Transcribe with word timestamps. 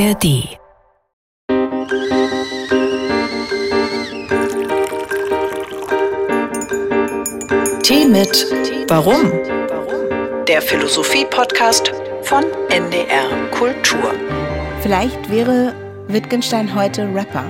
ARD 0.00 0.22
Tee 7.82 8.06
mit 8.08 8.46
Warum? 8.88 9.30
Der 10.48 10.62
Philosophie-Podcast 10.62 11.92
von 12.22 12.44
NDR 12.70 13.50
Kultur. 13.50 14.14
Vielleicht 14.80 15.30
wäre 15.30 15.74
Wittgenstein 16.08 16.74
heute 16.74 17.02
Rapper. 17.14 17.44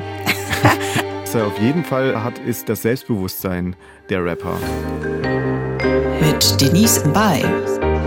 Was 1.21 1.35
er 1.37 1.47
auf 1.47 1.59
jeden 1.61 1.85
Fall 1.85 2.21
hat, 2.21 2.41
ist 2.41 2.69
das 2.69 2.83
Selbstbewusstsein 2.83 3.77
der 4.09 4.25
Rapper. 4.25 4.59
Mit 6.21 6.61
Denise 6.61 7.01
Bay 7.11 7.45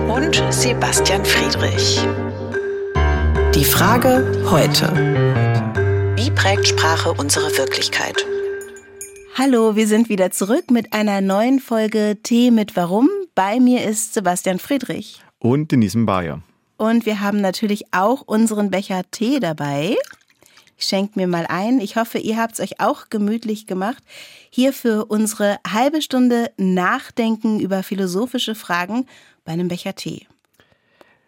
und 0.10 0.44
Sebastian 0.50 1.23
Friedrich. 1.23 2.05
Die 3.55 3.66
Frage 3.66 4.43
heute. 4.49 4.88
Wie 6.16 6.31
prägt 6.31 6.67
Sprache 6.67 7.13
unsere 7.13 7.55
Wirklichkeit? 7.55 8.25
Hallo, 9.35 9.75
wir 9.75 9.88
sind 9.88 10.09
wieder 10.09 10.31
zurück 10.31 10.71
mit 10.71 10.91
einer 10.91 11.21
neuen 11.21 11.59
Folge 11.59 12.17
Tee 12.23 12.49
mit 12.49 12.75
Warum. 12.75 13.11
Bei 13.35 13.59
mir 13.59 13.85
ist 13.85 14.16
Sebastian 14.16 14.58
Friedrich. 14.58 15.21
Und 15.38 15.71
Denise 15.71 16.03
Bayer. 16.03 16.41
Und 16.77 17.05
wir 17.05 17.20
haben 17.20 17.41
natürlich 17.41 17.94
auch 17.94 18.21
unseren 18.21 18.71
Becher 18.71 19.03
Tee 19.11 19.39
dabei. 19.39 19.97
Ich 20.75 20.85
schenke 20.85 21.20
mir 21.20 21.27
mal 21.27 21.45
ein. 21.47 21.80
Ich 21.80 21.95
hoffe, 21.95 22.17
ihr 22.17 22.38
habt 22.38 22.55
es 22.55 22.59
euch 22.59 22.80
auch 22.80 23.09
gemütlich 23.11 23.67
gemacht. 23.67 24.02
Hier 24.49 24.73
für 24.73 25.05
unsere 25.05 25.59
halbe 25.72 26.02
Stunde 26.02 26.49
Nachdenken 26.58 27.59
über 27.59 27.83
philosophische 27.83 28.55
Fragen 28.55 29.05
bei 29.45 29.52
einem 29.52 29.67
Becher 29.67 29.94
Tee. 29.94 30.25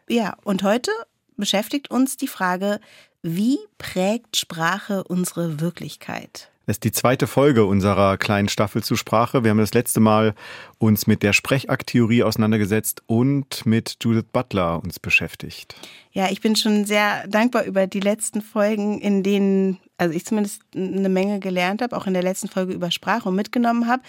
Ja, 0.09 0.37
und 0.43 0.63
heute 0.63 0.89
beschäftigt 1.35 1.91
uns 1.91 2.17
die 2.17 2.27
Frage, 2.27 2.79
wie 3.21 3.57
prägt 3.77 4.37
Sprache 4.37 5.03
unsere 5.03 5.59
Wirklichkeit? 5.59 6.51
Das 6.65 6.77
ist 6.77 6.83
die 6.83 6.91
zweite 6.91 7.27
Folge 7.27 7.65
unserer 7.65 8.17
kleinen 8.17 8.49
Staffel 8.49 8.83
zu 8.83 8.95
Sprache. 8.95 9.43
Wir 9.43 9.51
haben 9.51 9.59
das 9.59 9.75
letzte 9.75 9.99
Mal 9.99 10.33
uns 10.79 11.05
mit 11.05 11.21
der 11.21 11.33
Sprechakttheorie 11.33 12.23
auseinandergesetzt 12.23 13.03
und 13.05 13.65
mit 13.67 13.97
Judith 14.01 14.25
Butler 14.33 14.81
uns 14.83 14.99
beschäftigt. 14.99 15.75
Ja, 16.11 16.31
ich 16.31 16.41
bin 16.41 16.55
schon 16.55 16.85
sehr 16.85 17.27
dankbar 17.27 17.65
über 17.65 17.85
die 17.85 17.99
letzten 17.99 18.41
Folgen, 18.41 18.99
in 18.99 19.21
denen, 19.21 19.77
also 19.97 20.15
ich 20.15 20.25
zumindest 20.25 20.63
eine 20.75 21.09
Menge 21.09 21.39
gelernt 21.39 21.83
habe, 21.83 21.95
auch 21.95 22.07
in 22.07 22.13
der 22.13 22.23
letzten 22.23 22.47
Folge 22.47 22.73
über 22.73 22.89
Sprache 22.89 23.29
und 23.29 23.35
mitgenommen 23.35 23.87
habe 23.87 24.01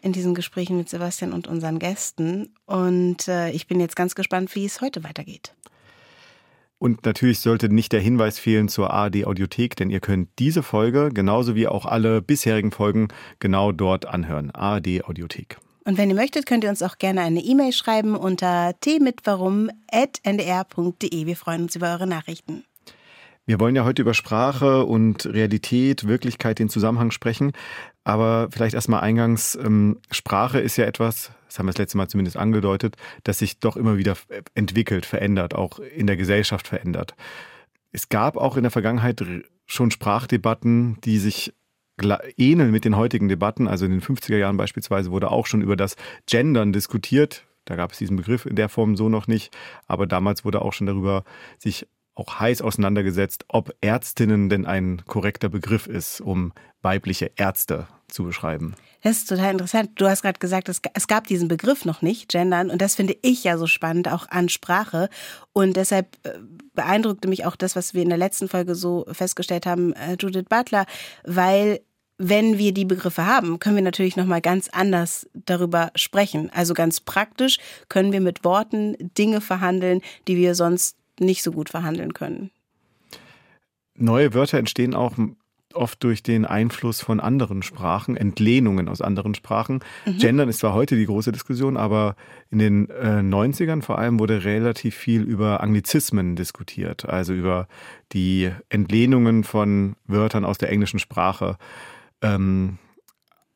in 0.00 0.12
diesen 0.12 0.34
Gesprächen 0.34 0.76
mit 0.76 0.90
Sebastian 0.90 1.32
und 1.32 1.48
unseren 1.48 1.78
Gästen. 1.78 2.54
Und 2.66 3.26
äh, 3.26 3.50
ich 3.50 3.66
bin 3.66 3.80
jetzt 3.80 3.96
ganz 3.96 4.14
gespannt, 4.14 4.54
wie 4.54 4.66
es 4.66 4.82
heute 4.82 5.02
weitergeht. 5.02 5.54
Und 6.84 7.06
natürlich 7.06 7.40
sollte 7.40 7.70
nicht 7.70 7.94
der 7.94 8.00
Hinweis 8.00 8.38
fehlen 8.38 8.68
zur 8.68 8.90
ARD 8.90 9.24
Audiothek, 9.24 9.74
denn 9.74 9.88
ihr 9.88 10.00
könnt 10.00 10.28
diese 10.38 10.62
Folge 10.62 11.08
genauso 11.14 11.54
wie 11.54 11.66
auch 11.66 11.86
alle 11.86 12.20
bisherigen 12.20 12.72
Folgen 12.72 13.08
genau 13.38 13.72
dort 13.72 14.04
anhören. 14.04 14.50
ARD 14.50 15.02
Audiothek. 15.06 15.56
Und 15.86 15.96
wenn 15.96 16.10
ihr 16.10 16.14
möchtet, 16.14 16.44
könnt 16.44 16.62
ihr 16.62 16.68
uns 16.68 16.82
auch 16.82 16.98
gerne 16.98 17.22
eine 17.22 17.40
E-Mail 17.40 17.72
schreiben 17.72 18.14
unter 18.14 18.78
tmitwarum.ndr.de. 18.80 21.26
Wir 21.26 21.36
freuen 21.36 21.62
uns 21.62 21.74
über 21.74 21.90
eure 21.90 22.06
Nachrichten. 22.06 22.64
Wir 23.46 23.60
wollen 23.60 23.76
ja 23.76 23.86
heute 23.86 24.02
über 24.02 24.12
Sprache 24.12 24.84
und 24.84 25.24
Realität, 25.24 26.06
Wirklichkeit, 26.06 26.58
den 26.58 26.68
Zusammenhang 26.68 27.12
sprechen. 27.12 27.52
Aber 28.04 28.48
vielleicht 28.50 28.74
erstmal 28.74 29.00
eingangs, 29.00 29.56
ähm, 29.56 29.98
Sprache 30.10 30.60
ist 30.60 30.76
ja 30.76 30.84
etwas, 30.84 31.32
das 31.46 31.58
haben 31.58 31.66
wir 31.66 31.72
das 31.72 31.78
letzte 31.78 31.96
Mal 31.96 32.08
zumindest 32.08 32.36
angedeutet, 32.36 32.96
das 33.24 33.38
sich 33.38 33.58
doch 33.58 33.76
immer 33.76 33.96
wieder 33.96 34.16
entwickelt, 34.54 35.06
verändert, 35.06 35.54
auch 35.54 35.78
in 35.78 36.06
der 36.06 36.16
Gesellschaft 36.16 36.68
verändert. 36.68 37.14
Es 37.92 38.10
gab 38.10 38.36
auch 38.36 38.56
in 38.56 38.62
der 38.62 38.70
Vergangenheit 38.70 39.24
schon 39.66 39.90
Sprachdebatten, 39.90 40.98
die 41.02 41.18
sich 41.18 41.54
ähneln 42.36 42.70
mit 42.70 42.84
den 42.84 42.96
heutigen 42.96 43.28
Debatten. 43.28 43.68
Also 43.68 43.84
in 43.86 43.92
den 43.92 44.02
50er 44.02 44.36
Jahren 44.36 44.56
beispielsweise 44.56 45.10
wurde 45.10 45.30
auch 45.30 45.46
schon 45.46 45.62
über 45.62 45.76
das 45.76 45.96
Gendern 46.26 46.72
diskutiert. 46.72 47.46
Da 47.64 47.76
gab 47.76 47.92
es 47.92 47.98
diesen 47.98 48.16
Begriff 48.16 48.46
in 48.46 48.56
der 48.56 48.68
Form 48.68 48.96
so 48.96 49.08
noch 49.08 49.26
nicht. 49.26 49.56
Aber 49.86 50.06
damals 50.06 50.44
wurde 50.44 50.60
auch 50.60 50.72
schon 50.72 50.86
darüber 50.86 51.24
sich 51.58 51.86
auch 52.14 52.40
heiß 52.40 52.62
auseinandergesetzt, 52.62 53.44
ob 53.48 53.74
Ärztinnen 53.80 54.48
denn 54.48 54.66
ein 54.66 55.02
korrekter 55.06 55.48
Begriff 55.48 55.86
ist, 55.86 56.20
um 56.20 56.52
weibliche 56.82 57.32
Ärzte 57.36 57.86
zu 58.08 58.24
beschreiben. 58.24 58.74
Das 59.02 59.18
ist 59.18 59.28
total 59.28 59.52
interessant. 59.52 59.90
Du 59.96 60.06
hast 60.06 60.22
gerade 60.22 60.38
gesagt, 60.38 60.68
es, 60.68 61.06
gab 61.06 61.26
diesen 61.26 61.48
Begriff 61.48 61.84
noch 61.84 62.00
nicht, 62.00 62.30
Gendern. 62.30 62.70
Und 62.70 62.80
das 62.80 62.94
finde 62.94 63.16
ich 63.20 63.44
ja 63.44 63.58
so 63.58 63.66
spannend, 63.66 64.10
auch 64.10 64.28
an 64.30 64.48
Sprache. 64.48 65.10
Und 65.52 65.76
deshalb 65.76 66.16
äh, 66.22 66.38
beeindruckte 66.74 67.28
mich 67.28 67.44
auch 67.44 67.56
das, 67.56 67.76
was 67.76 67.92
wir 67.92 68.02
in 68.02 68.08
der 68.08 68.18
letzten 68.18 68.48
Folge 68.48 68.74
so 68.74 69.04
festgestellt 69.12 69.66
haben, 69.66 69.92
äh, 69.92 70.16
Judith 70.18 70.46
Butler, 70.48 70.86
weil 71.24 71.80
wenn 72.16 72.58
wir 72.58 72.72
die 72.72 72.84
Begriffe 72.84 73.26
haben, 73.26 73.58
können 73.58 73.74
wir 73.74 73.82
natürlich 73.82 74.16
noch 74.16 74.24
mal 74.24 74.40
ganz 74.40 74.68
anders 74.68 75.28
darüber 75.34 75.90
sprechen. 75.96 76.48
Also 76.54 76.72
ganz 76.72 77.00
praktisch 77.00 77.58
können 77.88 78.12
wir 78.12 78.20
mit 78.20 78.44
Worten 78.44 78.96
Dinge 79.18 79.40
verhandeln, 79.40 80.00
die 80.28 80.36
wir 80.36 80.54
sonst 80.54 80.96
nicht 81.20 81.42
so 81.42 81.52
gut 81.52 81.68
verhandeln 81.68 82.12
können. 82.14 82.50
Neue 83.96 84.34
Wörter 84.34 84.58
entstehen 84.58 84.94
auch 84.94 85.16
oft 85.74 86.02
durch 86.02 86.22
den 86.22 86.44
Einfluss 86.44 87.00
von 87.00 87.20
anderen 87.20 87.62
Sprachen, 87.62 88.16
Entlehnungen 88.16 88.88
aus 88.88 89.00
anderen 89.00 89.34
Sprachen. 89.34 89.80
Mhm. 90.06 90.18
Gendern 90.18 90.48
ist 90.48 90.60
zwar 90.60 90.72
heute 90.72 90.96
die 90.96 91.06
große 91.06 91.32
Diskussion, 91.32 91.76
aber 91.76 92.16
in 92.50 92.58
den 92.58 92.90
äh, 92.90 93.20
90ern 93.20 93.82
vor 93.82 93.98
allem 93.98 94.18
wurde 94.18 94.44
relativ 94.44 94.94
viel 94.94 95.22
über 95.22 95.60
Anglizismen 95.62 96.36
diskutiert, 96.36 97.08
also 97.08 97.32
über 97.32 97.68
die 98.12 98.50
Entlehnungen 98.68 99.44
von 99.44 99.96
Wörtern 100.06 100.44
aus 100.44 100.58
der 100.58 100.70
englischen 100.70 100.98
Sprache. 100.98 101.56
Ähm, 102.22 102.78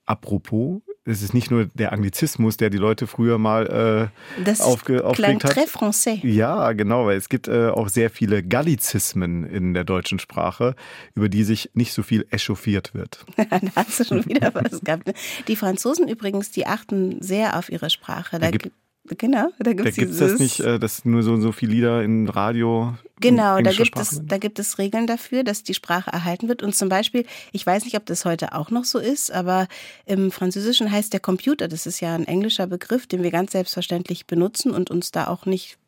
apropos, 0.05 0.83
es 1.09 1.23
ist 1.23 1.33
nicht 1.33 1.51
nur 1.51 1.67
der 1.75 1.93
Anglizismus, 1.93 2.57
der 2.57 2.71
die 2.71 2.77
Leute 2.77 3.07
früher 3.07 3.39
mal 3.39 4.11
äh, 4.39 4.43
das 4.45 4.61
aufge 4.61 5.05
aufgeregt 5.05 5.45
hat. 5.45 5.57
Très 5.57 5.67
français. 5.67 6.25
Ja, 6.27 6.73
genau, 6.73 7.07
weil 7.07 7.17
es 7.17 7.29
gibt 7.29 7.49
äh, 7.49 7.69
auch 7.69 7.89
sehr 7.89 8.11
viele 8.11 8.43
Gallizismen 8.43 9.45
in 9.45 9.75
der 9.75 9.85
deutschen 9.85 10.19
Sprache, 10.19 10.75
über 11.15 11.29
die 11.29 11.45
sich 11.45 11.71
nicht 11.75 11.93
so 11.93 12.03
viel 12.03 12.27
echauffiert 12.31 12.95
wird. 12.95 13.25
da 13.37 13.61
hast 13.75 14.01
du 14.01 14.05
schon 14.05 14.27
wieder 14.27 14.55
was 14.55 14.81
gehabt. 14.81 15.13
Die 15.49 15.57
Franzosen 15.57 16.09
übrigens, 16.09 16.51
die 16.51 16.67
achten 16.67 17.21
sehr 17.23 17.59
auf 17.59 17.71
ihre 17.71 17.89
Sprache. 17.89 18.39
Da, 18.39 18.47
da 18.47 18.51
gibt 18.51 18.71
Genau, 19.17 19.49
da 19.59 19.73
gibt 19.73 19.99
es 19.99 20.19
das 20.19 20.39
nicht, 20.39 20.61
äh, 20.61 20.79
dass 20.79 21.05
nur 21.05 21.23
so, 21.23 21.41
so 21.41 21.53
viele 21.53 21.73
Lieder 21.73 22.03
im 22.03 22.29
Radio. 22.29 22.95
Genau, 23.21 23.61
da 23.61 23.73
gibt, 23.73 23.99
es, 23.99 24.21
da 24.25 24.39
gibt 24.39 24.59
es 24.59 24.79
Regeln 24.79 25.07
dafür, 25.07 25.43
dass 25.43 25.63
die 25.63 25.75
Sprache 25.75 26.11
erhalten 26.11 26.49
wird. 26.49 26.63
Und 26.63 26.75
zum 26.75 26.89
Beispiel, 26.89 27.27
ich 27.53 27.67
weiß 27.67 27.85
nicht, 27.85 27.97
ob 27.97 28.07
das 28.07 28.25
heute 28.25 28.55
auch 28.55 28.71
noch 28.71 28.85
so 28.85 28.99
ist, 28.99 29.33
aber 29.33 29.67
im 30.07 30.31
Französischen 30.31 30.91
heißt 30.91 31.13
der 31.13 31.21
Computer, 31.21 31.69
das 31.69 31.87
ist 31.87 32.01
ja 32.01 32.15
ein 32.15 32.27
englischer 32.27 32.67
Begriff, 32.67 33.07
den 33.07 33.23
wir 33.23 33.31
ganz 33.31 33.53
selbstverständlich 33.53 34.27
benutzen 34.27 34.71
und 34.73 34.91
uns 34.91 35.11
da 35.11 35.27
auch 35.27 35.47
nicht 35.47 35.79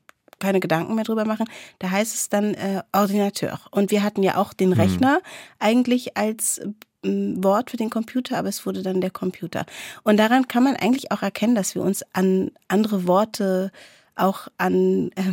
keine 0.41 0.59
Gedanken 0.59 0.95
mehr 0.95 1.05
drüber 1.05 1.25
machen. 1.25 1.47
Da 1.79 1.91
heißt 1.91 2.15
es 2.15 2.29
dann 2.29 2.55
äh, 2.55 2.83
Ordinateur. 2.93 3.61
Und 3.71 3.91
wir 3.91 4.03
hatten 4.03 4.23
ja 4.23 4.37
auch 4.37 4.53
den 4.53 4.73
hm. 4.73 4.81
Rechner 4.81 5.15
hm. 5.17 5.23
eigentlich 5.61 6.17
als 6.17 6.61
Wort 7.03 7.71
für 7.71 7.77
den 7.77 7.91
Computer, 7.91 8.39
aber 8.39 8.49
es 8.49 8.67
wurde 8.67 8.83
dann 8.83 9.01
der 9.01 9.11
Computer. 9.11 9.65
Und 10.03 10.19
daran 10.19 10.49
kann 10.49 10.65
man 10.65 10.77
eigentlich 10.77 11.13
auch 11.13 11.23
erkennen, 11.23 11.55
dass 11.55 11.75
wir 11.75 11.83
uns 11.83 12.05
an 12.13 12.51
andere 12.69 13.07
Worte, 13.07 13.73
auch 14.17 14.49
an 14.59 15.11
äh, 15.15 15.33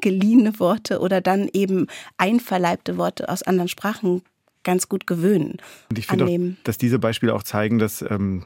geliehene 0.00 0.60
Worte 0.60 1.00
oder 1.00 1.20
dann 1.20 1.48
eben 1.52 1.86
einverleibte 2.18 2.96
Worte 2.96 3.28
aus 3.28 3.42
anderen 3.42 3.68
Sprachen 3.68 4.22
ganz 4.62 4.88
gut 4.88 5.06
gewöhnen. 5.06 5.56
Und 5.90 5.98
ich 5.98 6.06
finde 6.06 6.56
dass 6.64 6.78
diese 6.78 6.98
Beispiele 6.98 7.34
auch 7.34 7.42
zeigen, 7.42 7.78
dass 7.78 8.02
ähm, 8.02 8.44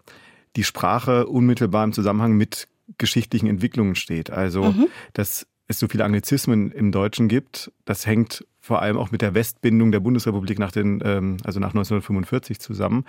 die 0.56 0.64
Sprache 0.64 1.26
unmittelbar 1.26 1.84
im 1.84 1.92
Zusammenhang 1.92 2.32
mit 2.32 2.68
geschichtlichen 2.98 3.48
Entwicklungen 3.48 3.94
steht. 3.96 4.30
Also, 4.30 4.64
mhm. 4.64 4.88
dass 5.14 5.46
es 5.68 5.78
so 5.78 5.88
viele 5.88 6.04
Anglizismen 6.04 6.70
im 6.70 6.92
Deutschen 6.92 7.28
gibt, 7.28 7.72
das 7.84 8.06
hängt 8.06 8.46
vor 8.62 8.80
allem 8.80 8.96
auch 8.96 9.10
mit 9.10 9.22
der 9.22 9.34
Westbindung 9.34 9.90
der 9.90 10.00
Bundesrepublik 10.00 10.58
nach 10.58 10.70
den, 10.70 11.02
ähm, 11.04 11.36
also 11.44 11.58
nach 11.58 11.70
1945 11.70 12.60
zusammen 12.60 13.04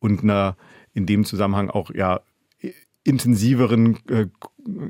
und 0.00 0.22
einer 0.22 0.56
in 0.92 1.06
dem 1.06 1.24
Zusammenhang 1.24 1.70
auch 1.70 1.94
ja 1.94 2.20
intensiveren, 3.04 3.98
äh, 4.08 4.26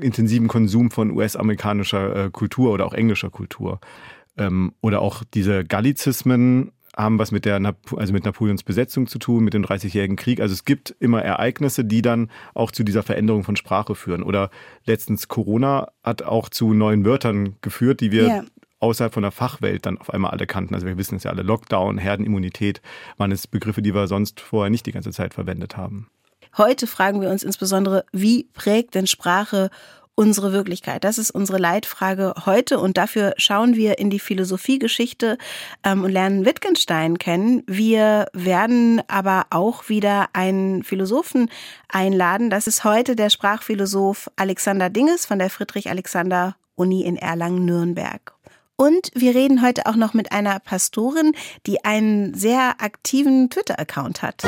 intensiven 0.01 0.47
Konsum 0.47 0.89
von 0.89 1.11
US-amerikanischer 1.11 2.25
äh, 2.25 2.29
Kultur 2.31 2.71
oder 2.71 2.87
auch 2.87 2.93
englischer 2.93 3.29
Kultur. 3.29 3.79
Ähm, 4.37 4.73
oder 4.81 5.03
auch 5.03 5.23
diese 5.23 5.63
Gallizismen 5.63 6.71
haben 6.95 7.19
was 7.19 7.31
mit 7.31 7.45
der 7.45 7.75
also 7.95 8.11
mit 8.11 8.25
Napoleons 8.25 8.63
Besetzung 8.63 9.05
zu 9.05 9.19
tun, 9.19 9.43
mit 9.43 9.53
dem 9.53 9.61
Dreißigjährigen 9.61 10.15
Krieg. 10.15 10.41
Also 10.41 10.53
es 10.53 10.65
gibt 10.65 10.95
immer 10.99 11.21
Ereignisse, 11.21 11.85
die 11.85 12.01
dann 12.01 12.31
auch 12.55 12.71
zu 12.71 12.83
dieser 12.83 13.03
Veränderung 13.03 13.43
von 13.43 13.55
Sprache 13.55 13.93
führen. 13.93 14.23
Oder 14.23 14.49
letztens 14.83 15.27
Corona 15.27 15.89
hat 16.03 16.23
auch 16.23 16.49
zu 16.49 16.73
neuen 16.73 17.05
Wörtern 17.05 17.57
geführt, 17.61 18.01
die 18.01 18.11
wir 18.11 18.27
ja 18.27 18.43
außerhalb 18.79 19.13
von 19.13 19.23
der 19.23 19.31
Fachwelt 19.31 19.85
dann 19.85 19.97
auf 19.97 20.13
einmal 20.13 20.31
alle 20.31 20.47
kannten. 20.47 20.75
Also 20.75 20.85
wir 20.85 20.97
wissen 20.97 21.15
es 21.15 21.23
ja 21.23 21.31
alle, 21.31 21.43
Lockdown, 21.43 21.97
Herdenimmunität 21.97 22.81
waren 23.17 23.31
es 23.31 23.47
Begriffe, 23.47 23.81
die 23.81 23.93
wir 23.93 24.07
sonst 24.07 24.39
vorher 24.39 24.69
nicht 24.69 24.85
die 24.85 24.91
ganze 24.91 25.11
Zeit 25.11 25.33
verwendet 25.33 25.77
haben. 25.77 26.09
Heute 26.57 26.87
fragen 26.87 27.21
wir 27.21 27.29
uns 27.29 27.43
insbesondere, 27.43 28.05
wie 28.11 28.45
prägt 28.53 28.95
denn 28.95 29.07
Sprache 29.07 29.69
unsere 30.15 30.51
Wirklichkeit? 30.51 31.03
Das 31.03 31.19
ist 31.19 31.29
unsere 31.29 31.59
Leitfrage 31.59 32.33
heute 32.45 32.79
und 32.79 32.97
dafür 32.97 33.33
schauen 33.37 33.75
wir 33.75 33.99
in 33.99 34.09
die 34.09 34.19
Philosophiegeschichte 34.19 35.37
ähm, 35.83 36.03
und 36.03 36.11
lernen 36.11 36.45
Wittgenstein 36.45 37.19
kennen. 37.19 37.63
Wir 37.67 38.27
werden 38.33 39.01
aber 39.07 39.45
auch 39.51 39.89
wieder 39.89 40.29
einen 40.33 40.83
Philosophen 40.83 41.49
einladen. 41.89 42.49
Das 42.49 42.65
ist 42.65 42.83
heute 42.83 43.15
der 43.15 43.29
Sprachphilosoph 43.29 44.31
Alexander 44.35 44.89
Dinges 44.89 45.27
von 45.27 45.37
der 45.37 45.51
Friedrich-Alexander-Uni 45.51 47.03
in 47.03 47.17
Erlangen-Nürnberg. 47.17 48.36
Und 48.79 49.09
wir 49.15 49.33
reden 49.33 49.63
heute 49.63 49.87
auch 49.87 49.95
noch 49.95 50.13
mit 50.13 50.31
einer 50.31 50.59
Pastorin, 50.59 51.31
die 51.65 51.83
einen 51.83 52.35
sehr 52.35 52.75
aktiven 52.77 53.49
Twitter-Account 53.49 54.21
hat. 54.21 54.43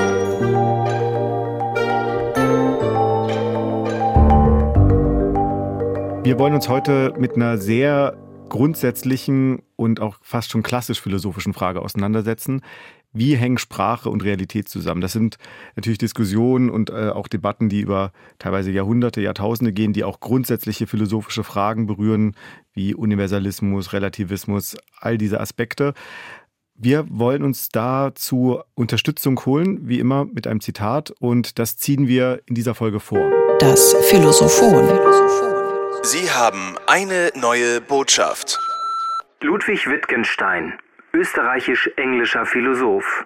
Wir 6.24 6.38
wollen 6.38 6.54
uns 6.54 6.70
heute 6.70 7.16
mit 7.18 7.36
einer 7.36 7.58
sehr 7.58 8.16
grundsätzlichen 8.50 9.64
und 9.76 10.00
auch 10.00 10.18
fast 10.22 10.52
schon 10.52 10.62
klassisch 10.62 11.02
philosophischen 11.02 11.54
Frage 11.54 11.82
auseinandersetzen. 11.82 12.62
Wie 13.12 13.36
hängen 13.36 13.58
Sprache 13.58 14.10
und 14.10 14.24
Realität 14.24 14.70
zusammen? 14.70 15.02
Das 15.02 15.14
sind 15.14 15.38
natürlich 15.76 15.98
Diskussionen 15.98 16.70
und 16.70 16.92
äh, 16.92 17.10
auch 17.10 17.28
Debatten, 17.28 17.68
die 17.68 17.82
über 17.82 18.12
teilweise 18.38 18.72
Jahrhunderte, 18.72 19.22
Jahrtausende 19.22 19.74
gehen, 19.74 19.94
die 19.94 20.04
auch 20.04 20.20
grundsätzliche 20.20 20.86
philosophische 20.86 21.44
Fragen 21.44 21.88
berühren, 21.88 22.36
wie 22.74 22.94
Universalismus, 22.94 23.94
Relativismus, 23.94 24.78
all 25.00 25.18
diese 25.18 25.40
Aspekte. 25.40 25.94
Wir 26.76 27.06
wollen 27.10 27.44
uns 27.44 27.68
dazu 27.70 28.62
Unterstützung 28.74 29.38
holen, 29.46 29.90
wie 29.90 30.00
immer 30.00 30.24
mit 30.26 30.48
einem 30.48 30.62
Zitat, 30.62 31.12
und 31.20 31.60
das 31.60 31.78
ziehen 31.78 32.08
wir 32.08 32.42
in 32.46 32.56
dieser 32.56 32.74
Folge 32.74 33.02
vor. 33.02 33.30
Das 33.60 33.94
Philosophon. 34.10 34.88
Sie 36.04 36.32
haben 36.32 36.78
eine 36.88 37.32
neue 37.36 37.82
Botschaft. 37.82 38.58
Ludwig 39.42 39.88
Wittgenstein, 39.88 40.74
österreichisch-englischer 41.14 42.46
Philosoph. 42.46 43.26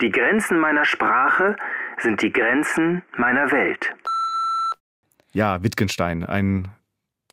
Die 0.00 0.10
Grenzen 0.10 0.58
meiner 0.58 0.84
Sprache 0.84 1.56
sind 1.98 2.22
die 2.22 2.32
Grenzen 2.32 3.02
meiner 3.16 3.50
Welt. 3.52 3.94
Ja, 5.32 5.62
Wittgenstein, 5.62 6.24
ein 6.24 6.68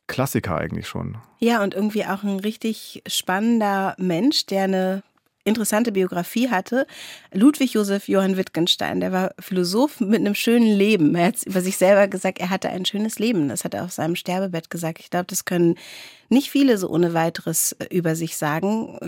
Klassiker 0.06 0.58
eigentlich 0.58 0.88
schon. 0.88 1.18
Ja, 1.38 1.62
und 1.62 1.74
irgendwie 1.74 2.04
auch 2.04 2.22
ein 2.22 2.40
richtig 2.40 3.02
spannender 3.06 3.94
Mensch, 3.98 4.46
der 4.46 4.64
eine 4.64 5.02
interessante 5.44 5.92
Biografie 5.92 6.50
hatte. 6.50 6.86
Ludwig 7.32 7.74
Josef 7.74 8.08
Johann 8.08 8.36
Wittgenstein, 8.36 9.00
der 9.00 9.12
war 9.12 9.34
Philosoph 9.38 10.00
mit 10.00 10.20
einem 10.20 10.34
schönen 10.34 10.68
Leben. 10.68 11.14
Er 11.14 11.28
hat 11.28 11.42
über 11.44 11.60
sich 11.60 11.76
selber 11.76 12.06
gesagt, 12.08 12.38
er 12.38 12.50
hatte 12.50 12.68
ein 12.68 12.84
schönes 12.84 13.18
Leben. 13.18 13.48
Das 13.48 13.64
hat 13.64 13.74
er 13.74 13.84
auf 13.84 13.92
seinem 13.92 14.14
Sterbebett 14.14 14.70
gesagt. 14.70 15.00
Ich 15.00 15.10
glaube, 15.10 15.26
das 15.26 15.44
können 15.44 15.76
nicht 16.32 16.50
viele 16.50 16.78
so 16.78 16.88
ohne 16.88 17.14
weiteres 17.14 17.72
äh, 17.72 17.86
über 17.96 18.16
sich 18.16 18.36
sagen. 18.36 18.98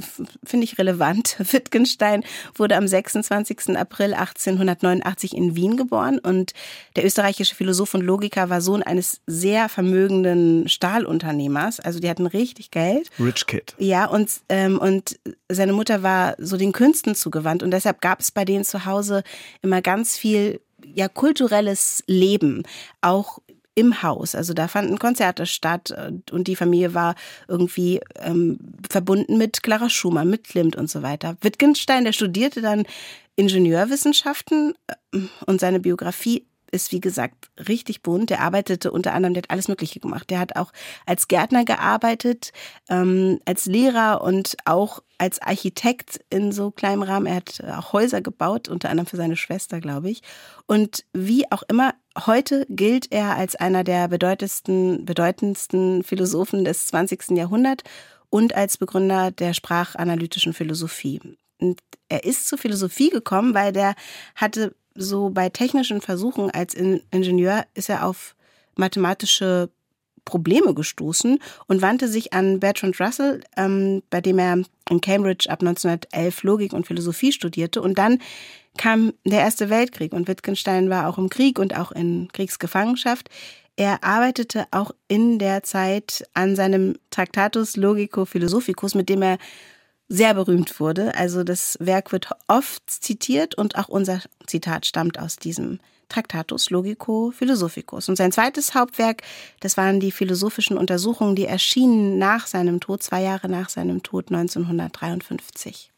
Finde 0.44 0.64
ich 0.64 0.78
relevant. 0.78 1.36
Wittgenstein 1.52 2.24
wurde 2.54 2.76
am 2.76 2.86
26. 2.86 3.76
April 3.76 4.14
1889 4.14 5.36
in 5.36 5.56
Wien 5.56 5.76
geboren 5.76 6.18
und 6.18 6.52
der 6.96 7.04
österreichische 7.04 7.54
Philosoph 7.54 7.94
und 7.94 8.02
Logiker 8.02 8.50
war 8.50 8.60
Sohn 8.60 8.82
eines 8.82 9.20
sehr 9.26 9.68
vermögenden 9.68 10.68
Stahlunternehmers. 10.68 11.80
Also 11.80 11.98
die 11.98 12.08
hatten 12.08 12.26
richtig 12.26 12.70
Geld. 12.70 13.10
Rich 13.18 13.46
Kid. 13.46 13.74
Ja, 13.78 14.06
und, 14.06 14.30
ähm, 14.48 14.78
und 14.78 15.18
seine 15.50 15.72
Mutter 15.72 16.02
war 16.02 16.34
so 16.38 16.56
den 16.56 16.72
Künsten 16.72 17.14
zugewandt 17.14 17.62
und 17.62 17.70
deshalb 17.70 18.00
gab 18.00 18.20
es 18.20 18.30
bei 18.30 18.44
denen 18.44 18.64
zu 18.64 18.84
Hause 18.84 19.24
immer 19.62 19.82
ganz 19.82 20.16
viel 20.16 20.60
ja 20.94 21.08
kulturelles 21.08 22.02
Leben, 22.06 22.62
auch 23.00 23.38
im 23.74 24.02
Haus. 24.02 24.34
Also 24.34 24.54
da 24.54 24.68
fanden 24.68 24.98
Konzerte 24.98 25.46
statt 25.46 25.90
äh, 25.90 26.12
und 26.30 26.48
die 26.48 26.56
Familie 26.56 26.94
war 26.94 27.14
irgendwie 27.48 28.00
ähm, 28.16 28.58
verbunden 28.88 29.38
mit 29.38 29.62
Clara 29.62 29.90
Schumann, 29.90 30.30
mit 30.30 30.44
Klimt 30.44 30.76
und 30.76 30.88
so 30.88 31.02
weiter. 31.02 31.36
Wittgenstein, 31.40 32.04
der 32.04 32.12
studierte 32.12 32.60
dann 32.60 32.84
Ingenieurwissenschaften 33.36 34.74
äh, 34.86 35.18
und 35.46 35.60
seine 35.60 35.80
Biografie 35.80 36.46
ist, 36.74 36.90
wie 36.90 37.00
gesagt, 37.00 37.50
richtig 37.68 38.02
bunt. 38.02 38.30
Der 38.30 38.40
arbeitete 38.40 38.90
unter 38.90 39.14
anderem, 39.14 39.34
der 39.34 39.44
hat 39.44 39.50
alles 39.50 39.68
Mögliche 39.68 40.00
gemacht. 40.00 40.28
Der 40.28 40.40
hat 40.40 40.56
auch 40.56 40.72
als 41.06 41.28
Gärtner 41.28 41.64
gearbeitet, 41.64 42.52
ähm, 42.90 43.38
als 43.44 43.66
Lehrer 43.66 44.22
und 44.22 44.56
auch 44.64 45.00
als 45.16 45.40
Architekt 45.40 46.20
in 46.30 46.50
so 46.50 46.72
kleinem 46.72 47.02
Rahmen. 47.02 47.26
Er 47.26 47.36
hat 47.36 47.62
auch 47.78 47.92
Häuser 47.92 48.20
gebaut, 48.20 48.68
unter 48.68 48.90
anderem 48.90 49.06
für 49.06 49.16
seine 49.16 49.36
Schwester, 49.36 49.80
glaube 49.80 50.10
ich. 50.10 50.22
Und 50.66 51.04
wie 51.12 51.50
auch 51.52 51.62
immer, 51.68 51.94
heute 52.18 52.66
gilt 52.68 53.12
er 53.12 53.36
als 53.36 53.56
einer 53.56 53.84
der 53.84 54.08
bedeutendsten, 54.08 55.04
bedeutendsten 55.04 56.02
Philosophen 56.02 56.64
des 56.64 56.86
20. 56.86 57.30
Jahrhunderts 57.30 57.84
und 58.30 58.54
als 58.54 58.78
Begründer 58.78 59.30
der 59.30 59.54
sprachanalytischen 59.54 60.52
Philosophie. 60.52 61.20
Und 61.58 61.80
er 62.08 62.24
ist 62.24 62.46
zur 62.46 62.58
Philosophie 62.58 63.10
gekommen, 63.10 63.54
weil 63.54 63.72
der 63.72 63.94
hatte 64.34 64.74
so 64.94 65.30
bei 65.30 65.48
technischen 65.48 66.00
Versuchen 66.00 66.50
als 66.50 66.74
Ingenieur 66.74 67.64
ist 67.74 67.88
er 67.88 68.06
auf 68.06 68.36
mathematische 68.76 69.70
Probleme 70.24 70.74
gestoßen 70.74 71.38
und 71.66 71.82
wandte 71.82 72.08
sich 72.08 72.32
an 72.32 72.60
Bertrand 72.60 72.98
Russell, 73.00 73.42
ähm, 73.56 74.02
bei 74.10 74.20
dem 74.20 74.38
er 74.38 74.62
in 74.90 75.00
Cambridge 75.00 75.50
ab 75.50 75.60
1911 75.62 76.42
Logik 76.42 76.72
und 76.72 76.86
Philosophie 76.86 77.32
studierte. 77.32 77.82
Und 77.82 77.98
dann 77.98 78.20
kam 78.78 79.12
der 79.24 79.40
Erste 79.40 79.70
Weltkrieg 79.70 80.12
und 80.12 80.28
Wittgenstein 80.28 80.90
war 80.90 81.08
auch 81.08 81.18
im 81.18 81.28
Krieg 81.28 81.58
und 81.58 81.76
auch 81.76 81.92
in 81.92 82.28
Kriegsgefangenschaft. 82.32 83.28
Er 83.76 84.04
arbeitete 84.04 84.66
auch 84.70 84.92
in 85.08 85.38
der 85.38 85.62
Zeit 85.62 86.24
an 86.34 86.54
seinem 86.54 86.96
Tractatus 87.10 87.76
Logico 87.76 88.24
Philosophicus, 88.24 88.94
mit 88.94 89.08
dem 89.08 89.22
er 89.22 89.38
sehr 90.08 90.34
berühmt 90.34 90.78
wurde. 90.80 91.14
Also 91.16 91.44
das 91.44 91.76
Werk 91.80 92.12
wird 92.12 92.28
oft 92.46 92.82
zitiert 92.88 93.56
und 93.56 93.76
auch 93.76 93.88
unser 93.88 94.20
Zitat 94.46 94.86
stammt 94.86 95.18
aus 95.18 95.36
diesem 95.36 95.80
Tractatus 96.08 96.70
Logico 96.70 97.32
Philosophicus. 97.32 98.08
Und 98.08 98.16
sein 98.16 98.30
zweites 98.30 98.74
Hauptwerk, 98.74 99.22
das 99.60 99.76
waren 99.76 100.00
die 100.00 100.12
philosophischen 100.12 100.76
Untersuchungen, 100.76 101.34
die 101.34 101.46
erschienen 101.46 102.18
nach 102.18 102.46
seinem 102.46 102.80
Tod, 102.80 103.02
zwei 103.02 103.22
Jahre 103.22 103.48
nach 103.48 103.68
seinem 103.70 104.02
Tod 104.02 104.30
1953. 104.30 105.93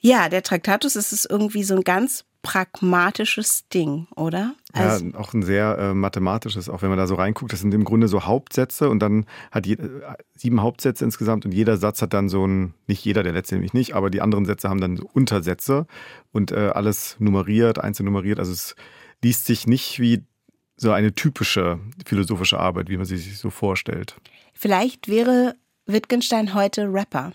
Ja, 0.00 0.28
der 0.28 0.42
Traktatus 0.42 0.96
ist 0.96 1.12
es 1.12 1.24
irgendwie 1.24 1.62
so 1.62 1.74
ein 1.74 1.82
ganz 1.82 2.24
pragmatisches 2.42 3.68
Ding, 3.68 4.06
oder? 4.16 4.54
Also 4.72 5.04
ja, 5.04 5.14
auch 5.18 5.34
ein 5.34 5.42
sehr 5.42 5.76
äh, 5.78 5.94
mathematisches, 5.94 6.68
auch 6.70 6.80
wenn 6.80 6.88
man 6.88 6.98
da 6.98 7.06
so 7.06 7.14
reinguckt. 7.14 7.52
Das 7.52 7.60
sind 7.60 7.74
im 7.74 7.84
Grunde 7.84 8.08
so 8.08 8.24
Hauptsätze 8.24 8.88
und 8.88 9.00
dann 9.00 9.26
hat 9.50 9.66
je, 9.66 9.74
äh, 9.74 9.88
sieben 10.34 10.62
Hauptsätze 10.62 11.04
insgesamt 11.04 11.44
und 11.44 11.52
jeder 11.52 11.76
Satz 11.76 12.00
hat 12.00 12.14
dann 12.14 12.30
so 12.30 12.46
ein, 12.46 12.72
nicht 12.86 13.04
jeder, 13.04 13.22
der 13.22 13.32
letzte 13.32 13.56
nämlich 13.56 13.74
nicht, 13.74 13.94
aber 13.94 14.08
die 14.08 14.22
anderen 14.22 14.46
Sätze 14.46 14.70
haben 14.70 14.80
dann 14.80 14.96
so 14.96 15.08
Untersätze 15.12 15.86
und 16.32 16.50
äh, 16.50 16.70
alles 16.74 17.16
nummeriert, 17.18 17.78
einzeln 17.78 18.06
nummeriert. 18.06 18.38
Also 18.38 18.52
es 18.52 18.74
liest 19.22 19.44
sich 19.44 19.66
nicht 19.66 20.00
wie 20.00 20.24
so 20.76 20.92
eine 20.92 21.14
typische 21.14 21.78
philosophische 22.06 22.58
Arbeit, 22.58 22.88
wie 22.88 22.96
man 22.96 23.04
sie 23.04 23.18
sich 23.18 23.38
so 23.38 23.50
vorstellt. 23.50 24.16
Vielleicht 24.54 25.08
wäre 25.08 25.56
Wittgenstein 25.84 26.54
heute 26.54 26.90
Rapper. 26.90 27.32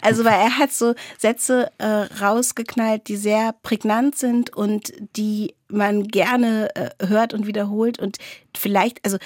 Also 0.00 0.24
weil 0.24 0.34
er 0.34 0.58
hat 0.58 0.72
so 0.72 0.94
Sätze 1.18 1.70
äh, 1.78 1.86
rausgeknallt, 2.22 3.08
die 3.08 3.16
sehr 3.16 3.54
prägnant 3.62 4.16
sind 4.16 4.54
und 4.54 4.92
die 5.16 5.54
man 5.68 6.04
gerne 6.04 6.74
äh, 6.74 7.06
hört 7.06 7.34
und 7.34 7.46
wiederholt 7.46 7.98
und 7.98 8.18
vielleicht, 8.56 9.04
also 9.04 9.18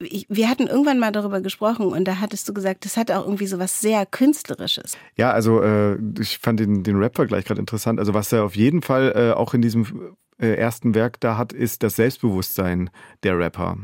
ich, 0.00 0.26
wir 0.28 0.48
hatten 0.48 0.66
irgendwann 0.66 0.98
mal 0.98 1.12
darüber 1.12 1.40
gesprochen 1.40 1.86
und 1.86 2.04
da 2.06 2.20
hattest 2.20 2.48
du 2.48 2.54
gesagt, 2.54 2.84
das 2.84 2.96
hat 2.96 3.10
auch 3.10 3.24
irgendwie 3.24 3.46
so 3.46 3.58
was 3.58 3.80
sehr 3.80 4.06
Künstlerisches. 4.06 4.96
Ja, 5.16 5.30
also 5.32 5.62
äh, 5.62 5.98
ich 6.18 6.38
fand 6.38 6.60
den, 6.60 6.82
den 6.82 6.96
Rapper 6.96 7.26
gleich 7.26 7.44
gerade 7.44 7.60
interessant. 7.60 7.98
Also 7.98 8.14
was 8.14 8.32
er 8.32 8.44
auf 8.44 8.56
jeden 8.56 8.82
Fall 8.82 9.12
äh, 9.14 9.32
auch 9.32 9.52
in 9.52 9.60
diesem 9.60 10.16
äh, 10.38 10.54
ersten 10.54 10.94
Werk 10.94 11.20
da 11.20 11.36
hat, 11.36 11.52
ist 11.52 11.82
das 11.82 11.96
Selbstbewusstsein 11.96 12.90
der 13.22 13.38
Rapper. 13.38 13.76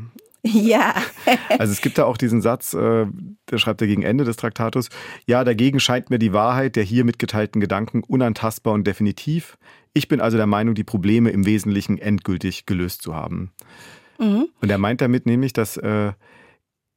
Ja. 0.67 0.95
also 1.59 1.73
es 1.73 1.81
gibt 1.81 1.99
da 1.99 2.05
auch 2.05 2.17
diesen 2.17 2.41
Satz, 2.41 2.75
äh, 2.75 3.07
der 3.51 3.59
schreibt 3.59 3.81
er 3.81 3.87
gegen 3.87 4.03
Ende 4.03 4.25
des 4.25 4.37
Traktatus, 4.37 4.89
ja, 5.27 5.45
dagegen 5.45 5.81
scheint 5.81 6.11
mir 6.11 6.19
die 6.19 6.33
Wahrheit 6.33 6.77
der 6.77 6.83
hier 6.83 7.05
mitgeteilten 7.05 7.61
Gedanken 7.61 8.03
unantastbar 8.03 8.75
und 8.75 8.87
definitiv. 8.87 9.59
Ich 9.93 10.09
bin 10.09 10.21
also 10.21 10.37
der 10.37 10.47
Meinung, 10.47 10.75
die 10.75 10.85
Probleme 10.85 11.31
im 11.31 11.47
Wesentlichen 11.47 11.99
endgültig 11.99 12.67
gelöst 12.67 13.03
zu 13.03 13.15
haben. 13.15 13.53
Mhm. 14.19 14.49
Und 14.61 14.71
er 14.71 14.79
meint 14.79 15.01
damit 15.01 15.27
nämlich, 15.27 15.53
dass 15.53 15.77
äh, 15.77 16.13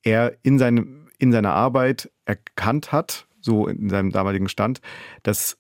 er 0.03 0.37
in, 0.43 0.59
seinem, 0.59 1.09
in 1.17 1.31
seiner 1.31 1.53
Arbeit 1.53 2.11
erkannt 2.25 2.91
hat, 2.91 3.27
so 3.41 3.67
in 3.67 3.89
seinem 3.89 4.11
damaligen 4.11 4.49
Stand, 4.49 4.81
dass, 5.23 5.57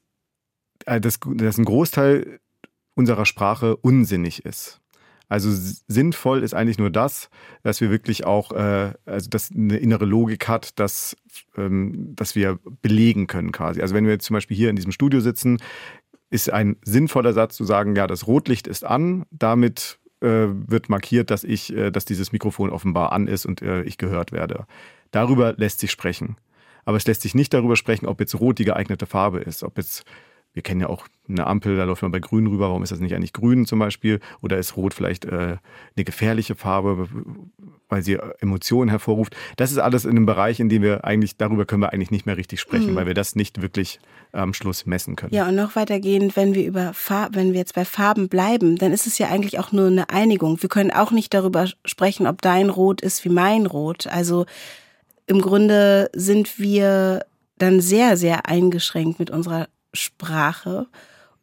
äh, 0.85 0.99
dass, 0.99 1.19
dass 1.19 1.57
ein 1.57 1.65
Großteil 1.65 2.39
unserer 2.95 3.25
Sprache 3.25 3.77
unsinnig 3.77 4.45
ist. 4.45 4.81
Also 5.29 5.49
sinnvoll 5.87 6.43
ist 6.43 6.55
eigentlich 6.55 6.79
nur 6.79 6.89
das, 6.89 7.29
dass 7.61 7.79
wir 7.81 7.91
wirklich 7.91 8.25
auch, 8.25 8.51
äh, 8.51 8.93
also 9.05 9.29
dass 9.29 9.51
eine 9.51 9.77
innere 9.77 10.05
Logik 10.05 10.47
hat, 10.47 10.79
dass, 10.79 11.15
ähm, 11.55 12.15
dass 12.15 12.35
wir 12.35 12.59
belegen 12.81 13.27
können 13.27 13.51
quasi. 13.51 13.81
Also 13.81 13.93
wenn 13.93 14.05
wir 14.05 14.13
jetzt 14.13 14.25
zum 14.25 14.33
Beispiel 14.33 14.57
hier 14.57 14.71
in 14.71 14.75
diesem 14.75 14.91
Studio 14.91 15.19
sitzen, 15.19 15.59
ist 16.31 16.51
ein 16.51 16.77
sinnvoller 16.83 17.33
Satz 17.33 17.55
zu 17.55 17.63
sagen, 17.63 17.95
ja, 17.95 18.07
das 18.07 18.25
Rotlicht 18.25 18.67
ist 18.67 18.83
an, 18.83 19.25
damit 19.29 19.99
äh, 20.21 20.47
wird 20.49 20.89
markiert, 20.89 21.29
dass 21.29 21.43
ich, 21.43 21.73
äh, 21.75 21.91
dass 21.91 22.05
dieses 22.05 22.31
Mikrofon 22.31 22.71
offenbar 22.71 23.11
an 23.11 23.27
ist 23.27 23.45
und 23.45 23.61
äh, 23.61 23.83
ich 23.83 23.97
gehört 23.97 24.31
werde. 24.31 24.65
Darüber 25.11 25.53
lässt 25.53 25.79
sich 25.79 25.91
sprechen. 25.91 26.37
Aber 26.85 26.97
es 26.97 27.05
lässt 27.05 27.21
sich 27.21 27.35
nicht 27.35 27.53
darüber 27.53 27.75
sprechen, 27.75 28.07
ob 28.07 28.19
jetzt 28.19 28.39
rot 28.39 28.57
die 28.57 28.65
geeignete 28.65 29.05
Farbe 29.05 29.39
ist, 29.39 29.63
ob 29.63 29.77
jetzt 29.77 30.05
wir 30.53 30.63
kennen 30.63 30.81
ja 30.81 30.87
auch 30.87 31.07
eine 31.27 31.45
Ampel, 31.45 31.77
da 31.77 31.83
läuft 31.83 32.01
man 32.01 32.11
bei 32.11 32.19
grün 32.19 32.47
rüber, 32.47 32.69
warum 32.69 32.81
ist 32.81 32.91
das 32.91 32.99
nicht 32.99 33.13
eigentlich 33.13 33.33
grün 33.33 33.67
zum 33.67 33.77
Beispiel? 33.77 34.19
Oder 34.41 34.57
ist 34.57 34.75
rot 34.75 34.95
vielleicht 34.95 35.25
äh, 35.25 35.57
eine 35.95 36.03
gefährliche 36.03 36.55
Farbe, 36.55 37.07
weil 37.87 38.01
sie 38.01 38.17
Emotionen 38.39 38.89
hervorruft? 38.89 39.35
Das 39.55 39.71
ist 39.71 39.77
alles 39.77 40.05
in 40.05 40.11
einem 40.11 40.25
Bereich, 40.25 40.59
in 40.59 40.69
dem 40.69 40.81
wir 40.81 41.05
eigentlich, 41.05 41.37
darüber 41.37 41.65
können 41.65 41.83
wir 41.83 41.93
eigentlich 41.93 42.09
nicht 42.09 42.25
mehr 42.25 42.35
richtig 42.35 42.59
sprechen, 42.59 42.91
mhm. 42.91 42.95
weil 42.95 43.05
wir 43.05 43.13
das 43.13 43.35
nicht 43.35 43.61
wirklich 43.61 43.99
am 44.31 44.55
Schluss 44.55 44.87
messen 44.87 45.15
können. 45.15 45.33
Ja, 45.33 45.47
und 45.47 45.55
noch 45.55 45.75
weitergehend, 45.75 46.35
wenn 46.35 46.55
wir 46.55 46.65
über 46.65 46.93
Farb, 46.93 47.35
wenn 47.35 47.53
wir 47.53 47.59
jetzt 47.59 47.75
bei 47.75 47.85
Farben 47.85 48.27
bleiben, 48.27 48.77
dann 48.77 48.91
ist 48.91 49.05
es 49.05 49.19
ja 49.19 49.27
eigentlich 49.27 49.59
auch 49.59 49.71
nur 49.71 49.87
eine 49.87 50.09
Einigung. 50.09 50.61
Wir 50.61 50.69
können 50.69 50.91
auch 50.91 51.11
nicht 51.11 51.33
darüber 51.33 51.67
sprechen, 51.85 52.25
ob 52.25 52.41
dein 52.41 52.69
Rot 52.69 53.01
ist 53.01 53.23
wie 53.23 53.29
mein 53.29 53.67
Rot. 53.67 54.07
Also 54.07 54.45
im 55.27 55.41
Grunde 55.41 56.09
sind 56.13 56.57
wir 56.57 57.23
dann 57.59 57.81
sehr, 57.81 58.17
sehr 58.17 58.47
eingeschränkt 58.47 59.19
mit 59.19 59.29
unserer 59.29 59.67
Sprache. 59.93 60.87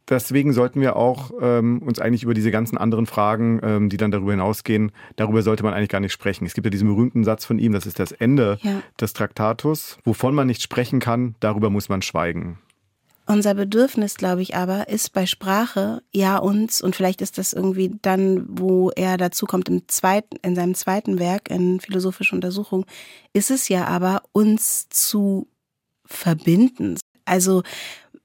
Deswegen 0.09 0.53
sollten 0.53 0.79
wir 0.79 0.95
auch 0.95 1.31
ähm, 1.41 1.81
uns 1.81 1.99
eigentlich 1.99 2.23
über 2.23 2.33
diese 2.33 2.49
ganzen 2.49 2.77
anderen 2.77 3.05
Fragen, 3.05 3.59
ähm, 3.61 3.89
die 3.89 3.97
dann 3.97 4.11
darüber 4.11 4.31
hinausgehen, 4.31 4.91
darüber 5.17 5.41
sollte 5.41 5.63
man 5.63 5.73
eigentlich 5.73 5.89
gar 5.89 5.99
nicht 5.99 6.13
sprechen. 6.13 6.45
Es 6.45 6.53
gibt 6.53 6.65
ja 6.65 6.71
diesen 6.71 6.87
berühmten 6.87 7.25
Satz 7.25 7.43
von 7.43 7.59
ihm, 7.59 7.73
das 7.73 7.85
ist 7.85 7.99
das 7.99 8.13
Ende 8.13 8.57
ja. 8.61 8.81
des 9.01 9.11
Traktatus. 9.11 9.97
Wovon 10.05 10.33
man 10.33 10.47
nicht 10.47 10.61
sprechen 10.61 10.99
kann, 11.01 11.35
darüber 11.41 11.69
muss 11.69 11.89
man 11.89 12.01
schweigen. 12.01 12.59
Unser 13.29 13.55
Bedürfnis, 13.55 14.15
glaube 14.15 14.41
ich 14.41 14.55
aber, 14.55 14.87
ist 14.87 15.11
bei 15.11 15.25
Sprache 15.25 16.01
ja 16.13 16.37
uns 16.37 16.81
und 16.81 16.95
vielleicht 16.95 17.21
ist 17.21 17.37
das 17.37 17.51
irgendwie 17.51 17.91
dann, 18.01 18.45
wo 18.47 18.89
er 18.91 19.17
dazu 19.17 19.45
kommt 19.45 19.67
im 19.67 19.85
zweiten, 19.89 20.37
in 20.43 20.55
seinem 20.55 20.75
zweiten 20.75 21.19
Werk 21.19 21.49
in 21.49 21.81
philosophische 21.81 22.33
Untersuchung, 22.33 22.85
ist 23.33 23.51
es 23.51 23.67
ja 23.67 23.85
aber 23.85 24.23
uns 24.31 24.87
zu 24.87 25.49
verbinden. 26.05 26.97
Also 27.25 27.63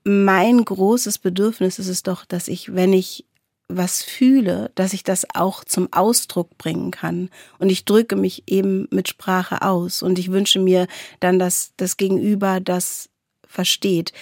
mein 0.05 0.65
großes 0.65 1.19
Bedürfnis 1.19 1.79
ist 1.79 1.89
es 1.89 2.03
doch, 2.03 2.25
dass 2.25 2.49
ich, 2.49 2.75
wenn 2.75 2.93
ich 2.93 3.25
was 3.69 4.03
fühle, 4.03 4.71
dass 4.75 4.93
ich 4.93 5.03
das 5.03 5.27
auch 5.35 5.65
zum 5.65 5.93
Ausdruck 5.93 6.59
bringen 6.59 6.91
kann. 6.91 7.31
Und 7.59 7.71
ich 7.71 7.85
drücke 7.85 8.17
mich 8.17 8.45
eben 8.47 8.87
mit 8.91 9.09
Sprache 9.09 9.63
aus. 9.63 10.03
Und 10.03 10.19
ich 10.19 10.31
wünsche 10.31 10.59
mir 10.59 10.87
dann, 11.21 11.39
dass 11.39 11.73
das 11.77 11.97
Gegenüber 11.97 12.61
das 12.61 13.09
versteht. 13.47 14.13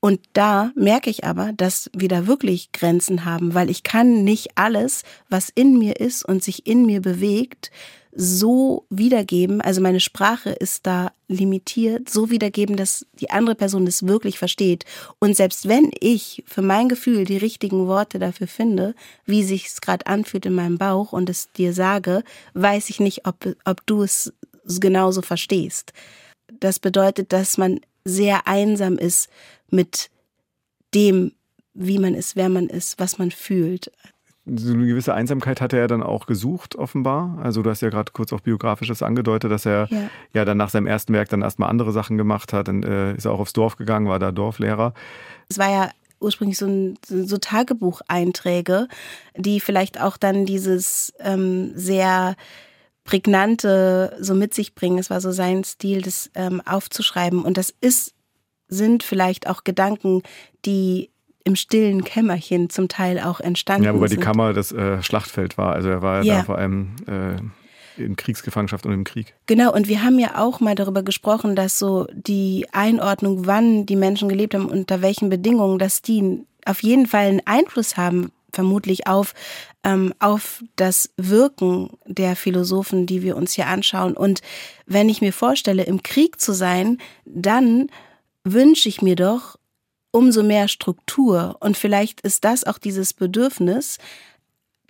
Und 0.00 0.20
da 0.32 0.70
merke 0.76 1.10
ich 1.10 1.24
aber, 1.24 1.52
dass 1.52 1.90
wir 1.92 2.08
da 2.08 2.26
wirklich 2.26 2.70
Grenzen 2.72 3.24
haben, 3.24 3.54
weil 3.54 3.68
ich 3.68 3.82
kann 3.82 4.22
nicht 4.22 4.56
alles, 4.56 5.02
was 5.28 5.48
in 5.48 5.78
mir 5.78 5.98
ist 5.98 6.24
und 6.24 6.42
sich 6.42 6.66
in 6.66 6.86
mir 6.86 7.02
bewegt, 7.02 7.72
so 8.20 8.84
wiedergeben, 8.90 9.60
also 9.60 9.80
meine 9.80 10.00
Sprache 10.00 10.50
ist 10.50 10.88
da 10.88 11.12
limitiert, 11.28 12.10
so 12.10 12.30
wiedergeben, 12.30 12.76
dass 12.76 13.06
die 13.20 13.30
andere 13.30 13.54
Person 13.54 13.86
das 13.86 14.08
wirklich 14.08 14.40
versteht. 14.40 14.84
Und 15.20 15.36
selbst 15.36 15.68
wenn 15.68 15.92
ich 16.00 16.42
für 16.44 16.60
mein 16.60 16.88
Gefühl 16.88 17.24
die 17.24 17.36
richtigen 17.36 17.86
Worte 17.86 18.18
dafür 18.18 18.48
finde, 18.48 18.96
wie 19.24 19.44
sich 19.44 19.66
es 19.66 19.80
gerade 19.80 20.08
anfühlt 20.08 20.46
in 20.46 20.54
meinem 20.54 20.78
Bauch 20.78 21.12
und 21.12 21.30
es 21.30 21.52
dir 21.52 21.72
sage, 21.72 22.24
weiß 22.54 22.90
ich 22.90 22.98
nicht, 22.98 23.24
ob, 23.24 23.54
ob 23.64 23.86
du 23.86 24.02
es 24.02 24.32
genauso 24.66 25.22
verstehst. 25.22 25.92
Das 26.58 26.80
bedeutet, 26.80 27.32
dass 27.32 27.56
man 27.56 27.78
sehr 28.04 28.48
einsam 28.48 28.98
ist 28.98 29.28
mit 29.70 30.10
dem, 30.92 31.30
wie 31.72 32.00
man 32.00 32.14
ist, 32.14 32.34
wer 32.34 32.48
man 32.48 32.66
ist, 32.66 32.98
was 32.98 33.18
man 33.18 33.30
fühlt 33.30 33.92
so 34.56 34.72
eine 34.72 34.86
gewisse 34.86 35.14
Einsamkeit 35.14 35.60
hatte 35.60 35.78
er 35.78 35.88
dann 35.88 36.02
auch 36.02 36.26
gesucht, 36.26 36.76
offenbar. 36.76 37.38
Also 37.42 37.62
du 37.62 37.70
hast 37.70 37.82
ja 37.82 37.90
gerade 37.90 38.12
kurz 38.12 38.32
auch 38.32 38.40
biografisches 38.40 39.02
angedeutet, 39.02 39.50
dass 39.50 39.66
er 39.66 39.88
ja. 39.90 40.10
ja, 40.32 40.44
dann 40.44 40.56
nach 40.56 40.70
seinem 40.70 40.86
ersten 40.86 41.12
Werk 41.12 41.28
dann 41.28 41.42
erstmal 41.42 41.70
andere 41.70 41.92
Sachen 41.92 42.16
gemacht 42.16 42.52
hat. 42.52 42.68
Dann 42.68 42.82
äh, 42.82 43.14
ist 43.14 43.24
er 43.24 43.32
auch 43.32 43.40
aufs 43.40 43.52
Dorf 43.52 43.76
gegangen, 43.76 44.08
war 44.08 44.18
da 44.18 44.32
Dorflehrer. 44.32 44.94
Es 45.48 45.58
war 45.58 45.70
ja 45.70 45.90
ursprünglich 46.20 46.58
so, 46.58 46.66
ein, 46.66 46.98
so 47.06 47.38
Tagebucheinträge, 47.38 48.88
die 49.36 49.60
vielleicht 49.60 50.00
auch 50.00 50.16
dann 50.16 50.46
dieses 50.46 51.12
ähm, 51.20 51.72
sehr 51.74 52.36
prägnante 53.04 54.16
so 54.20 54.34
mit 54.34 54.52
sich 54.52 54.74
bringen. 54.74 54.98
Es 54.98 55.10
war 55.10 55.20
so 55.20 55.32
sein 55.32 55.64
Stil, 55.64 56.02
das 56.02 56.30
ähm, 56.34 56.60
aufzuschreiben. 56.66 57.42
Und 57.42 57.56
das 57.56 57.74
ist, 57.80 58.14
sind 58.68 59.02
vielleicht 59.02 59.48
auch 59.48 59.64
Gedanken, 59.64 60.22
die 60.66 61.10
im 61.48 61.56
stillen 61.56 62.04
Kämmerchen 62.04 62.68
zum 62.68 62.88
Teil 62.88 63.18
auch 63.18 63.40
entstanden 63.40 63.84
Ja, 63.84 63.94
wobei 63.94 64.08
sind. 64.08 64.20
die 64.20 64.24
Kammer 64.24 64.52
das 64.52 64.70
äh, 64.70 65.02
Schlachtfeld 65.02 65.56
war. 65.56 65.72
Also 65.72 65.88
er 65.88 66.02
war 66.02 66.22
ja. 66.22 66.36
da 66.36 66.44
vor 66.44 66.58
allem 66.58 66.90
äh, 67.06 68.02
in 68.02 68.16
Kriegsgefangenschaft 68.16 68.84
und 68.84 68.92
im 68.92 69.04
Krieg. 69.04 69.34
Genau, 69.46 69.72
und 69.74 69.88
wir 69.88 70.02
haben 70.02 70.18
ja 70.18 70.38
auch 70.38 70.60
mal 70.60 70.74
darüber 70.74 71.02
gesprochen, 71.02 71.56
dass 71.56 71.78
so 71.78 72.06
die 72.12 72.66
Einordnung, 72.72 73.46
wann 73.46 73.86
die 73.86 73.96
Menschen 73.96 74.28
gelebt 74.28 74.54
haben, 74.54 74.66
unter 74.66 75.00
welchen 75.00 75.30
Bedingungen, 75.30 75.78
dass 75.78 76.02
die 76.02 76.44
auf 76.66 76.82
jeden 76.82 77.06
Fall 77.06 77.28
einen 77.28 77.46
Einfluss 77.46 77.96
haben, 77.96 78.30
vermutlich 78.52 79.06
auf, 79.06 79.32
ähm, 79.84 80.12
auf 80.18 80.62
das 80.76 81.10
Wirken 81.16 81.90
der 82.06 82.36
Philosophen, 82.36 83.06
die 83.06 83.22
wir 83.22 83.36
uns 83.36 83.54
hier 83.54 83.68
anschauen. 83.68 84.14
Und 84.14 84.42
wenn 84.84 85.08
ich 85.08 85.22
mir 85.22 85.32
vorstelle, 85.32 85.84
im 85.84 86.02
Krieg 86.02 86.40
zu 86.40 86.52
sein, 86.52 86.98
dann 87.24 87.88
wünsche 88.44 88.88
ich 88.88 89.00
mir 89.00 89.16
doch 89.16 89.56
umso 90.10 90.42
mehr 90.42 90.68
Struktur. 90.68 91.56
Und 91.60 91.76
vielleicht 91.76 92.20
ist 92.22 92.44
das 92.44 92.64
auch 92.64 92.78
dieses 92.78 93.12
Bedürfnis, 93.14 93.98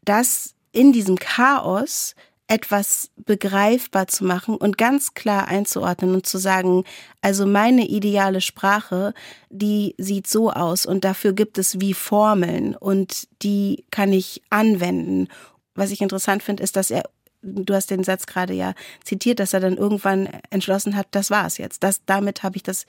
dass 0.05 0.55
in 0.73 0.93
diesem 0.93 1.17
Chaos 1.17 2.15
etwas 2.51 3.11
begreifbar 3.17 4.09
zu 4.09 4.25
machen 4.25 4.57
und 4.57 4.79
ganz 4.79 5.13
klar 5.13 5.49
einzuordnen 5.49 6.15
und 6.15 6.27
zu 6.27 6.39
sagen, 6.39 6.85
also 7.21 7.45
meine 7.45 7.87
ideale 7.87 8.41
Sprache, 8.41 9.13
die 9.51 9.95
sieht 9.99 10.27
so 10.27 10.51
aus 10.51 10.87
und 10.87 11.05
dafür 11.05 11.35
gibt 11.35 11.59
es 11.59 11.79
wie 11.79 11.93
Formeln 11.93 12.75
und 12.75 13.29
die 13.43 13.85
kann 13.91 14.15
ich 14.15 14.43
anwenden. 14.49 15.29
Was 15.75 15.91
ich 15.91 16.01
interessant 16.01 16.43
finde, 16.43 16.63
ist, 16.63 16.77
dass 16.77 16.91
er 16.91 17.05
du 17.43 17.75
hast 17.75 17.91
den 17.91 18.03
Satz 18.03 18.27
gerade 18.27 18.53
ja 18.53 18.75
zitiert, 19.05 19.39
dass 19.41 19.53
er 19.53 19.61
dann 19.61 19.77
irgendwann 19.77 20.29
entschlossen 20.51 20.97
hat, 20.97 21.07
das 21.13 21.31
war 21.31 21.47
es 21.47 21.59
jetzt. 21.59 21.83
Das, 21.83 22.05
damit 22.05 22.43
habe 22.43 22.57
ich 22.57 22.63
das, 22.63 22.87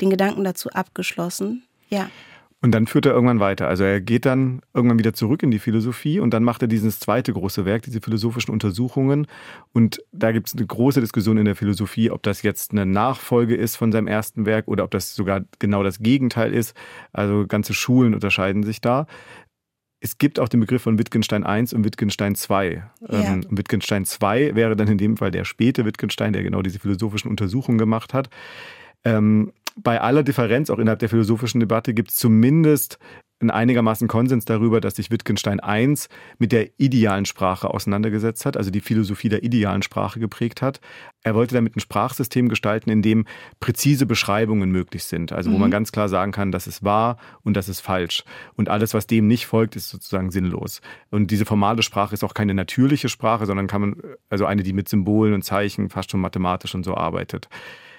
den 0.00 0.10
Gedanken 0.10 0.44
dazu 0.44 0.70
abgeschlossen. 0.70 1.64
Ja. 1.88 2.10
Und 2.60 2.72
dann 2.72 2.88
führt 2.88 3.06
er 3.06 3.12
irgendwann 3.12 3.38
weiter. 3.38 3.68
Also 3.68 3.84
er 3.84 4.00
geht 4.00 4.26
dann 4.26 4.62
irgendwann 4.74 4.98
wieder 4.98 5.14
zurück 5.14 5.44
in 5.44 5.52
die 5.52 5.60
Philosophie 5.60 6.18
und 6.18 6.34
dann 6.34 6.42
macht 6.42 6.60
er 6.60 6.66
dieses 6.66 6.98
zweite 6.98 7.32
große 7.32 7.64
Werk, 7.64 7.82
diese 7.82 8.00
philosophischen 8.00 8.52
Untersuchungen. 8.52 9.28
Und 9.72 10.02
da 10.10 10.32
gibt 10.32 10.48
es 10.48 10.56
eine 10.56 10.66
große 10.66 11.00
Diskussion 11.00 11.38
in 11.38 11.44
der 11.44 11.54
Philosophie, 11.54 12.10
ob 12.10 12.24
das 12.24 12.42
jetzt 12.42 12.72
eine 12.72 12.84
Nachfolge 12.84 13.54
ist 13.54 13.76
von 13.76 13.92
seinem 13.92 14.08
ersten 14.08 14.44
Werk 14.44 14.66
oder 14.66 14.82
ob 14.82 14.90
das 14.90 15.14
sogar 15.14 15.42
genau 15.60 15.84
das 15.84 16.00
Gegenteil 16.00 16.52
ist. 16.52 16.74
Also 17.12 17.46
ganze 17.46 17.74
Schulen 17.74 18.12
unterscheiden 18.12 18.64
sich 18.64 18.80
da. 18.80 19.06
Es 20.00 20.18
gibt 20.18 20.40
auch 20.40 20.48
den 20.48 20.58
Begriff 20.58 20.82
von 20.82 20.98
Wittgenstein 20.98 21.44
I 21.46 21.74
und 21.74 21.84
Wittgenstein 21.84 22.34
II. 22.34 22.82
Ja. 23.08 23.08
Ähm, 23.08 23.44
Wittgenstein 23.50 24.04
II 24.04 24.56
wäre 24.56 24.74
dann 24.74 24.88
in 24.88 24.98
dem 24.98 25.16
Fall 25.16 25.30
der 25.30 25.44
späte 25.44 25.84
Wittgenstein, 25.84 26.32
der 26.32 26.42
genau 26.42 26.62
diese 26.62 26.80
philosophischen 26.80 27.30
Untersuchungen 27.30 27.78
gemacht 27.78 28.14
hat. 28.14 28.30
Ähm, 29.04 29.52
bei 29.82 30.00
aller 30.00 30.22
Differenz, 30.22 30.70
auch 30.70 30.78
innerhalb 30.78 30.98
der 30.98 31.08
philosophischen 31.08 31.60
Debatte, 31.60 31.94
gibt 31.94 32.10
es 32.10 32.16
zumindest 32.16 32.98
einen 33.40 33.50
einigermaßen 33.50 34.08
Konsens 34.08 34.44
darüber, 34.44 34.80
dass 34.80 34.96
sich 34.96 35.10
Wittgenstein 35.10 35.60
I 35.64 35.94
mit 36.38 36.50
der 36.50 36.70
idealen 36.78 37.24
Sprache 37.24 37.70
auseinandergesetzt 37.70 38.44
hat, 38.44 38.56
also 38.56 38.70
die 38.70 38.80
Philosophie 38.80 39.28
der 39.28 39.44
idealen 39.44 39.82
Sprache 39.82 40.18
geprägt 40.18 40.60
hat. 40.60 40.80
Er 41.22 41.34
wollte 41.36 41.54
damit 41.54 41.76
ein 41.76 41.80
Sprachsystem 41.80 42.48
gestalten, 42.48 42.90
in 42.90 43.00
dem 43.00 43.26
präzise 43.60 44.06
Beschreibungen 44.06 44.70
möglich 44.70 45.04
sind, 45.04 45.32
also 45.32 45.50
wo 45.50 45.54
mhm. 45.54 45.60
man 45.62 45.70
ganz 45.70 45.92
klar 45.92 46.08
sagen 46.08 46.32
kann, 46.32 46.50
das 46.50 46.66
ist 46.66 46.82
wahr 46.82 47.16
und 47.42 47.56
das 47.56 47.68
ist 47.68 47.80
falsch. 47.80 48.24
Und 48.56 48.68
alles, 48.68 48.92
was 48.92 49.06
dem 49.06 49.28
nicht 49.28 49.46
folgt, 49.46 49.76
ist 49.76 49.88
sozusagen 49.88 50.32
sinnlos. 50.32 50.80
Und 51.10 51.30
diese 51.30 51.44
formale 51.44 51.82
Sprache 51.82 52.14
ist 52.14 52.24
auch 52.24 52.34
keine 52.34 52.54
natürliche 52.54 53.08
Sprache, 53.08 53.46
sondern 53.46 53.68
kann 53.68 53.80
man, 53.80 53.96
also 54.30 54.46
eine, 54.46 54.64
die 54.64 54.72
mit 54.72 54.88
Symbolen 54.88 55.32
und 55.32 55.42
Zeichen 55.42 55.90
fast 55.90 56.10
schon 56.10 56.20
mathematisch 56.20 56.74
und 56.74 56.82
so 56.82 56.96
arbeitet. 56.96 57.48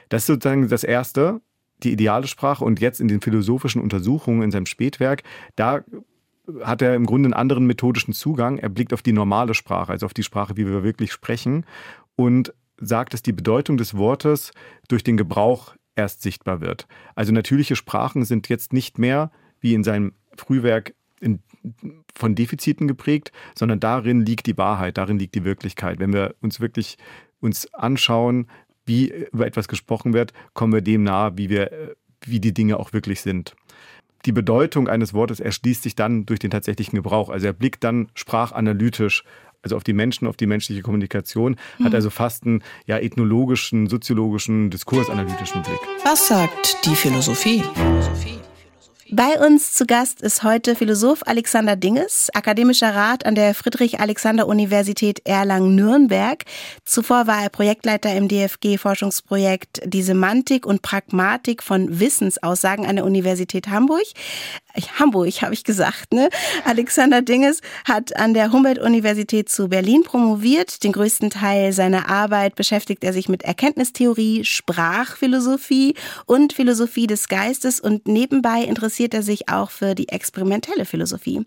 Das 0.09 0.23
ist 0.23 0.27
sozusagen 0.27 0.67
das 0.67 0.83
Erste 0.83 1.39
die 1.83 1.91
ideale 1.91 2.27
Sprache 2.27 2.63
und 2.63 2.79
jetzt 2.79 2.99
in 2.99 3.07
den 3.07 3.21
philosophischen 3.21 3.81
Untersuchungen 3.81 4.43
in 4.43 4.51
seinem 4.51 4.65
Spätwerk, 4.65 5.23
da 5.55 5.83
hat 6.63 6.81
er 6.81 6.95
im 6.95 7.05
Grunde 7.05 7.27
einen 7.27 7.33
anderen 7.33 7.65
methodischen 7.65 8.13
Zugang. 8.13 8.57
Er 8.57 8.69
blickt 8.69 8.93
auf 8.93 9.01
die 9.01 9.13
normale 9.13 9.53
Sprache, 9.53 9.91
also 9.91 10.05
auf 10.05 10.13
die 10.13 10.23
Sprache, 10.23 10.57
wie 10.57 10.67
wir 10.67 10.83
wirklich 10.83 11.11
sprechen 11.11 11.65
und 12.15 12.53
sagt, 12.77 13.13
dass 13.13 13.21
die 13.21 13.33
Bedeutung 13.33 13.77
des 13.77 13.95
Wortes 13.95 14.51
durch 14.87 15.03
den 15.03 15.17
Gebrauch 15.17 15.75
erst 15.95 16.21
sichtbar 16.21 16.61
wird. 16.61 16.87
Also 17.15 17.31
natürliche 17.33 17.75
Sprachen 17.75 18.25
sind 18.25 18.49
jetzt 18.49 18.73
nicht 18.73 18.97
mehr 18.97 19.31
wie 19.59 19.73
in 19.73 19.83
seinem 19.83 20.13
Frühwerk 20.37 20.95
in, 21.19 21.39
von 22.15 22.35
Defiziten 22.35 22.87
geprägt, 22.87 23.31
sondern 23.53 23.79
darin 23.79 24.25
liegt 24.25 24.45
die 24.47 24.57
Wahrheit, 24.57 24.97
darin 24.97 25.19
liegt 25.19 25.35
die 25.35 25.43
Wirklichkeit. 25.43 25.99
Wenn 25.99 26.13
wir 26.13 26.35
uns 26.41 26.61
wirklich 26.61 26.97
uns 27.41 27.73
anschauen, 27.73 28.47
wie 28.89 29.13
über 29.31 29.47
etwas 29.47 29.69
gesprochen 29.69 30.13
wird, 30.13 30.33
kommen 30.53 30.73
wir 30.73 30.81
dem 30.81 31.03
nahe, 31.03 31.37
wie 31.37 31.49
wir, 31.49 31.95
wie 32.25 32.41
die 32.41 32.53
Dinge 32.53 32.77
auch 32.77 32.91
wirklich 32.91 33.21
sind. 33.21 33.55
Die 34.25 34.33
Bedeutung 34.33 34.89
eines 34.89 35.13
Wortes 35.13 35.39
erschließt 35.39 35.83
sich 35.83 35.95
dann 35.95 36.25
durch 36.25 36.39
den 36.39 36.51
tatsächlichen 36.51 36.97
Gebrauch. 36.97 37.29
Also 37.29 37.45
er 37.45 37.53
blickt 37.53 37.85
dann 37.85 38.09
sprachanalytisch 38.15 39.23
also 39.61 39.75
auf 39.75 39.83
die 39.83 39.93
Menschen, 39.93 40.27
auf 40.27 40.37
die 40.37 40.47
menschliche 40.47 40.81
Kommunikation, 40.81 41.57
mhm. 41.77 41.85
hat 41.85 41.93
also 41.93 42.09
fast 42.09 42.45
einen 42.45 42.63
ja, 42.85 42.97
ethnologischen, 42.97 43.87
soziologischen, 43.87 44.69
diskursanalytischen 44.69 45.61
Blick. 45.63 45.79
Was 46.05 46.27
sagt 46.29 46.85
die 46.85 46.95
Philosophie? 46.95 47.63
Philosophie. 47.75 48.39
Bei 49.11 49.43
uns 49.43 49.73
zu 49.73 49.87
Gast 49.87 50.21
ist 50.21 50.43
heute 50.43 50.75
Philosoph 50.75 51.25
Alexander 51.25 51.75
Dinges, 51.75 52.29
akademischer 52.35 52.93
Rat 52.93 53.25
an 53.25 53.33
der 53.33 53.55
Friedrich-Alexander-Universität 53.55 55.21
Erlangen-Nürnberg. 55.25 56.45
Zuvor 56.85 57.25
war 57.25 57.41
er 57.41 57.49
Projektleiter 57.49 58.13
im 58.15 58.27
DFG-Forschungsprojekt 58.27 59.81
Die 59.83 60.03
Semantik 60.03 60.67
und 60.67 60.83
Pragmatik 60.83 61.63
von 61.63 61.99
Wissensaussagen 61.99 62.85
an 62.85 62.97
der 62.97 63.05
Universität 63.05 63.69
Hamburg. 63.69 64.05
Hamburg, 64.99 65.41
habe 65.41 65.53
ich 65.53 65.63
gesagt. 65.63 66.13
Ne? 66.13 66.29
Alexander 66.65 67.21
Dinges 67.21 67.61
hat 67.85 68.15
an 68.15 68.33
der 68.33 68.51
Humboldt-Universität 68.51 69.49
zu 69.49 69.67
Berlin 69.67 70.03
promoviert. 70.03 70.83
Den 70.83 70.91
größten 70.91 71.29
Teil 71.29 71.73
seiner 71.73 72.09
Arbeit 72.09 72.55
beschäftigt 72.55 73.03
er 73.03 73.13
sich 73.13 73.29
mit 73.29 73.43
Erkenntnistheorie, 73.43 74.45
Sprachphilosophie 74.45 75.95
und 76.25 76.53
Philosophie 76.53 77.07
des 77.07 77.27
Geistes 77.27 77.79
und 77.79 78.07
nebenbei 78.07 78.63
interessiert 78.63 79.13
er 79.13 79.23
sich 79.23 79.49
auch 79.49 79.71
für 79.71 79.95
die 79.95 80.09
experimentelle 80.09 80.85
Philosophie. 80.85 81.45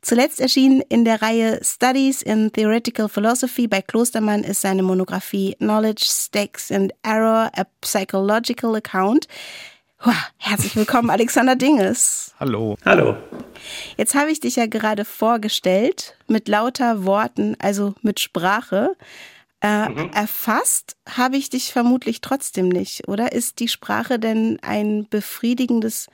Zuletzt 0.00 0.40
erschienen 0.40 0.82
in 0.88 1.04
der 1.04 1.22
Reihe 1.22 1.60
Studies 1.62 2.22
in 2.22 2.52
Theoretical 2.52 3.08
Philosophy 3.08 3.68
bei 3.68 3.82
Klostermann 3.82 4.44
ist 4.44 4.62
seine 4.62 4.82
Monographie 4.82 5.56
Knowledge, 5.58 6.04
Stakes 6.06 6.70
and 6.70 6.92
Error, 7.02 7.50
a 7.54 7.64
Psychological 7.80 8.74
Account. 8.76 9.26
Herzlich 10.38 10.74
willkommen, 10.74 11.10
Alexander 11.10 11.56
Dinges. 11.56 12.34
Hallo. 12.40 12.76
Hallo. 12.84 13.16
Jetzt 13.96 14.14
habe 14.14 14.30
ich 14.30 14.40
dich 14.40 14.56
ja 14.56 14.66
gerade 14.66 15.04
vorgestellt 15.04 16.16
mit 16.26 16.48
lauter 16.48 17.04
Worten, 17.04 17.56
also 17.60 17.94
mit 18.02 18.20
Sprache. 18.20 18.96
Äh, 19.60 19.88
mhm. 19.88 20.10
Erfasst 20.12 20.96
habe 21.08 21.36
ich 21.36 21.50
dich 21.50 21.72
vermutlich 21.72 22.20
trotzdem 22.20 22.68
nicht, 22.68 23.06
oder? 23.06 23.32
Ist 23.32 23.60
die 23.60 23.68
Sprache 23.68 24.18
denn 24.18 24.58
ein 24.62 25.06
befriedigendes 25.08 26.08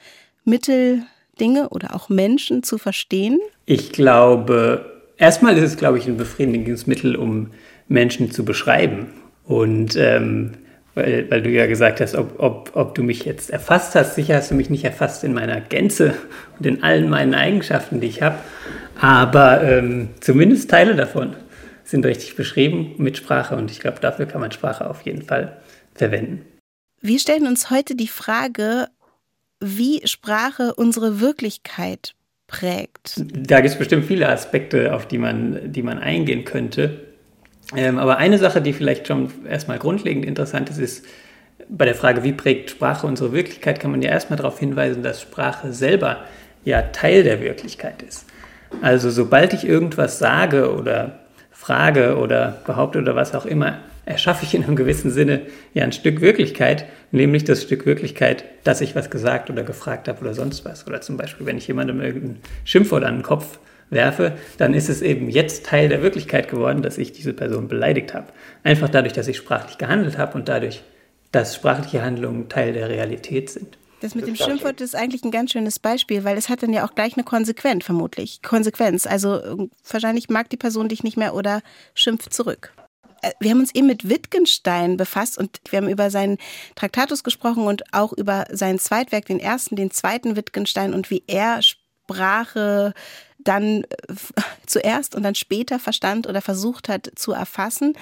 Mittel, 0.44 1.04
Dinge 1.40 1.70
oder 1.70 1.94
auch 1.94 2.10
Menschen 2.10 2.62
zu 2.62 2.78
verstehen? 2.78 3.38
Ich 3.64 3.92
glaube, 3.92 5.02
erstmal 5.16 5.56
ist 5.56 5.64
es, 5.64 5.76
glaube 5.76 5.98
ich, 5.98 6.06
ein 6.06 6.16
befriedigendes 6.16 6.86
Mittel, 6.86 7.16
um 7.16 7.52
Menschen 7.88 8.30
zu 8.30 8.44
beschreiben. 8.44 9.14
Und 9.44 9.96
ähm, 9.96 10.52
weil, 10.98 11.30
weil, 11.30 11.42
du 11.42 11.50
ja 11.50 11.66
gesagt 11.66 12.00
hast, 12.00 12.14
ob, 12.14 12.38
ob, 12.38 12.72
ob 12.74 12.94
du 12.94 13.02
mich 13.02 13.24
jetzt 13.24 13.50
erfasst 13.50 13.94
hast. 13.94 14.16
Sicher 14.16 14.36
hast 14.36 14.50
du 14.50 14.54
mich 14.54 14.68
nicht 14.68 14.84
erfasst 14.84 15.24
in 15.24 15.32
meiner 15.32 15.60
Gänze 15.60 16.14
und 16.58 16.66
in 16.66 16.82
allen 16.82 17.08
meinen 17.08 17.34
Eigenschaften, 17.34 18.00
die 18.00 18.08
ich 18.08 18.20
habe. 18.20 18.38
Aber 19.00 19.62
ähm, 19.62 20.10
zumindest 20.20 20.70
Teile 20.70 20.94
davon 20.94 21.36
sind 21.84 22.04
richtig 22.04 22.36
beschrieben 22.36 22.94
mit 22.98 23.16
Sprache 23.16 23.56
und 23.56 23.70
ich 23.70 23.80
glaube, 23.80 23.98
dafür 24.00 24.26
kann 24.26 24.40
man 24.40 24.52
Sprache 24.52 24.88
auf 24.88 25.02
jeden 25.02 25.22
Fall 25.22 25.56
verwenden. 25.94 26.44
Wir 27.00 27.18
stellen 27.18 27.46
uns 27.46 27.70
heute 27.70 27.94
die 27.94 28.08
Frage, 28.08 28.88
wie 29.60 30.06
Sprache 30.06 30.74
unsere 30.74 31.20
Wirklichkeit 31.20 32.14
prägt. 32.46 33.22
Da 33.32 33.60
gibt 33.60 33.72
es 33.72 33.78
bestimmt 33.78 34.04
viele 34.04 34.28
Aspekte, 34.28 34.94
auf 34.94 35.06
die 35.06 35.18
man, 35.18 35.72
die 35.72 35.82
man 35.82 35.98
eingehen 35.98 36.44
könnte. 36.44 37.07
Ähm, 37.76 37.98
aber 37.98 38.16
eine 38.16 38.38
Sache, 38.38 38.62
die 38.62 38.72
vielleicht 38.72 39.06
schon 39.06 39.30
erstmal 39.46 39.78
grundlegend 39.78 40.24
interessant 40.24 40.70
ist, 40.70 40.78
ist, 40.78 41.04
bei 41.68 41.84
der 41.84 41.94
Frage, 41.94 42.22
wie 42.24 42.32
prägt 42.32 42.70
Sprache 42.70 43.06
unsere 43.06 43.32
Wirklichkeit, 43.32 43.80
kann 43.80 43.90
man 43.90 44.00
ja 44.00 44.10
erstmal 44.10 44.38
darauf 44.38 44.58
hinweisen, 44.58 45.02
dass 45.02 45.20
Sprache 45.20 45.72
selber 45.72 46.24
ja 46.64 46.82
Teil 46.82 47.24
der 47.24 47.40
Wirklichkeit 47.40 48.02
ist. 48.02 48.26
Also 48.80 49.10
sobald 49.10 49.52
ich 49.52 49.66
irgendwas 49.66 50.18
sage 50.18 50.74
oder 50.74 51.18
frage 51.50 52.16
oder 52.16 52.62
behaupte 52.64 52.98
oder 52.98 53.16
was 53.16 53.34
auch 53.34 53.46
immer, 53.46 53.78
erschaffe 54.06 54.44
ich 54.44 54.54
in 54.54 54.64
einem 54.64 54.76
gewissen 54.76 55.10
Sinne 55.10 55.42
ja 55.74 55.84
ein 55.84 55.92
Stück 55.92 56.20
Wirklichkeit, 56.20 56.86
nämlich 57.10 57.44
das 57.44 57.62
Stück 57.62 57.84
Wirklichkeit, 57.84 58.44
dass 58.64 58.80
ich 58.80 58.94
was 58.94 59.10
gesagt 59.10 59.50
oder 59.50 59.62
gefragt 59.62 60.08
habe 60.08 60.20
oder 60.20 60.34
sonst 60.34 60.64
was. 60.64 60.86
Oder 60.86 61.00
zum 61.02 61.16
Beispiel, 61.16 61.46
wenn 61.46 61.58
ich 61.58 61.68
jemandem 61.68 62.00
irgendein 62.00 62.38
Schimpfwort 62.64 63.04
an 63.04 63.16
den 63.16 63.22
Kopf 63.22 63.58
werfe, 63.90 64.36
dann 64.58 64.74
ist 64.74 64.88
es 64.88 65.02
eben 65.02 65.28
jetzt 65.28 65.66
Teil 65.66 65.88
der 65.88 66.02
Wirklichkeit 66.02 66.48
geworden, 66.48 66.82
dass 66.82 66.98
ich 66.98 67.12
diese 67.12 67.32
Person 67.32 67.68
beleidigt 67.68 68.14
habe. 68.14 68.28
Einfach 68.62 68.88
dadurch, 68.88 69.12
dass 69.12 69.28
ich 69.28 69.36
sprachlich 69.36 69.78
gehandelt 69.78 70.18
habe 70.18 70.36
und 70.36 70.48
dadurch, 70.48 70.82
dass 71.32 71.54
sprachliche 71.54 72.02
Handlungen 72.02 72.48
Teil 72.48 72.72
der 72.72 72.88
Realität 72.88 73.50
sind. 73.50 73.78
Das 74.00 74.14
mit 74.14 74.26
dem 74.26 74.36
Schimpfwort 74.36 74.80
ist 74.80 74.94
eigentlich 74.94 75.24
ein 75.24 75.32
ganz 75.32 75.52
schönes 75.52 75.80
Beispiel, 75.80 76.22
weil 76.22 76.38
es 76.38 76.48
hat 76.48 76.62
dann 76.62 76.72
ja 76.72 76.86
auch 76.86 76.94
gleich 76.94 77.14
eine 77.14 77.24
Konsequenz, 77.24 77.84
vermutlich. 77.84 78.42
Konsequenz. 78.42 79.06
Also 79.06 79.42
ähm, 79.42 79.70
wahrscheinlich 79.90 80.28
mag 80.28 80.48
die 80.50 80.56
Person 80.56 80.88
dich 80.88 81.02
nicht 81.02 81.16
mehr 81.16 81.34
oder 81.34 81.62
schimpft 81.94 82.32
zurück. 82.32 82.72
Äh, 83.22 83.32
wir 83.40 83.50
haben 83.50 83.60
uns 83.60 83.74
eben 83.74 83.88
mit 83.88 84.08
Wittgenstein 84.08 84.96
befasst 84.96 85.36
und 85.36 85.60
wir 85.70 85.78
haben 85.78 85.88
über 85.88 86.10
seinen 86.10 86.38
Traktatus 86.76 87.24
gesprochen 87.24 87.64
und 87.64 87.92
auch 87.92 88.12
über 88.12 88.44
sein 88.52 88.78
Zweitwerk, 88.78 89.26
den 89.26 89.40
ersten, 89.40 89.74
den 89.74 89.90
zweiten 89.90 90.36
Wittgenstein 90.36 90.94
und 90.94 91.10
wie 91.10 91.24
er 91.26 91.60
Sprache 91.62 92.94
dann 93.38 93.84
äh, 93.84 94.14
zuerst 94.66 95.14
und 95.14 95.22
dann 95.22 95.34
später 95.34 95.78
verstand 95.78 96.26
oder 96.26 96.40
versucht 96.40 96.88
hat 96.88 97.10
zu 97.16 97.32
erfassen. 97.32 97.94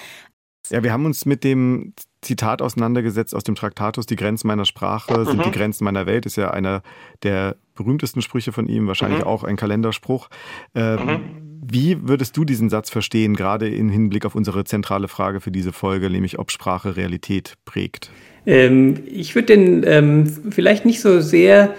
Ja, 0.70 0.82
wir 0.82 0.92
haben 0.92 1.04
uns 1.04 1.26
mit 1.26 1.44
dem 1.44 1.92
Zitat 2.22 2.60
auseinandergesetzt 2.60 3.34
aus 3.34 3.44
dem 3.44 3.54
Traktatus, 3.54 4.06
die 4.06 4.16
Grenzen 4.16 4.48
meiner 4.48 4.64
Sprache 4.64 5.24
sind 5.24 5.38
mhm. 5.38 5.42
die 5.44 5.50
Grenzen 5.52 5.84
meiner 5.84 6.06
Welt, 6.06 6.26
ist 6.26 6.36
ja 6.36 6.50
einer 6.50 6.82
der 7.22 7.56
berühmtesten 7.76 8.20
Sprüche 8.20 8.50
von 8.50 8.66
ihm, 8.66 8.88
wahrscheinlich 8.88 9.20
mhm. 9.20 9.26
auch 9.26 9.44
ein 9.44 9.56
Kalenderspruch. 9.56 10.28
Äh, 10.74 10.96
mhm. 10.96 11.20
Wie 11.68 12.08
würdest 12.08 12.36
du 12.36 12.44
diesen 12.44 12.68
Satz 12.68 12.90
verstehen, 12.90 13.34
gerade 13.34 13.68
im 13.68 13.88
Hinblick 13.88 14.24
auf 14.24 14.34
unsere 14.34 14.64
zentrale 14.64 15.08
Frage 15.08 15.40
für 15.40 15.50
diese 15.50 15.72
Folge, 15.72 16.10
nämlich 16.10 16.38
ob 16.38 16.50
Sprache 16.50 16.96
Realität 16.96 17.54
prägt? 17.64 18.10
Ähm, 18.44 19.02
ich 19.06 19.34
würde 19.34 19.56
den 19.56 19.84
ähm, 19.84 20.26
vielleicht 20.50 20.84
nicht 20.84 21.00
so 21.00 21.20
sehr 21.20 21.74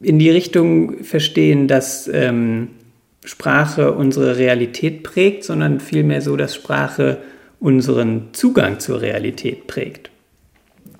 in 0.00 0.18
die 0.18 0.30
Richtung 0.30 1.04
verstehen, 1.04 1.68
dass 1.68 2.08
ähm, 2.12 2.68
Sprache 3.24 3.92
unsere 3.92 4.36
Realität 4.36 5.02
prägt, 5.02 5.44
sondern 5.44 5.80
vielmehr 5.80 6.20
so, 6.20 6.36
dass 6.36 6.54
Sprache 6.54 7.18
unseren 7.58 8.28
Zugang 8.32 8.78
zur 8.78 9.00
Realität 9.00 9.66
prägt. 9.66 10.10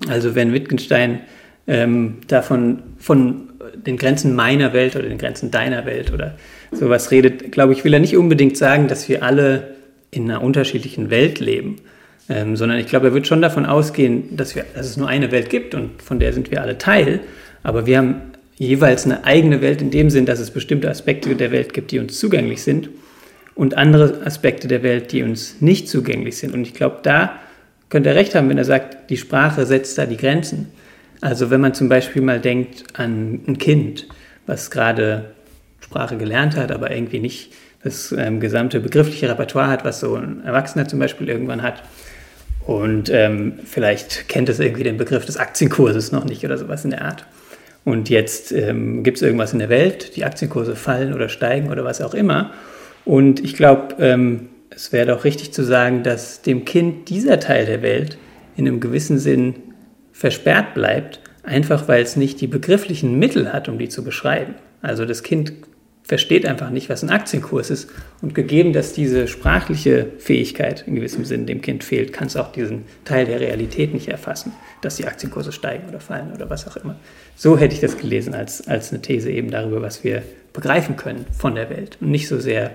Also 0.09 0.35
wenn 0.35 0.53
Wittgenstein 0.53 1.21
ähm, 1.67 2.17
davon 2.27 2.79
von 2.97 3.49
den 3.75 3.97
Grenzen 3.97 4.35
meiner 4.35 4.73
Welt 4.73 4.95
oder 4.95 5.07
den 5.07 5.17
Grenzen 5.17 5.51
deiner 5.51 5.85
Welt 5.85 6.11
oder 6.11 6.35
sowas 6.71 7.11
redet, 7.11 7.51
glaube 7.51 7.73
ich, 7.73 7.83
will 7.83 7.93
er 7.93 7.99
nicht 7.99 8.17
unbedingt 8.17 8.57
sagen, 8.57 8.87
dass 8.87 9.07
wir 9.07 9.23
alle 9.23 9.75
in 10.11 10.29
einer 10.29 10.41
unterschiedlichen 10.41 11.09
Welt 11.09 11.39
leben, 11.39 11.77
ähm, 12.29 12.55
sondern 12.55 12.79
ich 12.79 12.87
glaube, 12.87 13.07
er 13.07 13.13
wird 13.13 13.27
schon 13.27 13.41
davon 13.41 13.65
ausgehen, 13.65 14.35
dass, 14.35 14.55
wir, 14.55 14.65
dass 14.75 14.87
es 14.87 14.97
nur 14.97 15.07
eine 15.07 15.31
Welt 15.31 15.49
gibt 15.49 15.75
und 15.75 16.01
von 16.01 16.19
der 16.19 16.33
sind 16.33 16.51
wir 16.51 16.61
alle 16.61 16.77
Teil, 16.77 17.19
aber 17.63 17.85
wir 17.85 17.97
haben 17.97 18.21
jeweils 18.57 19.05
eine 19.05 19.23
eigene 19.23 19.61
Welt 19.61 19.81
in 19.81 19.91
dem 19.91 20.09
Sinn, 20.09 20.25
dass 20.25 20.39
es 20.39 20.51
bestimmte 20.51 20.89
Aspekte 20.89 21.35
der 21.35 21.51
Welt 21.51 21.73
gibt, 21.73 21.91
die 21.91 21.99
uns 21.99 22.19
zugänglich 22.19 22.63
sind 22.63 22.89
und 23.55 23.77
andere 23.77 24.25
Aspekte 24.25 24.67
der 24.67 24.83
Welt, 24.83 25.11
die 25.11 25.23
uns 25.23 25.61
nicht 25.61 25.89
zugänglich 25.89 26.37
sind. 26.37 26.53
Und 26.53 26.61
ich 26.63 26.73
glaube, 26.73 26.99
da 27.03 27.39
könnte 27.89 28.09
er 28.09 28.15
recht 28.15 28.35
haben, 28.35 28.49
wenn 28.49 28.57
er 28.57 28.65
sagt, 28.65 29.09
die 29.09 29.17
Sprache 29.17 29.65
setzt 29.65 29.97
da 29.97 30.05
die 30.05 30.17
Grenzen. 30.17 30.67
Also 31.21 31.49
wenn 31.49 31.61
man 31.61 31.73
zum 31.73 31.89
Beispiel 31.89 32.21
mal 32.21 32.39
denkt 32.39 32.83
an 32.93 33.41
ein 33.47 33.57
Kind, 33.57 34.07
was 34.45 34.69
gerade 34.69 35.31
Sprache 35.79 36.17
gelernt 36.17 36.55
hat, 36.55 36.71
aber 36.71 36.91
irgendwie 36.91 37.19
nicht 37.19 37.53
das 37.83 38.11
ähm, 38.11 38.39
gesamte 38.39 38.79
begriffliche 38.79 39.29
Repertoire 39.29 39.67
hat, 39.67 39.85
was 39.85 39.99
so 39.99 40.15
ein 40.15 40.43
Erwachsener 40.43 40.87
zum 40.87 40.99
Beispiel 40.99 41.29
irgendwann 41.29 41.61
hat. 41.61 41.83
Und 42.65 43.09
ähm, 43.09 43.53
vielleicht 43.65 44.27
kennt 44.27 44.49
es 44.49 44.59
irgendwie 44.59 44.83
den 44.83 44.97
Begriff 44.97 45.25
des 45.25 45.37
Aktienkurses 45.37 46.11
noch 46.11 46.25
nicht 46.25 46.43
oder 46.43 46.57
sowas 46.57 46.83
in 46.83 46.91
der 46.91 47.05
Art. 47.05 47.25
Und 47.87 48.09
jetzt 48.09 48.51
ähm, 48.51 49.01
gibt 49.01 49.15
es 49.15 49.23
irgendwas 49.23 49.53
in 49.53 49.59
der 49.59 49.69
Welt, 49.69 50.17
die 50.17 50.25
Aktienkurse 50.25 50.75
fallen 50.75 51.13
oder 51.13 51.29
steigen 51.29 51.71
oder 51.71 51.85
was 51.85 52.01
auch 52.01 52.13
immer. 52.13 52.51
Und 53.05 53.41
ich 53.41 53.55
glaube, 53.55 53.95
ähm, 53.99 54.49
es 54.69 54.91
wäre 54.91 55.07
doch 55.07 55.23
richtig 55.23 55.53
zu 55.53 55.63
sagen, 55.63 56.03
dass 56.03 56.41
dem 56.41 56.65
Kind 56.65 57.07
dieser 57.07 57.39
Teil 57.39 57.65
der 57.65 57.81
Welt 57.81 58.17
in 58.57 58.67
einem 58.67 58.81
gewissen 58.81 59.19
Sinn 59.19 59.55
versperrt 60.11 60.73
bleibt, 60.73 61.21
einfach 61.43 61.87
weil 61.87 62.03
es 62.03 62.17
nicht 62.17 62.41
die 62.41 62.47
begrifflichen 62.47 63.17
Mittel 63.19 63.53
hat, 63.53 63.69
um 63.69 63.77
die 63.77 63.87
zu 63.87 64.03
beschreiben. 64.03 64.55
Also 64.81 65.05
das 65.05 65.23
Kind 65.23 65.53
versteht 66.07 66.45
einfach 66.45 66.69
nicht, 66.69 66.89
was 66.89 67.03
ein 67.03 67.09
Aktienkurs 67.09 67.69
ist. 67.69 67.89
Und 68.21 68.33
gegeben, 68.33 68.73
dass 68.73 68.93
diese 68.93 69.27
sprachliche 69.27 70.07
Fähigkeit 70.19 70.85
in 70.87 70.95
gewissem 70.95 71.25
Sinn 71.25 71.45
dem 71.45 71.61
Kind 71.61 71.83
fehlt, 71.83 72.13
kann 72.13 72.27
es 72.27 72.37
auch 72.37 72.51
diesen 72.51 72.85
Teil 73.05 73.25
der 73.25 73.39
Realität 73.39 73.93
nicht 73.93 74.07
erfassen, 74.07 74.53
dass 74.81 74.95
die 74.95 75.05
Aktienkurse 75.05 75.51
steigen 75.51 75.87
oder 75.89 75.99
fallen 75.99 76.31
oder 76.33 76.49
was 76.49 76.67
auch 76.67 76.77
immer. 76.77 76.95
So 77.35 77.57
hätte 77.57 77.75
ich 77.75 77.81
das 77.81 77.97
gelesen 77.97 78.33
als, 78.33 78.67
als 78.67 78.91
eine 78.91 79.01
These 79.01 79.29
eben 79.29 79.51
darüber, 79.51 79.81
was 79.81 80.03
wir 80.03 80.23
begreifen 80.53 80.95
können 80.95 81.25
von 81.37 81.55
der 81.55 81.69
Welt 81.69 81.97
und 82.01 82.09
nicht 82.09 82.27
so 82.27 82.39
sehr 82.39 82.71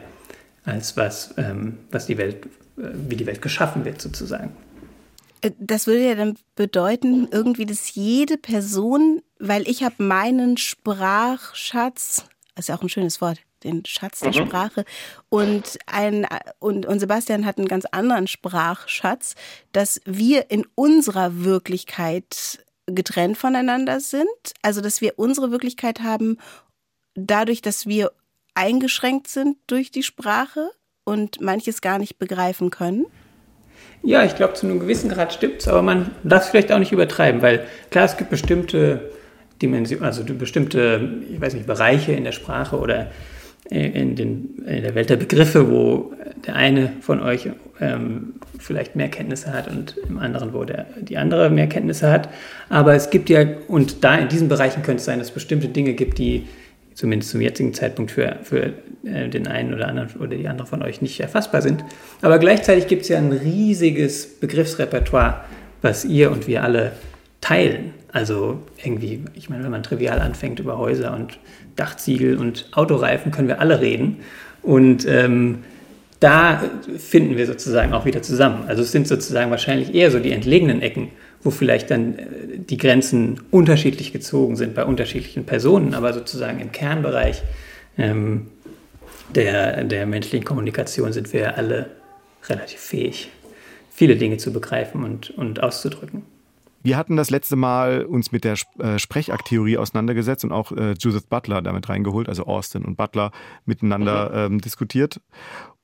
als 0.64 0.96
was, 0.96 1.34
ähm, 1.38 1.78
was 1.90 2.06
die 2.06 2.18
Welt, 2.18 2.46
äh, 2.76 2.90
wie 3.08 3.16
die 3.16 3.26
Welt 3.26 3.42
geschaffen 3.42 3.84
wird 3.84 4.00
sozusagen. 4.00 4.54
Äh, 5.40 5.50
das 5.58 5.86
würde 5.86 6.06
ja 6.06 6.14
dann 6.14 6.36
bedeuten, 6.54 7.28
irgendwie, 7.32 7.66
dass 7.66 7.94
jede 7.94 8.36
Person, 8.36 9.22
weil 9.38 9.66
ich 9.68 9.82
habe 9.82 10.02
meinen 10.04 10.58
Sprachschatz 10.58 12.26
ist 12.58 12.68
ja 12.68 12.76
auch 12.76 12.82
ein 12.82 12.88
schönes 12.88 13.20
Wort, 13.20 13.38
den 13.64 13.84
Schatz 13.86 14.20
der 14.20 14.30
mhm. 14.30 14.46
Sprache. 14.46 14.84
Und, 15.28 15.78
ein, 15.86 16.26
und, 16.58 16.86
und 16.86 17.00
Sebastian 17.00 17.46
hat 17.46 17.58
einen 17.58 17.68
ganz 17.68 17.86
anderen 17.86 18.26
Sprachschatz, 18.26 19.34
dass 19.72 20.00
wir 20.04 20.50
in 20.50 20.66
unserer 20.74 21.44
Wirklichkeit 21.44 22.64
getrennt 22.86 23.38
voneinander 23.38 24.00
sind. 24.00 24.26
Also, 24.60 24.80
dass 24.80 25.00
wir 25.00 25.18
unsere 25.18 25.50
Wirklichkeit 25.50 26.00
haben, 26.00 26.38
dadurch, 27.14 27.62
dass 27.62 27.86
wir 27.86 28.12
eingeschränkt 28.54 29.28
sind 29.28 29.56
durch 29.66 29.90
die 29.90 30.02
Sprache 30.02 30.70
und 31.04 31.40
manches 31.40 31.80
gar 31.80 31.98
nicht 31.98 32.18
begreifen 32.18 32.70
können. 32.70 33.06
Ja, 34.02 34.24
ich 34.24 34.34
glaube, 34.34 34.54
zu 34.54 34.66
einem 34.66 34.80
gewissen 34.80 35.10
Grad 35.10 35.32
stimmt 35.32 35.60
es, 35.60 35.68
aber 35.68 35.82
man 35.82 36.10
darf 36.24 36.44
es 36.44 36.50
vielleicht 36.50 36.72
auch 36.72 36.78
nicht 36.78 36.92
übertreiben, 36.92 37.40
weil 37.40 37.66
klar, 37.90 38.04
es 38.04 38.16
gibt 38.16 38.30
bestimmte 38.30 39.12
Dimensionen, 39.62 40.04
also 40.04 40.24
bestimmte, 40.24 41.22
ich 41.32 41.40
weiß 41.40 41.54
nicht, 41.54 41.66
Bereiche 41.66 42.12
in 42.12 42.24
der 42.24 42.32
Sprache 42.32 42.78
oder 42.78 43.10
in, 43.70 44.16
den, 44.16 44.64
in 44.66 44.82
der 44.82 44.94
Welt 44.94 45.08
der 45.08 45.16
Begriffe, 45.16 45.70
wo 45.70 46.12
der 46.46 46.56
eine 46.56 46.92
von 47.00 47.20
euch 47.20 47.48
ähm, 47.80 48.34
vielleicht 48.58 48.96
mehr 48.96 49.08
Kenntnisse 49.08 49.52
hat 49.52 49.68
und 49.68 49.96
im 50.08 50.18
anderen, 50.18 50.52
wo 50.52 50.64
der, 50.64 50.86
die 51.00 51.16
andere 51.16 51.48
mehr 51.48 51.68
Kenntnisse 51.68 52.10
hat. 52.10 52.28
Aber 52.68 52.94
es 52.94 53.10
gibt 53.10 53.30
ja, 53.30 53.46
und 53.68 54.04
da 54.04 54.16
in 54.16 54.28
diesen 54.28 54.48
Bereichen 54.48 54.82
könnte 54.82 54.98
es 54.98 55.04
sein, 55.04 55.18
dass 55.18 55.28
es 55.28 55.34
bestimmte 55.34 55.68
Dinge 55.68 55.94
gibt, 55.94 56.18
die 56.18 56.46
zumindest 56.94 57.30
zum 57.30 57.40
jetzigen 57.40 57.72
Zeitpunkt 57.72 58.10
für, 58.10 58.36
für 58.42 58.72
äh, 59.04 59.28
den 59.28 59.46
einen 59.46 59.72
oder 59.72 59.88
anderen 59.88 60.10
oder 60.20 60.36
die 60.36 60.48
andere 60.48 60.66
von 60.66 60.82
euch 60.82 61.00
nicht 61.00 61.20
erfassbar 61.20 61.62
sind. 61.62 61.84
Aber 62.20 62.38
gleichzeitig 62.38 62.88
gibt 62.88 63.02
es 63.02 63.08
ja 63.08 63.18
ein 63.18 63.32
riesiges 63.32 64.26
Begriffsrepertoire, 64.40 65.44
was 65.80 66.04
ihr 66.04 66.30
und 66.30 66.46
wir 66.46 66.62
alle 66.62 66.92
teilen. 67.42 67.92
Also 68.10 68.60
irgendwie, 68.82 69.24
ich 69.34 69.50
meine, 69.50 69.64
wenn 69.64 69.70
man 69.70 69.82
trivial 69.82 70.20
anfängt 70.20 70.58
über 70.58 70.78
Häuser 70.78 71.14
und 71.14 71.38
Dachziegel 71.76 72.38
und 72.38 72.68
Autoreifen, 72.72 73.32
können 73.32 73.48
wir 73.48 73.60
alle 73.60 73.82
reden. 73.82 74.18
Und 74.62 75.06
ähm, 75.06 75.58
da 76.20 76.62
finden 76.98 77.36
wir 77.36 77.46
sozusagen 77.46 77.92
auch 77.92 78.04
wieder 78.04 78.22
zusammen. 78.22 78.64
Also 78.68 78.82
es 78.82 78.92
sind 78.92 79.08
sozusagen 79.08 79.50
wahrscheinlich 79.50 79.92
eher 79.92 80.10
so 80.10 80.20
die 80.20 80.30
entlegenen 80.30 80.80
Ecken, 80.80 81.08
wo 81.42 81.50
vielleicht 81.50 81.90
dann 81.90 82.18
äh, 82.18 82.24
die 82.58 82.76
Grenzen 82.76 83.40
unterschiedlich 83.50 84.12
gezogen 84.12 84.56
sind 84.56 84.74
bei 84.74 84.84
unterschiedlichen 84.84 85.44
Personen, 85.44 85.94
aber 85.94 86.12
sozusagen 86.12 86.60
im 86.60 86.70
Kernbereich 86.70 87.42
ähm, 87.98 88.46
der, 89.34 89.82
der 89.84 90.06
menschlichen 90.06 90.44
Kommunikation 90.44 91.12
sind 91.12 91.32
wir 91.32 91.56
alle 91.56 91.90
relativ 92.48 92.78
fähig, 92.78 93.30
viele 93.90 94.16
Dinge 94.16 94.36
zu 94.36 94.52
begreifen 94.52 95.02
und, 95.02 95.30
und 95.30 95.62
auszudrücken. 95.62 96.22
Wir 96.82 96.96
hatten 96.96 97.16
das 97.16 97.30
letzte 97.30 97.56
Mal 97.56 98.04
uns 98.04 98.32
mit 98.32 98.44
der 98.44 98.56
äh, 98.78 98.98
Sprechakttheorie 98.98 99.78
auseinandergesetzt 99.78 100.44
und 100.44 100.52
auch 100.52 100.72
äh, 100.72 100.94
Judith 100.98 101.26
Butler 101.28 101.62
damit 101.62 101.88
reingeholt, 101.88 102.28
also 102.28 102.44
Austin 102.44 102.84
und 102.84 102.96
Butler 102.96 103.30
miteinander 103.64 104.48
mhm. 104.48 104.54
ähm, 104.54 104.60
diskutiert. 104.60 105.20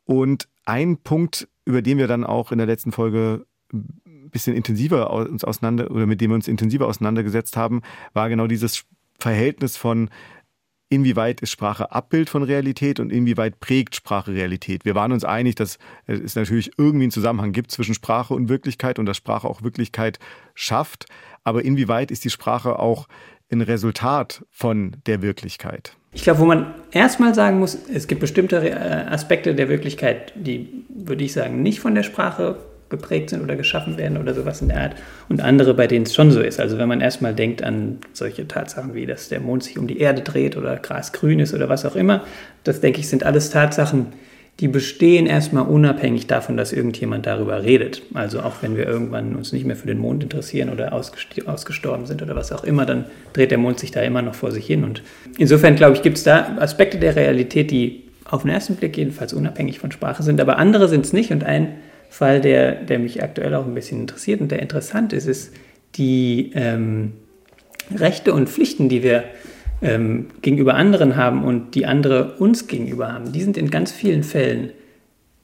Und 0.04 0.48
ein 0.64 0.96
Punkt, 0.98 1.48
über 1.64 1.82
den 1.82 1.98
wir 1.98 2.08
dann 2.08 2.24
auch 2.24 2.50
in 2.50 2.58
der 2.58 2.66
letzten 2.66 2.92
Folge 2.92 3.46
ein 3.72 4.30
bisschen 4.30 4.56
intensiver 4.56 5.10
uns 5.10 5.44
auseinander 5.44 5.90
oder 5.90 6.06
mit 6.06 6.20
dem 6.20 6.30
wir 6.30 6.34
uns 6.34 6.48
intensiver 6.48 6.86
auseinandergesetzt 6.86 7.56
haben, 7.56 7.82
war 8.12 8.28
genau 8.28 8.46
dieses 8.46 8.84
Verhältnis 9.18 9.76
von 9.76 10.10
inwieweit 10.88 11.40
ist 11.40 11.50
Sprache 11.50 11.92
Abbild 11.92 12.30
von 12.30 12.42
Realität 12.42 13.00
und 13.00 13.10
inwieweit 13.10 13.60
prägt 13.60 13.94
Sprache 13.96 14.32
Realität. 14.32 14.84
Wir 14.84 14.94
waren 14.94 15.12
uns 15.12 15.24
einig, 15.24 15.54
dass 15.56 15.78
es 16.06 16.34
natürlich 16.34 16.72
irgendwie 16.78 17.04
einen 17.04 17.10
Zusammenhang 17.10 17.52
gibt 17.52 17.70
zwischen 17.70 17.94
Sprache 17.94 18.34
und 18.34 18.48
Wirklichkeit 18.48 18.98
und 18.98 19.06
dass 19.06 19.16
Sprache 19.16 19.48
auch 19.48 19.62
Wirklichkeit 19.62 20.18
schafft. 20.54 21.06
Aber 21.44 21.64
inwieweit 21.64 22.10
ist 22.10 22.24
die 22.24 22.30
Sprache 22.30 22.78
auch 22.78 23.08
ein 23.50 23.60
Resultat 23.60 24.44
von 24.50 24.96
der 25.06 25.22
Wirklichkeit? 25.22 25.96
Ich 26.12 26.22
glaube, 26.22 26.40
wo 26.40 26.46
man 26.46 26.74
erstmal 26.90 27.34
sagen 27.34 27.58
muss, 27.58 27.76
es 27.92 28.06
gibt 28.08 28.20
bestimmte 28.20 28.56
äh, 28.56 28.72
Aspekte 28.72 29.54
der 29.54 29.68
Wirklichkeit, 29.68 30.32
die, 30.36 30.84
würde 30.88 31.24
ich 31.24 31.32
sagen, 31.32 31.62
nicht 31.62 31.80
von 31.80 31.94
der 31.94 32.02
Sprache 32.02 32.58
geprägt 32.90 33.30
sind 33.30 33.42
oder 33.42 33.56
geschaffen 33.56 33.98
werden 33.98 34.16
oder 34.18 34.34
sowas 34.34 34.62
in 34.62 34.68
der 34.68 34.80
Art 34.80 34.96
und 35.28 35.40
andere, 35.40 35.74
bei 35.74 35.86
denen 35.86 36.06
es 36.06 36.14
schon 36.14 36.30
so 36.30 36.40
ist. 36.40 36.60
Also 36.60 36.78
wenn 36.78 36.88
man 36.88 37.00
erstmal 37.00 37.34
denkt 37.34 37.62
an 37.62 37.98
solche 38.12 38.48
Tatsachen 38.48 38.94
wie, 38.94 39.06
dass 39.06 39.28
der 39.28 39.40
Mond 39.40 39.64
sich 39.64 39.78
um 39.78 39.86
die 39.86 39.98
Erde 39.98 40.22
dreht 40.22 40.56
oder 40.56 40.76
Gras 40.76 41.12
grün 41.12 41.40
ist 41.40 41.54
oder 41.54 41.68
was 41.68 41.84
auch 41.84 41.96
immer, 41.96 42.24
das 42.64 42.80
denke 42.80 43.00
ich 43.00 43.08
sind 43.08 43.24
alles 43.24 43.50
Tatsachen, 43.50 44.06
die 44.60 44.68
bestehen 44.68 45.26
erstmal 45.26 45.66
unabhängig 45.66 46.26
davon, 46.26 46.56
dass 46.56 46.72
irgendjemand 46.72 47.26
darüber 47.26 47.62
redet. 47.62 48.02
Also 48.14 48.40
auch 48.40 48.54
wenn 48.60 48.76
wir 48.76 48.88
irgendwann 48.88 49.36
uns 49.36 49.52
nicht 49.52 49.64
mehr 49.64 49.76
für 49.76 49.86
den 49.86 49.98
Mond 49.98 50.24
interessieren 50.24 50.70
oder 50.70 50.92
ausgestorben 50.92 52.06
sind 52.06 52.22
oder 52.22 52.34
was 52.34 52.50
auch 52.50 52.64
immer, 52.64 52.84
dann 52.84 53.04
dreht 53.34 53.52
der 53.52 53.58
Mond 53.58 53.78
sich 53.78 53.92
da 53.92 54.02
immer 54.02 54.20
noch 54.20 54.34
vor 54.34 54.50
sich 54.50 54.66
hin. 54.66 54.82
Und 54.82 55.02
insofern 55.36 55.76
glaube 55.76 55.94
ich, 55.94 56.02
gibt 56.02 56.18
es 56.18 56.24
da 56.24 56.56
Aspekte 56.58 56.98
der 56.98 57.14
Realität, 57.14 57.70
die 57.70 58.02
auf 58.24 58.42
den 58.42 58.50
ersten 58.50 58.74
Blick 58.74 58.96
jedenfalls 58.96 59.32
unabhängig 59.32 59.78
von 59.78 59.92
Sprache 59.92 60.24
sind, 60.24 60.40
aber 60.40 60.58
andere 60.58 60.88
sind 60.88 61.04
es 61.04 61.12
nicht. 61.12 61.30
Und 61.30 61.44
ein 61.44 61.74
Fall, 62.08 62.40
der, 62.40 62.74
der 62.74 62.98
mich 62.98 63.22
aktuell 63.22 63.54
auch 63.54 63.66
ein 63.66 63.74
bisschen 63.74 64.00
interessiert 64.00 64.40
und 64.40 64.50
der 64.50 64.60
interessant 64.60 65.12
ist, 65.12 65.26
ist 65.26 65.52
die 65.96 66.52
ähm, 66.54 67.12
Rechte 67.94 68.32
und 68.32 68.48
Pflichten, 68.48 68.88
die 68.88 69.02
wir 69.02 69.24
ähm, 69.80 70.28
gegenüber 70.42 70.74
anderen 70.74 71.16
haben 71.16 71.44
und 71.44 71.74
die 71.74 71.86
andere 71.86 72.36
uns 72.38 72.66
gegenüber 72.66 73.12
haben. 73.12 73.32
Die 73.32 73.42
sind 73.42 73.56
in 73.56 73.70
ganz 73.70 73.92
vielen 73.92 74.22
Fällen 74.22 74.70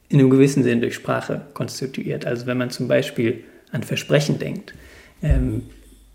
in 0.08 0.18
einem 0.18 0.30
gewissen 0.30 0.62
Sinn 0.62 0.80
durch 0.80 0.94
Sprache 0.94 1.42
konstituiert. 1.54 2.26
Also 2.26 2.46
wenn 2.46 2.58
man 2.58 2.70
zum 2.70 2.88
Beispiel 2.88 3.44
an 3.74 3.82
Versprechen 3.82 4.38
denkt. 4.38 4.74
Ähm, 5.22 5.62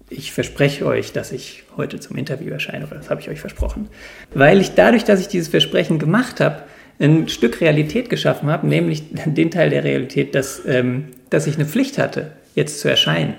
ich 0.09 0.31
verspreche 0.31 0.85
euch, 0.85 1.11
dass 1.11 1.31
ich 1.31 1.63
heute 1.77 1.99
zum 1.99 2.17
Interview 2.17 2.51
erscheine, 2.51 2.87
oder 2.87 2.95
das 2.95 3.11
habe 3.11 3.21
ich 3.21 3.29
euch 3.29 3.39
versprochen. 3.39 3.89
Weil 4.33 4.59
ich 4.59 4.73
dadurch, 4.73 5.03
dass 5.03 5.19
ich 5.19 5.27
dieses 5.27 5.49
Versprechen 5.49 5.99
gemacht 5.99 6.39
habe, 6.39 6.63
ein 6.99 7.29
Stück 7.29 7.61
Realität 7.61 8.09
geschaffen 8.09 8.49
habe, 8.49 8.67
nämlich 8.67 9.03
den 9.25 9.51
Teil 9.51 9.69
der 9.69 9.83
Realität, 9.83 10.35
dass, 10.35 10.61
ähm, 10.65 11.05
dass 11.29 11.47
ich 11.47 11.55
eine 11.55 11.65
Pflicht 11.65 11.97
hatte, 11.97 12.31
jetzt 12.55 12.79
zu 12.79 12.89
erscheinen. 12.89 13.35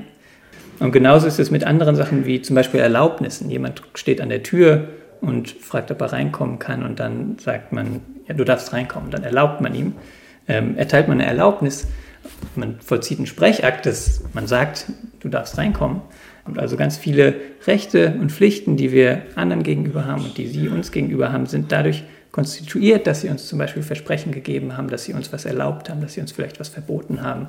Und 0.79 0.93
genauso 0.93 1.27
ist 1.27 1.39
es 1.39 1.51
mit 1.51 1.65
anderen 1.65 1.95
Sachen 1.95 2.25
wie 2.25 2.41
zum 2.41 2.57
Beispiel 2.57 2.81
Erlaubnissen. 2.81 3.51
Jemand 3.51 3.83
steht 3.95 4.23
an 4.23 4.31
der 4.31 4.43
Tür 4.43 4.89
und 5.21 5.51
fragt, 5.51 5.91
ob 5.91 6.01
er 6.01 6.13
reinkommen 6.13 6.59
kann 6.59 6.83
und 6.83 6.99
dann 6.99 7.37
sagt 7.39 7.73
man, 7.73 8.01
ja, 8.27 8.35
du 8.35 8.45
darfst 8.45 8.73
reinkommen. 8.73 9.11
Dann 9.11 9.23
erlaubt 9.23 9.61
man 9.61 9.75
ihm, 9.75 9.95
ähm, 10.49 10.79
erteilt 10.79 11.09
man 11.09 11.21
eine 11.21 11.29
Erlaubnis, 11.29 11.87
man 12.57 12.81
vollzieht 12.81 13.19
einen 13.19 13.27
Sprechakt, 13.27 13.85
dass 13.87 14.23
man 14.33 14.47
sagt, 14.47 14.87
du 15.21 15.29
darfst 15.29 15.59
reinkommen. 15.59 16.01
Und 16.47 16.59
also 16.59 16.77
ganz 16.77 16.97
viele 16.97 17.35
Rechte 17.67 18.15
und 18.19 18.33
Pflichten, 18.33 18.77
die 18.77 18.93
wir 18.93 19.23
anderen 19.37 19.63
gegenüber 19.63 20.07
haben 20.07 20.25
und 20.25 20.39
die 20.39 20.47
sie 20.47 20.69
uns 20.69 20.91
gegenüber 20.91 21.33
haben, 21.33 21.47
sind 21.47 21.71
dadurch 21.71 22.05
konstituiert, 22.33 23.07
dass 23.07 23.23
sie 23.23 23.29
uns 23.29 23.47
zum 23.47 23.59
Beispiel 23.59 23.83
Versprechen 23.83 24.33
gegeben 24.33 24.77
haben, 24.77 24.89
dass 24.89 25.05
sie 25.05 25.13
uns 25.13 25.33
was 25.33 25.45
erlaubt 25.45 25.89
haben, 25.89 26.01
dass 26.01 26.15
sie 26.15 26.21
uns 26.21 26.33
vielleicht 26.33 26.61
was 26.61 26.69
verboten 26.69 27.23
haben 27.23 27.49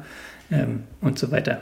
ähm, 0.51 0.83
und 1.01 1.19
so 1.19 1.31
weiter. 1.31 1.61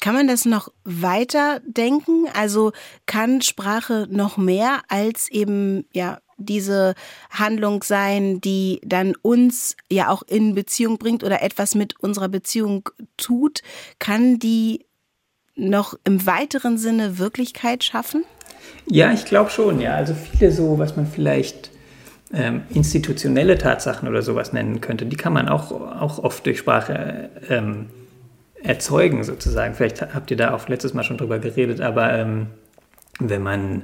Kann 0.00 0.14
man 0.14 0.28
das 0.28 0.44
noch 0.44 0.68
weiter 0.84 1.60
denken? 1.66 2.26
Also 2.32 2.72
kann 3.06 3.42
Sprache 3.42 4.06
noch 4.10 4.36
mehr 4.36 4.82
als 4.88 5.28
eben 5.30 5.86
ja 5.92 6.18
diese 6.36 6.94
Handlung 7.30 7.82
sein, 7.82 8.40
die 8.40 8.80
dann 8.84 9.14
uns 9.22 9.76
ja 9.90 10.08
auch 10.08 10.22
in 10.22 10.54
Beziehung 10.54 10.98
bringt 10.98 11.24
oder 11.24 11.42
etwas 11.42 11.74
mit 11.74 11.98
unserer 11.98 12.28
Beziehung 12.28 12.88
tut? 13.16 13.62
Kann 13.98 14.38
die 14.38 14.86
noch 15.56 15.94
im 16.04 16.24
weiteren 16.26 16.78
Sinne 16.78 17.18
Wirklichkeit 17.18 17.82
schaffen? 17.82 18.24
Ja, 18.86 19.12
ich 19.12 19.24
glaube 19.24 19.50
schon, 19.50 19.80
ja. 19.80 19.94
Also 19.94 20.14
viele 20.14 20.52
so, 20.52 20.78
was 20.78 20.96
man 20.96 21.06
vielleicht 21.06 21.70
ähm, 22.32 22.62
institutionelle 22.70 23.56
Tatsachen 23.58 24.08
oder 24.08 24.22
sowas 24.22 24.52
nennen 24.52 24.80
könnte, 24.80 25.06
die 25.06 25.16
kann 25.16 25.32
man 25.32 25.48
auch, 25.48 25.70
auch 25.72 26.22
oft 26.22 26.44
durch 26.44 26.58
Sprache 26.58 27.30
ähm, 27.48 27.86
erzeugen, 28.62 29.24
sozusagen. 29.24 29.74
Vielleicht 29.74 30.02
habt 30.14 30.30
ihr 30.30 30.36
da 30.36 30.54
auch 30.54 30.68
letztes 30.68 30.94
Mal 30.94 31.04
schon 31.04 31.16
drüber 31.16 31.38
geredet, 31.38 31.80
aber 31.80 32.12
ähm, 32.12 32.48
wenn 33.18 33.42
man 33.42 33.82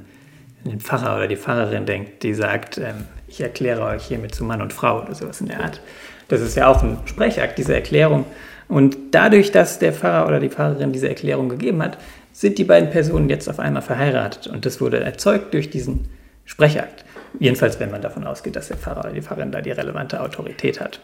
den 0.63 0.79
Pfarrer 0.79 1.17
oder 1.17 1.27
die 1.27 1.37
Pfarrerin 1.37 1.85
denkt, 1.85 2.23
die 2.23 2.33
sagt, 2.33 2.77
ähm, 2.77 3.05
ich 3.27 3.41
erkläre 3.41 3.83
euch 3.83 4.05
hiermit 4.05 4.35
zu 4.35 4.43
Mann 4.43 4.61
und 4.61 4.73
Frau 4.73 5.01
oder 5.01 5.15
sowas 5.15 5.41
in 5.41 5.47
der 5.47 5.61
Art. 5.61 5.81
Das 6.27 6.41
ist 6.41 6.55
ja 6.55 6.67
auch 6.67 6.81
ein 6.83 6.97
Sprechakt, 7.05 7.57
diese 7.57 7.75
Erklärung. 7.75 8.25
Und 8.67 8.97
dadurch, 9.11 9.51
dass 9.51 9.77
der 9.79 9.93
Pfarrer 9.93 10.27
oder 10.27 10.39
die 10.39 10.49
Pfarrerin 10.49 10.91
diese 10.91 11.07
Erklärung 11.07 11.49
gegeben 11.49 11.83
hat, 11.83 11.97
sind 12.33 12.57
die 12.57 12.63
beiden 12.63 12.89
Personen 12.89 13.29
jetzt 13.29 13.47
auf 13.47 13.59
einmal 13.59 13.83
verheiratet. 13.83 14.47
Und 14.47 14.65
das 14.65 14.81
wurde 14.81 14.99
erzeugt 14.99 15.53
durch 15.53 15.69
diesen 15.69 16.09
Sprechakt. 16.45 17.04
Jedenfalls, 17.39 17.79
wenn 17.79 17.91
man 17.91 18.01
davon 18.01 18.25
ausgeht, 18.25 18.55
dass 18.55 18.67
der 18.67 18.77
Pfarrer 18.77 19.01
oder 19.01 19.11
die 19.11 19.21
Pfarrerin 19.21 19.51
da 19.51 19.61
die 19.61 19.71
relevante 19.71 20.21
Autorität 20.21 20.79
hat. 20.79 20.99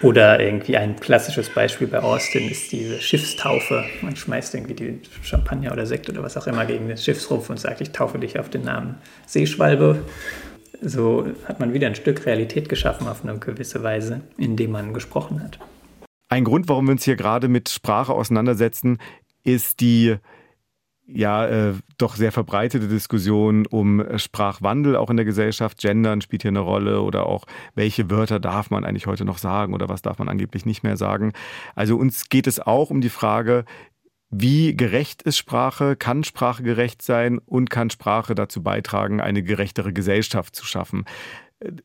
Oder 0.00 0.38
irgendwie 0.38 0.76
ein 0.76 1.00
klassisches 1.00 1.52
Beispiel 1.52 1.88
bei 1.88 1.98
Austin 1.98 2.48
ist 2.48 2.70
diese 2.70 3.00
Schiffstaufe. 3.00 3.84
Man 4.00 4.14
schmeißt 4.14 4.54
irgendwie 4.54 4.74
die 4.74 5.00
Champagner 5.22 5.72
oder 5.72 5.86
Sekt 5.86 6.08
oder 6.08 6.22
was 6.22 6.36
auch 6.36 6.46
immer 6.46 6.64
gegen 6.66 6.86
den 6.86 6.96
Schiffsrumpf 6.96 7.50
und 7.50 7.58
sagt, 7.58 7.80
ich 7.80 7.90
taufe 7.90 8.18
dich 8.18 8.38
auf 8.38 8.48
den 8.48 8.62
Namen 8.62 8.98
Seeschwalbe. 9.26 10.04
So 10.80 11.26
hat 11.46 11.58
man 11.58 11.74
wieder 11.74 11.88
ein 11.88 11.96
Stück 11.96 12.26
Realität 12.26 12.68
geschaffen 12.68 13.08
auf 13.08 13.24
eine 13.24 13.38
gewisse 13.38 13.82
Weise, 13.82 14.20
indem 14.36 14.70
man 14.70 14.94
gesprochen 14.94 15.42
hat. 15.42 15.58
Ein 16.28 16.44
Grund, 16.44 16.68
warum 16.68 16.86
wir 16.86 16.92
uns 16.92 17.04
hier 17.04 17.16
gerade 17.16 17.48
mit 17.48 17.68
Sprache 17.68 18.12
auseinandersetzen, 18.12 18.98
ist 19.42 19.80
die 19.80 20.16
ja 21.08 21.46
äh, 21.46 21.74
doch 21.96 22.16
sehr 22.16 22.32
verbreitete 22.32 22.86
Diskussion 22.86 23.66
um 23.66 24.04
Sprachwandel 24.16 24.96
auch 24.96 25.10
in 25.10 25.16
der 25.16 25.24
Gesellschaft. 25.24 25.78
Gendern 25.78 26.20
spielt 26.20 26.42
hier 26.42 26.50
eine 26.50 26.60
Rolle 26.60 27.00
oder 27.00 27.26
auch 27.26 27.46
welche 27.74 28.10
Wörter 28.10 28.38
darf 28.38 28.70
man 28.70 28.84
eigentlich 28.84 29.06
heute 29.06 29.24
noch 29.24 29.38
sagen 29.38 29.74
oder 29.74 29.88
was 29.88 30.02
darf 30.02 30.18
man 30.18 30.28
angeblich 30.28 30.66
nicht 30.66 30.82
mehr 30.82 30.96
sagen. 30.96 31.32
Also 31.74 31.96
uns 31.96 32.28
geht 32.28 32.46
es 32.46 32.60
auch 32.60 32.90
um 32.90 33.00
die 33.00 33.08
Frage, 33.08 33.64
wie 34.30 34.76
gerecht 34.76 35.22
ist 35.22 35.38
Sprache? 35.38 35.96
Kann 35.96 36.22
Sprache 36.22 36.62
gerecht 36.62 37.00
sein? 37.00 37.38
Und 37.38 37.70
kann 37.70 37.88
Sprache 37.88 38.34
dazu 38.34 38.62
beitragen, 38.62 39.22
eine 39.22 39.42
gerechtere 39.42 39.94
Gesellschaft 39.94 40.54
zu 40.54 40.66
schaffen? 40.66 41.06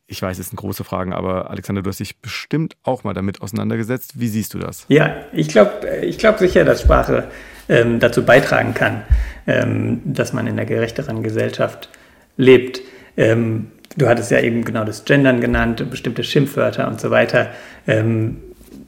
Ich 0.05 0.21
weiß, 0.21 0.37
es 0.37 0.49
sind 0.49 0.57
große 0.57 0.83
Fragen, 0.83 1.13
aber 1.13 1.49
Alexander, 1.49 1.81
du 1.81 1.89
hast 1.89 1.99
dich 1.99 2.21
bestimmt 2.21 2.75
auch 2.83 3.03
mal 3.03 3.13
damit 3.13 3.41
auseinandergesetzt. 3.41 4.19
Wie 4.19 4.27
siehst 4.27 4.53
du 4.53 4.59
das? 4.59 4.85
Ja, 4.87 5.15
ich 5.31 5.47
glaube 5.47 5.87
ich 6.03 6.19
glaub 6.19 6.37
sicher, 6.37 6.63
dass 6.63 6.81
Sprache 6.81 7.25
ähm, 7.69 7.99
dazu 7.99 8.23
beitragen 8.23 8.75
kann, 8.75 9.03
ähm, 9.47 10.01
dass 10.05 10.31
man 10.31 10.45
in 10.45 10.53
einer 10.53 10.65
gerechteren 10.65 11.23
Gesellschaft 11.23 11.89
lebt. 12.37 12.81
Ähm, 13.17 13.71
du 13.97 14.07
hattest 14.07 14.29
ja 14.29 14.39
eben 14.41 14.63
genau 14.63 14.83
das 14.83 15.05
Gendern 15.05 15.41
genannt, 15.41 15.89
bestimmte 15.89 16.23
Schimpfwörter 16.23 16.87
und 16.87 17.01
so 17.01 17.09
weiter. 17.09 17.49
Ähm, 17.87 18.37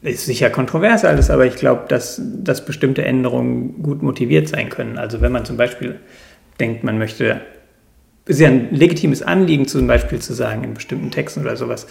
ist 0.02 0.26
sicher 0.26 0.52
kontrovers 0.52 1.04
alles, 1.04 1.32
aber 1.32 1.48
ich 1.48 1.56
glaube, 1.56 1.86
dass, 1.88 2.22
dass 2.24 2.64
bestimmte 2.64 3.04
Änderungen 3.04 3.82
gut 3.82 4.04
motiviert 4.04 4.48
sein 4.48 4.70
können. 4.70 5.00
Also 5.00 5.22
wenn 5.22 5.32
man 5.32 5.46
zum 5.46 5.58
Beispiel 5.58 6.00
denkt, 6.60 6.84
man 6.84 7.00
möchte 7.00 7.42
ist 8.26 8.40
ja 8.40 8.48
ein 8.48 8.74
legitimes 8.74 9.22
Anliegen, 9.22 9.68
zum 9.68 9.88
Beispiel 9.88 10.20
zu 10.20 10.34
sagen 10.34 10.64
in 10.64 10.74
bestimmten 10.74 11.12
Texten 11.12 11.42
oder 11.42 11.56
sowas 11.56 11.88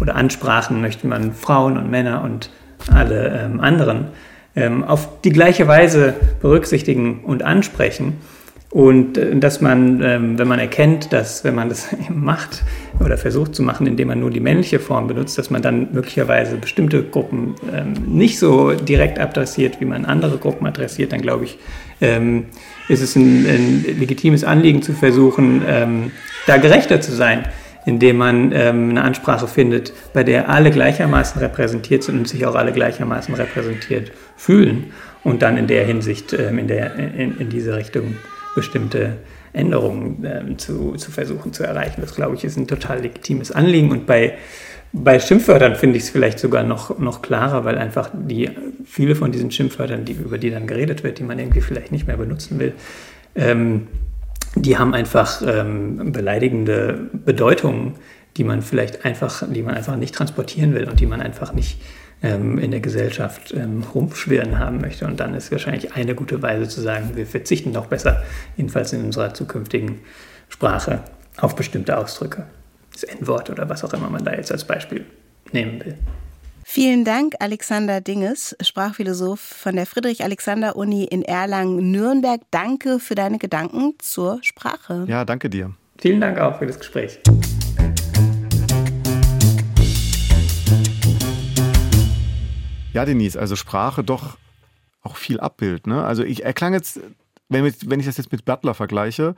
oder 0.00 0.16
Ansprachen 0.16 0.80
möchte 0.80 1.06
man 1.06 1.32
Frauen 1.32 1.78
und 1.78 1.90
Männer 1.90 2.22
und 2.22 2.50
alle 2.92 3.40
ähm, 3.44 3.60
anderen 3.60 4.08
ähm, 4.54 4.84
auf 4.84 5.20
die 5.22 5.30
gleiche 5.30 5.66
Weise 5.66 6.14
berücksichtigen 6.40 7.20
und 7.24 7.42
ansprechen. 7.42 8.18
Und 8.70 9.16
äh, 9.16 9.34
dass 9.36 9.60
man, 9.62 10.02
ähm, 10.02 10.38
wenn 10.38 10.46
man 10.46 10.58
erkennt, 10.58 11.12
dass 11.12 11.42
wenn 11.42 11.54
man 11.54 11.70
das 11.70 11.88
macht 12.10 12.64
oder 13.00 13.16
versucht 13.16 13.54
zu 13.54 13.62
machen, 13.62 13.86
indem 13.86 14.08
man 14.08 14.20
nur 14.20 14.30
die 14.30 14.40
männliche 14.40 14.78
Form 14.78 15.06
benutzt, 15.06 15.38
dass 15.38 15.48
man 15.48 15.62
dann 15.62 15.92
möglicherweise 15.92 16.56
bestimmte 16.56 17.02
Gruppen 17.02 17.54
ähm, 17.72 17.94
nicht 18.06 18.38
so 18.38 18.72
direkt 18.72 19.18
adressiert, 19.18 19.80
wie 19.80 19.86
man 19.86 20.04
andere 20.04 20.36
Gruppen 20.38 20.66
adressiert, 20.66 21.12
dann 21.12 21.22
glaube 21.22 21.44
ich, 21.44 21.58
ähm, 22.00 22.46
ist 22.88 23.02
es 23.02 23.16
ein, 23.16 23.46
ein, 23.46 23.84
legitimes 23.98 24.44
Anliegen 24.44 24.82
zu 24.82 24.92
versuchen, 24.92 25.62
ähm, 25.66 26.10
da 26.46 26.56
gerechter 26.56 27.00
zu 27.00 27.12
sein, 27.12 27.46
indem 27.86 28.16
man 28.16 28.52
ähm, 28.52 28.90
eine 28.90 29.02
Ansprache 29.02 29.46
findet, 29.46 29.92
bei 30.12 30.24
der 30.24 30.48
alle 30.48 30.70
gleichermaßen 30.70 31.40
repräsentiert 31.40 32.02
sind 32.02 32.18
und 32.18 32.28
sich 32.28 32.44
auch 32.46 32.54
alle 32.54 32.72
gleichermaßen 32.72 33.34
repräsentiert 33.34 34.12
fühlen 34.36 34.92
und 35.24 35.42
dann 35.42 35.56
in 35.56 35.66
der 35.66 35.84
Hinsicht 35.84 36.32
ähm, 36.32 36.58
in, 36.58 36.68
der, 36.68 36.94
in, 36.96 37.38
in, 37.38 37.48
diese 37.48 37.76
Richtung 37.76 38.16
bestimmte 38.54 39.16
Änderungen 39.52 40.24
ähm, 40.24 40.58
zu, 40.58 40.96
zu 40.96 41.10
versuchen 41.10 41.52
zu 41.52 41.64
erreichen. 41.64 42.00
Das, 42.00 42.14
glaube 42.14 42.34
ich, 42.34 42.44
ist 42.44 42.56
ein 42.56 42.66
total 42.66 43.00
legitimes 43.00 43.52
Anliegen 43.52 43.90
und 43.90 44.06
bei 44.06 44.34
bei 44.92 45.20
Schimpfwörtern 45.20 45.76
finde 45.76 45.98
ich 45.98 46.04
es 46.04 46.10
vielleicht 46.10 46.38
sogar 46.38 46.62
noch, 46.62 46.98
noch 46.98 47.20
klarer, 47.20 47.64
weil 47.64 47.76
einfach 47.76 48.10
die, 48.12 48.50
viele 48.84 49.14
von 49.14 49.32
diesen 49.32 49.50
Schimpfwörtern, 49.50 50.04
die, 50.04 50.12
über 50.12 50.38
die 50.38 50.50
dann 50.50 50.66
geredet 50.66 51.04
wird, 51.04 51.18
die 51.18 51.24
man 51.24 51.38
irgendwie 51.38 51.60
vielleicht 51.60 51.92
nicht 51.92 52.06
mehr 52.06 52.16
benutzen 52.16 52.58
will, 52.58 52.72
ähm, 53.34 53.86
die 54.54 54.78
haben 54.78 54.94
einfach 54.94 55.42
ähm, 55.46 56.12
beleidigende 56.12 57.10
Bedeutungen, 57.12 57.94
die 58.36 58.44
man 58.44 58.62
vielleicht 58.62 59.04
einfach, 59.04 59.42
die 59.48 59.62
man 59.62 59.74
einfach 59.74 59.96
nicht 59.96 60.14
transportieren 60.14 60.74
will 60.74 60.88
und 60.88 61.00
die 61.00 61.06
man 61.06 61.20
einfach 61.20 61.52
nicht 61.52 61.80
ähm, 62.22 62.58
in 62.58 62.70
der 62.70 62.80
Gesellschaft 62.80 63.52
ähm, 63.52 63.84
rumschwirren 63.94 64.58
haben 64.58 64.80
möchte. 64.80 65.06
Und 65.06 65.20
dann 65.20 65.34
ist 65.34 65.52
wahrscheinlich 65.52 65.94
eine 65.94 66.14
gute 66.14 66.40
Weise 66.40 66.66
zu 66.66 66.80
sagen, 66.80 67.10
wir 67.14 67.26
verzichten 67.26 67.74
doch 67.74 67.86
besser, 67.86 68.22
jedenfalls 68.56 68.92
in 68.92 69.04
unserer 69.04 69.34
zukünftigen 69.34 70.00
Sprache, 70.48 71.00
auf 71.36 71.54
bestimmte 71.54 71.98
Ausdrücke 71.98 72.46
das 73.02 73.04
N-Wort 73.04 73.48
oder 73.50 73.68
was 73.68 73.84
auch 73.84 73.92
immer 73.92 74.10
man 74.10 74.24
da 74.24 74.32
jetzt 74.32 74.50
als 74.50 74.66
Beispiel 74.66 75.06
nehmen 75.52 75.84
will. 75.84 75.96
Vielen 76.64 77.04
Dank, 77.04 77.34
Alexander 77.38 78.00
Dinges, 78.00 78.56
Sprachphilosoph 78.60 79.40
von 79.40 79.76
der 79.76 79.86
Friedrich-Alexander-Uni 79.86 81.04
in 81.04 81.22
Erlangen-Nürnberg. 81.22 82.42
Danke 82.50 82.98
für 82.98 83.14
deine 83.14 83.38
Gedanken 83.38 83.94
zur 84.00 84.40
Sprache. 84.42 85.06
Ja, 85.08 85.24
danke 85.24 85.48
dir. 85.48 85.72
Vielen 85.98 86.20
Dank 86.20 86.38
auch 86.38 86.58
für 86.58 86.66
das 86.66 86.78
Gespräch. 86.78 87.20
Ja, 92.92 93.04
Denise, 93.04 93.36
also 93.36 93.56
Sprache 93.56 94.04
doch 94.04 94.36
auch 95.02 95.16
viel 95.16 95.40
Abbild. 95.40 95.86
Ne? 95.86 96.04
Also 96.04 96.22
ich 96.22 96.44
erklang 96.44 96.74
jetzt, 96.74 97.00
wenn 97.48 97.64
ich 97.64 98.06
das 98.06 98.18
jetzt 98.18 98.30
mit 98.30 98.44
Butler 98.44 98.74
vergleiche, 98.74 99.34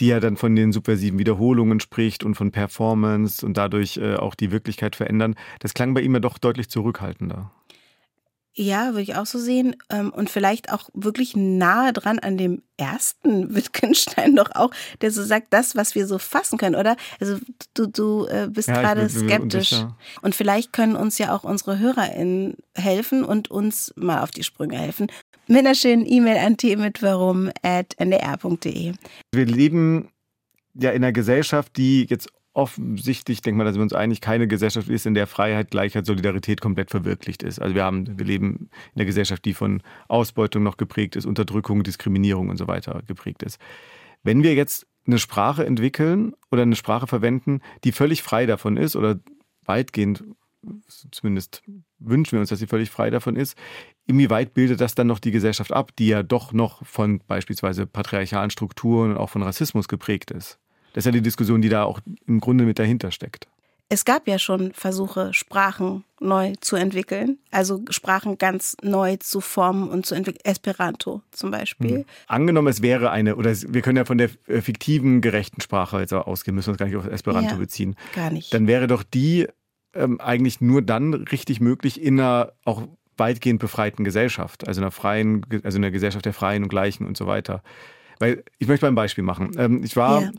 die 0.00 0.08
ja 0.08 0.20
dann 0.20 0.36
von 0.36 0.54
den 0.54 0.72
subversiven 0.72 1.18
Wiederholungen 1.18 1.80
spricht 1.80 2.24
und 2.24 2.34
von 2.34 2.52
Performance 2.52 3.44
und 3.44 3.56
dadurch 3.56 3.96
äh, 3.96 4.14
auch 4.14 4.34
die 4.34 4.50
Wirklichkeit 4.50 4.96
verändern. 4.96 5.34
Das 5.60 5.74
klang 5.74 5.94
bei 5.94 6.00
ihm 6.00 6.14
ja 6.14 6.20
doch 6.20 6.38
deutlich 6.38 6.68
zurückhaltender. 6.68 7.50
Ja, 8.60 8.88
würde 8.88 9.02
ich 9.02 9.14
auch 9.14 9.24
so 9.24 9.38
sehen. 9.38 9.76
Ähm, 9.88 10.10
und 10.10 10.30
vielleicht 10.30 10.72
auch 10.72 10.90
wirklich 10.92 11.36
nahe 11.36 11.92
dran 11.92 12.18
an 12.18 12.36
dem 12.36 12.62
ersten 12.76 13.54
Wittgenstein 13.58 14.34
doch 14.34 14.50
auch, 14.52 14.72
der 15.00 15.12
so 15.12 15.22
sagt, 15.22 15.46
das, 15.50 15.76
was 15.76 15.94
wir 15.94 16.08
so 16.08 16.18
fassen 16.18 16.58
können, 16.58 16.74
oder? 16.74 16.96
Also 17.20 17.38
du, 17.74 17.86
du 17.86 18.26
äh, 18.26 18.48
bist 18.50 18.66
ja, 18.66 18.80
gerade 18.80 19.08
skeptisch. 19.08 19.84
Und 20.22 20.34
vielleicht 20.34 20.72
können 20.72 20.96
uns 20.96 21.18
ja 21.18 21.36
auch 21.36 21.44
unsere 21.44 21.78
HörerInnen 21.78 22.56
helfen 22.74 23.22
und 23.22 23.48
uns 23.48 23.92
mal 23.94 24.24
auf 24.24 24.32
die 24.32 24.42
Sprünge 24.42 24.76
helfen 24.76 25.06
mit 25.46 25.58
einer 25.58 25.76
schönen 25.76 26.04
E-Mail 26.04 26.38
an 26.38 26.56
themitwarum.ndr.de. 26.56 28.92
Wir 29.32 29.46
leben 29.46 30.08
ja 30.74 30.90
in 30.90 31.04
einer 31.04 31.12
Gesellschaft, 31.12 31.76
die 31.76 32.06
jetzt 32.10 32.28
offensichtlich, 32.58 33.40
denkt 33.40 33.56
man, 33.56 33.66
dass 33.66 33.76
wir 33.76 33.82
uns 33.82 33.92
einig, 33.92 34.20
keine 34.20 34.48
Gesellschaft 34.48 34.88
ist, 34.88 35.06
in 35.06 35.14
der 35.14 35.28
Freiheit, 35.28 35.70
Gleichheit, 35.70 36.04
Solidarität 36.04 36.60
komplett 36.60 36.90
verwirklicht 36.90 37.44
ist. 37.44 37.60
Also 37.60 37.76
wir 37.76 37.84
haben, 37.84 38.18
wir 38.18 38.26
leben 38.26 38.68
in 38.94 38.96
einer 38.96 39.04
Gesellschaft, 39.04 39.44
die 39.44 39.54
von 39.54 39.80
Ausbeutung 40.08 40.64
noch 40.64 40.76
geprägt 40.76 41.14
ist, 41.14 41.24
Unterdrückung, 41.24 41.84
Diskriminierung 41.84 42.48
und 42.48 42.56
so 42.56 42.66
weiter 42.66 43.02
geprägt 43.06 43.44
ist. 43.44 43.58
Wenn 44.24 44.42
wir 44.42 44.54
jetzt 44.54 44.88
eine 45.06 45.20
Sprache 45.20 45.64
entwickeln 45.64 46.34
oder 46.50 46.62
eine 46.62 46.74
Sprache 46.74 47.06
verwenden, 47.06 47.60
die 47.84 47.92
völlig 47.92 48.24
frei 48.24 48.44
davon 48.44 48.76
ist 48.76 48.96
oder 48.96 49.20
weitgehend, 49.64 50.24
zumindest 51.12 51.62
wünschen 52.00 52.32
wir 52.32 52.40
uns, 52.40 52.48
dass 52.48 52.58
sie 52.58 52.66
völlig 52.66 52.90
frei 52.90 53.10
davon 53.10 53.36
ist, 53.36 53.56
inwieweit 54.08 54.52
bildet 54.52 54.80
das 54.80 54.96
dann 54.96 55.06
noch 55.06 55.20
die 55.20 55.30
Gesellschaft 55.30 55.72
ab, 55.72 55.92
die 55.96 56.08
ja 56.08 56.24
doch 56.24 56.52
noch 56.52 56.84
von 56.84 57.20
beispielsweise 57.28 57.86
patriarchalen 57.86 58.50
Strukturen 58.50 59.12
und 59.12 59.16
auch 59.16 59.30
von 59.30 59.44
Rassismus 59.44 59.86
geprägt 59.86 60.32
ist? 60.32 60.58
Das 60.92 61.02
ist 61.02 61.06
ja 61.06 61.12
die 61.12 61.22
Diskussion, 61.22 61.62
die 61.62 61.68
da 61.68 61.84
auch 61.84 62.00
im 62.26 62.40
Grunde 62.40 62.64
mit 62.64 62.78
dahinter 62.78 63.10
steckt. 63.10 63.46
Es 63.90 64.04
gab 64.04 64.28
ja 64.28 64.38
schon 64.38 64.72
Versuche, 64.74 65.32
Sprachen 65.32 66.04
neu 66.20 66.52
zu 66.60 66.76
entwickeln, 66.76 67.38
also 67.50 67.82
Sprachen 67.88 68.36
ganz 68.36 68.76
neu 68.82 69.16
zu 69.16 69.40
formen 69.40 69.88
und 69.88 70.04
zu 70.04 70.14
entwickeln. 70.14 70.44
Esperanto 70.44 71.22
zum 71.30 71.50
Beispiel. 71.50 71.98
Hm. 71.98 72.04
Angenommen, 72.26 72.68
es 72.68 72.82
wäre 72.82 73.10
eine, 73.10 73.36
oder 73.36 73.50
wir 73.50 73.80
können 73.80 73.96
ja 73.96 74.04
von 74.04 74.18
der 74.18 74.28
äh, 74.46 74.60
fiktiven 74.60 75.22
gerechten 75.22 75.62
Sprache 75.62 76.00
jetzt 76.00 76.12
ausgehen, 76.12 76.54
müssen 76.54 76.66
wir 76.66 76.72
uns 76.72 76.78
gar 76.78 76.86
nicht 76.86 76.96
auf 76.96 77.06
Esperanto 77.06 77.52
ja, 77.52 77.56
beziehen. 77.56 77.96
Gar 78.14 78.30
nicht. 78.30 78.52
Dann 78.52 78.66
wäre 78.66 78.88
doch 78.88 79.02
die 79.02 79.46
ähm, 79.94 80.20
eigentlich 80.20 80.60
nur 80.60 80.82
dann 80.82 81.14
richtig 81.14 81.60
möglich 81.60 82.02
in 82.02 82.20
einer 82.20 82.52
auch 82.66 82.82
weitgehend 83.16 83.58
befreiten 83.58 84.04
Gesellschaft, 84.04 84.68
also 84.68 84.82
einer 84.82 84.90
freien, 84.90 85.44
also 85.64 85.78
einer 85.78 85.90
Gesellschaft 85.90 86.26
der 86.26 86.34
Freien 86.34 86.62
und 86.62 86.68
Gleichen 86.68 87.06
und 87.06 87.16
so 87.16 87.26
weiter. 87.26 87.62
Weil 88.18 88.44
ich 88.58 88.68
möchte 88.68 88.84
mal 88.84 88.92
ein 88.92 88.96
Beispiel 88.96 89.24
machen. 89.24 89.52
Ähm, 89.56 89.82
ich 89.84 89.96
war, 89.96 90.22
ja. 90.22 90.30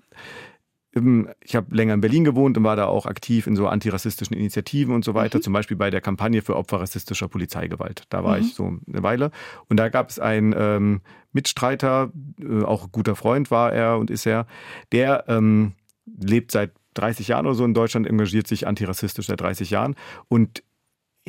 ich 1.41 1.55
habe 1.55 1.75
länger 1.75 1.93
in 1.93 2.01
Berlin 2.01 2.23
gewohnt 2.23 2.57
und 2.57 2.63
war 2.63 2.75
da 2.75 2.85
auch 2.85 3.05
aktiv 3.05 3.47
in 3.47 3.55
so 3.55 3.67
antirassistischen 3.67 4.35
Initiativen 4.35 4.93
und 4.93 5.05
so 5.05 5.13
weiter, 5.13 5.37
mhm. 5.37 5.43
zum 5.43 5.53
Beispiel 5.53 5.77
bei 5.77 5.89
der 5.89 6.01
Kampagne 6.01 6.41
für 6.41 6.55
Opfer 6.55 6.81
rassistischer 6.81 7.27
Polizeigewalt. 7.27 8.03
Da 8.09 8.23
war 8.23 8.37
mhm. 8.37 8.43
ich 8.43 8.53
so 8.53 8.65
eine 8.87 9.03
Weile. 9.03 9.31
Und 9.67 9.77
da 9.77 9.89
gab 9.89 10.09
es 10.09 10.19
einen 10.19 10.53
ähm, 10.57 11.01
Mitstreiter, 11.31 12.11
äh, 12.41 12.63
auch 12.63 12.91
guter 12.91 13.15
Freund 13.15 13.51
war 13.51 13.71
er 13.71 13.97
und 13.97 14.09
ist 14.09 14.25
er, 14.25 14.47
der 14.91 15.25
ähm, 15.27 15.73
lebt 16.05 16.51
seit 16.51 16.71
30 16.95 17.27
Jahren 17.29 17.45
oder 17.45 17.55
so 17.55 17.65
in 17.65 17.73
Deutschland, 17.73 18.07
engagiert 18.07 18.47
sich 18.47 18.67
antirassistisch 18.67 19.27
seit 19.27 19.39
30 19.41 19.69
Jahren 19.69 19.95
und 20.27 20.63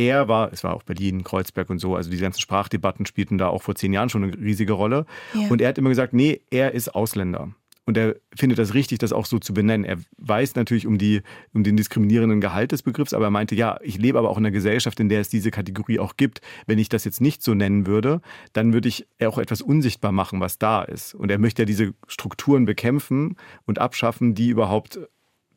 er 0.01 0.29
war, 0.29 0.51
es 0.53 0.65
war 0.65 0.75
auch 0.75 0.83
Berlin, 0.83 1.25
Kreuzberg 1.25 1.69
und 1.69 1.79
so, 1.79 1.95
also 1.95 2.11
diese 2.11 2.23
ganzen 2.23 2.41
Sprachdebatten 2.41 3.05
spielten 3.05 3.37
da 3.37 3.49
auch 3.49 3.63
vor 3.63 3.75
zehn 3.75 3.93
Jahren 3.93 4.09
schon 4.09 4.25
eine 4.25 4.35
riesige 4.35 4.73
Rolle. 4.73 5.05
Ja. 5.35 5.49
Und 5.49 5.61
er 5.61 5.69
hat 5.69 5.79
immer 5.79 5.91
gesagt, 5.91 6.15
nee, 6.15 6.41
er 6.51 6.73
ist 6.73 6.95
Ausländer. 6.95 7.51
Und 7.85 7.97
er 7.97 8.17
findet 8.35 8.59
das 8.59 8.73
richtig, 8.73 8.99
das 8.99 9.13
auch 9.13 9.27
so 9.27 9.39
zu 9.39 9.53
benennen. 9.53 9.85
Er 9.85 9.99
weiß 10.19 10.55
natürlich 10.55 10.87
um, 10.87 10.97
die, 10.97 11.23
um 11.53 11.65
den 11.65 11.77
diskriminierenden 11.77 12.41
Gehalt 12.41 12.73
des 12.73 12.83
Begriffs, 12.83 13.13
aber 13.13 13.27
er 13.27 13.31
meinte, 13.31 13.55
ja, 13.55 13.79
ich 13.83 13.99
lebe 13.99 14.19
aber 14.19 14.31
auch 14.31 14.39
in 14.39 14.47
einer 14.47 14.53
Gesellschaft, 14.53 15.01
in 15.01 15.09
der 15.09 15.21
es 15.21 15.29
diese 15.29 15.51
Kategorie 15.51 15.99
auch 15.99 16.17
gibt. 16.17 16.41
Wenn 16.67 16.79
ich 16.79 16.89
das 16.89 17.05
jetzt 17.05 17.21
nicht 17.21 17.43
so 17.43 17.53
nennen 17.53 17.87
würde, 17.87 18.21
dann 18.53 18.73
würde 18.73 18.89
ich 18.89 19.07
auch 19.23 19.39
etwas 19.39 19.61
unsichtbar 19.61 20.13
machen, 20.13 20.41
was 20.41 20.59
da 20.59 20.83
ist. 20.83 21.15
Und 21.15 21.31
er 21.31 21.39
möchte 21.39 21.63
ja 21.63 21.67
diese 21.67 21.93
Strukturen 22.07 22.65
bekämpfen 22.65 23.37
und 23.67 23.79
abschaffen, 23.79 24.35
die 24.35 24.49
überhaupt 24.51 25.01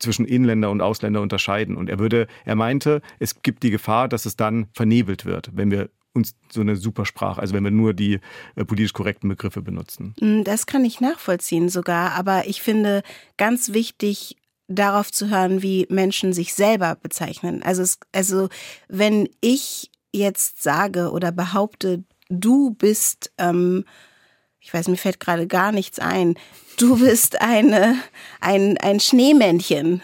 zwischen 0.04 0.26
Inländer 0.26 0.70
und 0.70 0.82
Ausländer 0.82 1.22
unterscheiden. 1.22 1.76
Und 1.76 1.90
er 1.90 2.00
würde, 2.00 2.28
er 2.46 2.56
meinte, 2.56 3.02
es 3.20 3.42
gibt 3.42 3.64
die 3.64 3.72
Gefahr, 3.72 4.08
dass 4.08 4.26
es 4.26 4.36
dann 4.36 4.68
vernebelt 4.74 5.26
wird, 5.26 5.50
wenn 5.54 5.72
wir 5.72 5.90
uns 6.14 6.36
so 6.52 6.62
eine 6.62 6.76
Supersprache, 6.76 7.42
also 7.42 7.56
wenn 7.56 7.64
wir 7.64 7.72
nur 7.72 7.94
die 7.94 8.20
äh, 8.56 8.66
politisch 8.66 8.94
korrekten 8.94 9.30
Begriffe 9.30 9.62
benutzen. 9.62 10.14
Mm, 10.22 10.44
das 10.44 10.68
kann 10.68 10.86
ich 10.86 11.02
nachvollziehen 11.02 11.70
sogar, 11.70 12.12
aber 12.12 12.48
ich 12.48 12.62
finde 12.62 13.02
ganz 13.38 13.74
wichtig, 13.74 14.38
darauf 14.68 15.12
zu 15.12 15.30
hören, 15.30 15.62
wie 15.62 15.86
Menschen 15.90 16.34
sich 16.34 16.54
selber 16.54 16.96
bezeichnen. 16.96 17.64
Also, 17.64 17.82
es, 17.82 18.00
also 18.12 18.50
wenn 18.88 19.28
ich 19.42 19.92
jetzt 20.14 20.64
sage 20.64 21.12
oder 21.12 21.32
behaupte, 21.32 22.04
du 22.30 22.72
bist, 22.72 23.32
ähm, 23.38 23.84
ich 24.64 24.74
weiß, 24.74 24.88
mir 24.88 24.98
fällt 24.98 25.20
gerade 25.20 25.46
gar 25.46 25.74
nichts 25.74 26.00
ein, 26.00 26.36
du 26.78 26.98
bist 26.98 27.42
eine, 27.42 27.98
ein, 28.40 28.78
ein 28.78 29.02
Schneemännchen. 29.02 30.02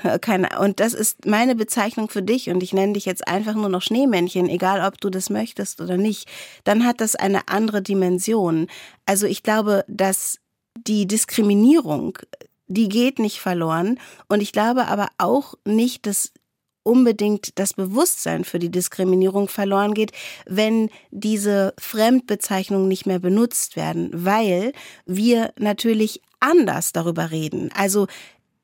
Und 0.59 0.81
das 0.81 0.93
ist 0.93 1.25
meine 1.25 1.55
Bezeichnung 1.55 2.09
für 2.09 2.21
dich 2.21 2.49
und 2.49 2.61
ich 2.61 2.73
nenne 2.73 2.93
dich 2.93 3.05
jetzt 3.05 3.25
einfach 3.25 3.55
nur 3.55 3.69
noch 3.69 3.81
Schneemännchen, 3.81 4.49
egal 4.49 4.85
ob 4.85 4.99
du 4.99 5.09
das 5.09 5.29
möchtest 5.29 5.79
oder 5.79 5.95
nicht. 5.95 6.29
Dann 6.65 6.85
hat 6.85 6.99
das 6.99 7.15
eine 7.15 7.47
andere 7.47 7.81
Dimension. 7.81 8.67
Also 9.05 9.27
ich 9.27 9.43
glaube, 9.43 9.85
dass 9.87 10.39
die 10.75 11.07
Diskriminierung, 11.07 12.17
die 12.67 12.89
geht 12.89 13.17
nicht 13.17 13.39
verloren. 13.39 13.97
Und 14.27 14.41
ich 14.41 14.51
glaube 14.51 14.87
aber 14.87 15.07
auch 15.17 15.53
nicht, 15.63 16.05
dass 16.05 16.33
unbedingt 16.83 17.57
das 17.59 17.73
Bewusstsein 17.73 18.43
für 18.43 18.59
die 18.59 18.71
Diskriminierung 18.71 19.47
verloren 19.47 19.93
geht, 19.93 20.11
wenn 20.45 20.89
diese 21.11 21.73
Fremdbezeichnungen 21.77 22.87
nicht 22.87 23.05
mehr 23.05 23.19
benutzt 23.19 23.75
werden, 23.75 24.09
weil 24.13 24.73
wir 25.05 25.53
natürlich 25.59 26.21
anders 26.39 26.93
darüber 26.93 27.31
reden. 27.31 27.69
Also 27.75 28.07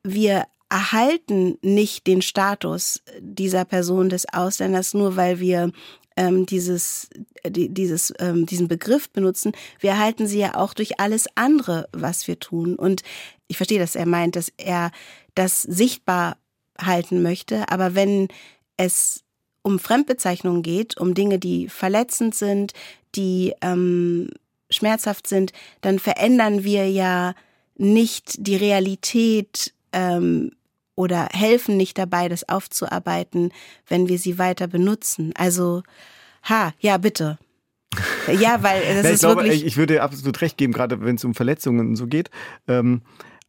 wir 0.04 0.46
erhalten 0.70 1.58
nicht 1.62 2.08
den 2.08 2.22
Status 2.22 3.02
dieser 3.20 3.66
Person 3.66 4.10
des 4.10 4.26
Ausländers 4.34 4.94
nur, 4.94 5.16
weil 5.16 5.40
wir 5.40 5.72
ähm, 6.18 6.46
dieses, 6.46 7.10
die, 7.46 7.70
dieses, 7.70 8.14
ähm, 8.20 8.46
diesen 8.46 8.68
Begriff 8.68 9.10
benutzen. 9.10 9.52
Wir 9.80 9.92
erhalten 9.92 10.28
sie 10.28 10.40
ja 10.40 10.56
auch 10.56 10.74
durch 10.74 11.00
alles 11.00 11.26
andere, 11.36 11.88
was 11.92 12.28
wir 12.28 12.40
tun. 12.40 12.76
Und 12.76 13.04
ich 13.48 13.58
verstehe, 13.58 13.80
dass 13.80 13.96
er 13.96 14.06
meint, 14.06 14.36
dass 14.36 14.52
er 14.58 14.92
das 15.36 15.62
sichtbar 15.62 16.38
halten 16.80 17.22
möchte. 17.22 17.70
Aber 17.70 17.96
wenn 17.96 18.28
es 18.78 19.24
um 19.62 19.80
Fremdbezeichnungen 19.80 20.62
geht, 20.62 20.98
um 20.98 21.14
Dinge, 21.14 21.40
die 21.40 21.70
verletzend 21.70 22.36
sind, 22.36 22.74
die 23.16 23.54
ähm, 23.62 24.30
schmerzhaft 24.70 25.28
sind, 25.28 25.54
dann 25.82 26.00
verändern 26.00 26.64
wir 26.64 26.90
ja 26.90 27.34
nicht 27.78 28.36
die 28.46 28.56
Realität 28.56 29.74
ähm, 29.92 30.52
oder 30.96 31.28
helfen 31.32 31.78
nicht 31.78 31.98
dabei, 31.98 32.30
das 32.30 32.48
aufzuarbeiten, 32.48 33.52
wenn 33.88 34.08
wir 34.08 34.18
sie 34.18 34.38
weiter 34.38 34.68
benutzen. 34.68 35.34
Also, 35.36 35.84
ha, 36.44 36.74
ja, 36.80 36.98
bitte. 36.98 37.38
Ja, 38.32 38.64
weil 38.64 38.82
das 38.96 39.04
ja, 39.04 39.10
ich 39.10 39.14
ist 39.14 39.20
glaube, 39.22 39.44
wirklich. 39.44 39.66
Ich 39.66 39.78
würde 39.78 40.02
absolut 40.02 40.40
recht 40.42 40.58
geben, 40.58 40.74
gerade 40.74 41.02
wenn 41.02 41.16
es 41.16 41.26
um 41.26 41.34
Verletzungen 41.34 41.88
und 41.88 41.96
so 41.96 42.08
geht. 42.08 42.30
Ähm, 42.68 43.02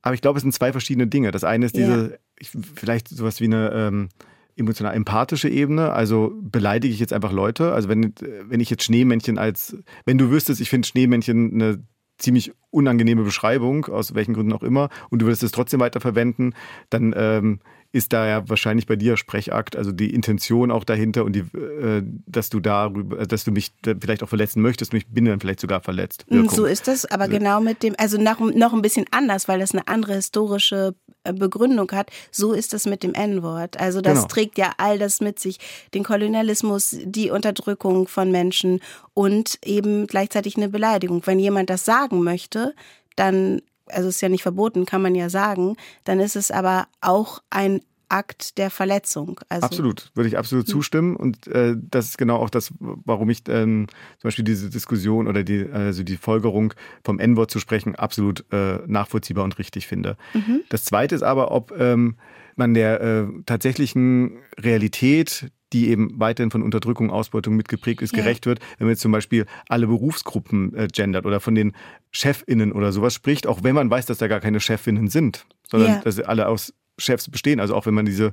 aber 0.02 0.14
ich 0.14 0.20
glaube, 0.20 0.38
es 0.38 0.42
sind 0.42 0.52
zwei 0.52 0.72
verschiedene 0.72 1.06
Dinge. 1.06 1.30
Das 1.30 1.44
eine 1.44 1.66
ist 1.66 1.76
diese. 1.76 2.18
Ich, 2.38 2.51
vielleicht 2.75 3.09
sowas 3.09 3.40
wie 3.40 3.46
eine 3.46 3.72
ähm, 3.72 4.09
emotional 4.57 4.94
empathische 4.94 5.49
Ebene. 5.49 5.92
Also 5.92 6.33
beleidige 6.40 6.92
ich 6.92 7.01
jetzt 7.01 7.12
einfach 7.12 7.33
Leute. 7.33 7.72
Also 7.72 7.88
wenn, 7.88 8.14
wenn 8.44 8.61
ich 8.61 8.70
jetzt 8.70 8.85
Schneemännchen 8.85 9.38
als, 9.38 9.77
wenn 10.05 10.18
du 10.18 10.31
wüsstest, 10.31 10.61
ich 10.61 10.70
finde 10.70 10.88
Schneemännchen 10.88 11.53
eine 11.53 11.83
ziemlich 12.18 12.53
unangenehme 12.70 13.22
Beschreibung, 13.22 13.87
aus 13.87 14.14
welchen 14.14 14.35
Gründen 14.35 14.53
auch 14.53 14.62
immer, 14.62 14.88
und 15.11 15.20
du 15.20 15.27
würdest 15.27 15.42
es 15.42 15.53
trotzdem 15.53 15.81
weiter 15.81 16.01
verwenden, 16.01 16.55
dann 16.88 17.14
ähm, 17.16 17.61
ist 17.92 18.12
da 18.12 18.27
ja 18.27 18.49
wahrscheinlich 18.49 18.87
bei 18.87 18.96
dir 18.96 19.16
Sprechakt, 19.16 19.77
also 19.77 19.92
die 19.92 20.12
Intention 20.12 20.70
auch 20.70 20.85
dahinter 20.85 21.25
und 21.25 21.35
die, 21.35 21.40
äh, 21.40 22.03
dass 22.27 22.51
du 22.51 22.61
darüber, 22.61 23.27
dass 23.27 23.44
du 23.44 23.53
mich 23.53 23.72
vielleicht 23.83 24.22
auch 24.22 24.29
verletzen 24.29 24.61
möchtest, 24.61 24.92
mich 24.92 25.07
bin 25.09 25.25
dann 25.25 25.40
vielleicht 25.40 25.61
sogar 25.61 25.81
verletzt. 25.81 26.27
Wirkung. 26.29 26.51
So 26.51 26.64
ist 26.64 26.88
das, 26.88 27.07
aber 27.07 27.25
also, 27.25 27.38
genau 27.38 27.61
mit 27.61 27.83
dem, 27.83 27.94
also 27.99 28.20
noch, 28.20 28.40
noch 28.40 28.75
ein 28.75 28.83
bisschen 28.83 29.07
anders, 29.11 29.49
weil 29.49 29.61
das 29.61 29.72
eine 29.72 29.87
andere 29.88 30.14
historische 30.14 30.94
äh, 31.05 31.05
Begründung 31.32 31.90
hat. 31.92 32.10
So 32.30 32.52
ist 32.52 32.72
das 32.72 32.86
mit 32.86 33.02
dem 33.02 33.14
N-Wort. 33.14 33.78
Also 33.78 34.00
das 34.00 34.14
genau. 34.14 34.26
trägt 34.28 34.58
ja 34.58 34.72
all 34.78 34.98
das 34.98 35.20
mit 35.20 35.38
sich, 35.38 35.58
den 35.94 36.04
Kolonialismus, 36.04 36.96
die 37.02 37.30
Unterdrückung 37.30 38.08
von 38.08 38.30
Menschen 38.30 38.80
und 39.14 39.58
eben 39.64 40.06
gleichzeitig 40.06 40.56
eine 40.56 40.68
Beleidigung. 40.68 41.22
Wenn 41.24 41.38
jemand 41.38 41.70
das 41.70 41.84
sagen 41.84 42.22
möchte, 42.22 42.74
dann 43.16 43.62
also 43.88 44.08
ist 44.08 44.20
ja 44.20 44.28
nicht 44.28 44.42
verboten, 44.42 44.84
kann 44.84 45.02
man 45.02 45.14
ja 45.14 45.30
sagen, 45.30 45.76
dann 46.04 46.18
ist 46.18 46.34
es 46.34 46.50
aber 46.50 46.88
auch 47.00 47.40
ein 47.50 47.80
Akt 48.08 48.58
der 48.58 48.70
Verletzung. 48.70 49.40
Also 49.48 49.66
absolut, 49.66 50.10
würde 50.14 50.28
ich 50.28 50.38
absolut 50.38 50.66
hm. 50.66 50.72
zustimmen. 50.72 51.16
Und 51.16 51.46
äh, 51.48 51.76
das 51.76 52.08
ist 52.08 52.18
genau 52.18 52.36
auch 52.36 52.50
das, 52.50 52.72
warum 52.78 53.30
ich 53.30 53.42
ähm, 53.48 53.86
zum 54.18 54.28
Beispiel 54.28 54.44
diese 54.44 54.70
Diskussion 54.70 55.28
oder 55.28 55.42
die, 55.42 55.68
also 55.70 56.02
die 56.02 56.16
Folgerung 56.16 56.74
vom 57.04 57.18
N-Wort 57.18 57.50
zu 57.50 57.58
sprechen 57.58 57.94
absolut 57.96 58.44
äh, 58.52 58.78
nachvollziehbar 58.86 59.44
und 59.44 59.58
richtig 59.58 59.86
finde. 59.86 60.16
Mhm. 60.34 60.62
Das 60.68 60.84
Zweite 60.84 61.14
ist 61.14 61.22
aber, 61.22 61.50
ob 61.50 61.72
ähm, 61.78 62.16
man 62.54 62.74
der 62.74 63.00
äh, 63.00 63.26
tatsächlichen 63.44 64.38
Realität 64.58 65.50
die 65.72 65.88
eben 65.88 66.18
weiterhin 66.18 66.50
von 66.50 66.62
Unterdrückung, 66.62 67.10
Ausbeutung 67.10 67.56
mitgeprägt 67.56 68.00
ist, 68.00 68.16
ja. 68.16 68.22
gerecht 68.22 68.46
wird, 68.46 68.60
wenn 68.78 68.86
man 68.86 68.92
jetzt 68.92 69.02
zum 69.02 69.12
Beispiel 69.12 69.46
alle 69.68 69.86
Berufsgruppen 69.86 70.74
äh, 70.74 70.86
gendert 70.86 71.26
oder 71.26 71.40
von 71.40 71.54
den 71.54 71.72
ChefInnen 72.12 72.72
oder 72.72 72.92
sowas 72.92 73.14
spricht, 73.14 73.46
auch 73.46 73.62
wenn 73.62 73.74
man 73.74 73.90
weiß, 73.90 74.06
dass 74.06 74.18
da 74.18 74.28
gar 74.28 74.40
keine 74.40 74.60
Chefinnen 74.60 75.08
sind, 75.08 75.44
sondern 75.68 75.90
ja. 75.90 76.00
dass 76.02 76.16
sie 76.16 76.24
alle 76.24 76.48
aus 76.48 76.72
Chefs 76.98 77.28
bestehen. 77.28 77.61
Also 77.61 77.74
auch 77.74 77.87
wenn 77.87 77.94
man 77.94 78.06
diese 78.06 78.32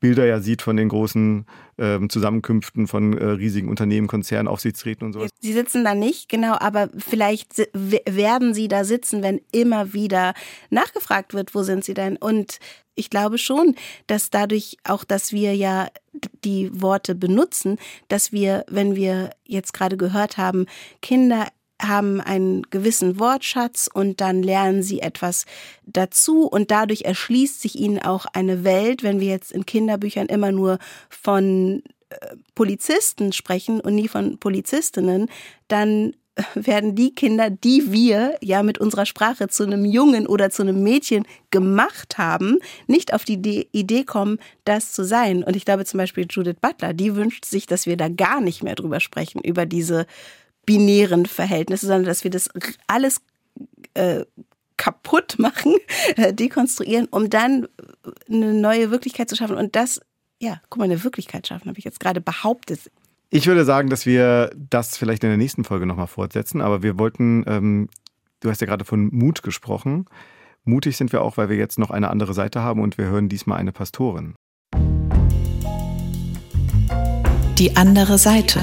Bilder 0.00 0.26
ja 0.26 0.40
sieht 0.40 0.62
von 0.62 0.76
den 0.76 0.88
großen 0.88 1.46
ähm, 1.78 2.08
Zusammenkünften 2.08 2.86
von 2.86 3.16
äh, 3.16 3.24
riesigen 3.24 3.68
Unternehmen, 3.68 4.06
Konzernen, 4.06 4.48
Aufsichtsräten 4.48 5.06
und 5.06 5.12
sowas. 5.12 5.30
Sie 5.40 5.52
sitzen 5.52 5.84
da 5.84 5.94
nicht, 5.94 6.28
genau, 6.28 6.56
aber 6.58 6.88
vielleicht 6.96 7.68
werden 7.74 8.54
sie 8.54 8.68
da 8.68 8.84
sitzen, 8.84 9.22
wenn 9.22 9.40
immer 9.52 9.92
wieder 9.92 10.34
nachgefragt 10.70 11.34
wird, 11.34 11.54
wo 11.54 11.62
sind 11.62 11.84
sie 11.84 11.94
denn? 11.94 12.16
Und 12.16 12.58
ich 12.94 13.10
glaube 13.10 13.38
schon, 13.38 13.74
dass 14.06 14.30
dadurch 14.30 14.76
auch, 14.84 15.04
dass 15.04 15.32
wir 15.32 15.54
ja 15.56 15.88
die 16.44 16.70
Worte 16.80 17.14
benutzen, 17.14 17.78
dass 18.08 18.32
wir, 18.32 18.64
wenn 18.68 18.94
wir 18.94 19.30
jetzt 19.44 19.72
gerade 19.72 19.96
gehört 19.96 20.38
haben, 20.38 20.66
Kinder 21.02 21.48
haben 21.88 22.20
einen 22.20 22.62
gewissen 22.70 23.18
Wortschatz 23.18 23.88
und 23.92 24.20
dann 24.20 24.42
lernen 24.42 24.82
sie 24.82 25.00
etwas 25.00 25.46
dazu 25.84 26.46
und 26.46 26.70
dadurch 26.70 27.02
erschließt 27.02 27.60
sich 27.60 27.78
ihnen 27.78 28.00
auch 28.00 28.26
eine 28.32 28.64
Welt, 28.64 29.02
wenn 29.02 29.20
wir 29.20 29.28
jetzt 29.28 29.52
in 29.52 29.66
Kinderbüchern 29.66 30.26
immer 30.26 30.52
nur 30.52 30.78
von 31.08 31.82
äh, 32.10 32.16
Polizisten 32.54 33.32
sprechen 33.32 33.80
und 33.80 33.94
nie 33.94 34.08
von 34.08 34.38
Polizistinnen, 34.38 35.28
dann 35.68 36.14
werden 36.54 36.94
die 36.94 37.14
Kinder, 37.14 37.50
die 37.50 37.92
wir 37.92 38.36
ja 38.40 38.62
mit 38.62 38.78
unserer 38.78 39.06
Sprache 39.06 39.48
zu 39.48 39.64
einem 39.64 39.84
Jungen 39.84 40.26
oder 40.26 40.50
zu 40.50 40.62
einem 40.62 40.82
Mädchen 40.82 41.24
gemacht 41.50 42.18
haben, 42.18 42.58
nicht 42.86 43.14
auf 43.14 43.24
die 43.24 43.68
Idee 43.72 44.04
kommen, 44.04 44.38
das 44.64 44.92
zu 44.92 45.04
sein. 45.04 45.44
Und 45.44 45.56
ich 45.56 45.64
glaube 45.64 45.84
zum 45.84 45.98
Beispiel 45.98 46.26
Judith 46.28 46.56
Butler, 46.60 46.92
die 46.92 47.14
wünscht 47.14 47.44
sich, 47.44 47.66
dass 47.66 47.86
wir 47.86 47.96
da 47.96 48.08
gar 48.08 48.40
nicht 48.40 48.62
mehr 48.62 48.74
drüber 48.74 49.00
sprechen, 49.00 49.40
über 49.40 49.66
diese 49.66 50.06
binären 50.66 51.26
Verhältnisse, 51.26 51.86
sondern 51.86 52.04
dass 52.04 52.24
wir 52.24 52.30
das 52.30 52.48
alles 52.86 53.20
äh, 53.94 54.24
kaputt 54.76 55.36
machen, 55.38 55.74
äh, 56.16 56.32
dekonstruieren, 56.32 57.06
um 57.10 57.30
dann 57.30 57.66
eine 58.28 58.52
neue 58.54 58.90
Wirklichkeit 58.90 59.28
zu 59.28 59.36
schaffen. 59.36 59.56
Und 59.56 59.76
das, 59.76 60.00
ja, 60.40 60.60
guck 60.68 60.78
mal, 60.78 60.84
eine 60.84 61.04
Wirklichkeit 61.04 61.46
schaffen, 61.46 61.68
habe 61.68 61.78
ich 61.78 61.84
jetzt 61.84 62.00
gerade 62.00 62.20
behauptet. 62.20 62.90
Ich 63.30 63.46
würde 63.46 63.64
sagen, 63.64 63.88
dass 63.88 64.06
wir 64.06 64.50
das 64.70 64.96
vielleicht 64.96 65.24
in 65.24 65.30
der 65.30 65.38
nächsten 65.38 65.64
Folge 65.64 65.86
nochmal 65.86 66.06
fortsetzen, 66.06 66.60
aber 66.60 66.82
wir 66.82 66.98
wollten, 66.98 67.44
ähm, 67.46 67.88
du 68.40 68.50
hast 68.50 68.60
ja 68.60 68.66
gerade 68.66 68.84
von 68.84 69.08
Mut 69.12 69.42
gesprochen. 69.42 70.06
Mutig 70.64 70.96
sind 70.96 71.12
wir 71.12 71.22
auch, 71.22 71.36
weil 71.36 71.48
wir 71.48 71.56
jetzt 71.56 71.78
noch 71.78 71.90
eine 71.90 72.10
andere 72.10 72.32
Seite 72.32 72.60
haben 72.60 72.80
und 72.80 72.96
wir 72.96 73.06
hören 73.06 73.28
diesmal 73.28 73.58
eine 73.58 73.72
Pastorin. 73.72 74.34
Die 77.58 77.76
andere 77.76 78.18
Seite. 78.18 78.60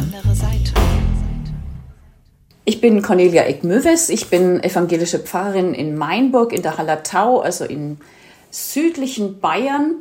Ich 2.63 2.79
bin 2.79 3.01
Cornelia 3.01 3.43
Eckmöwes, 3.43 4.09
ich 4.09 4.29
bin 4.29 4.63
evangelische 4.63 5.19
Pfarrerin 5.19 5.73
in 5.73 5.97
Mainburg 5.97 6.53
in 6.53 6.61
der 6.61 6.77
Hallertau, 6.77 7.39
also 7.39 7.65
in 7.65 7.99
südlichen 8.51 9.39
Bayern. 9.39 9.95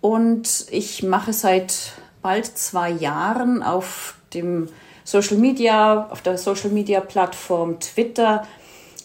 Und 0.00 0.66
ich 0.70 1.04
mache 1.04 1.32
seit 1.32 1.92
bald 2.20 2.46
zwei 2.46 2.90
Jahren 2.90 3.62
auf 3.62 4.16
dem 4.34 4.68
Social 5.04 5.36
Media, 5.36 6.08
auf 6.10 6.22
der 6.22 6.38
Social 6.38 6.70
Media 6.70 7.00
Plattform 7.00 7.78
Twitter 7.78 8.46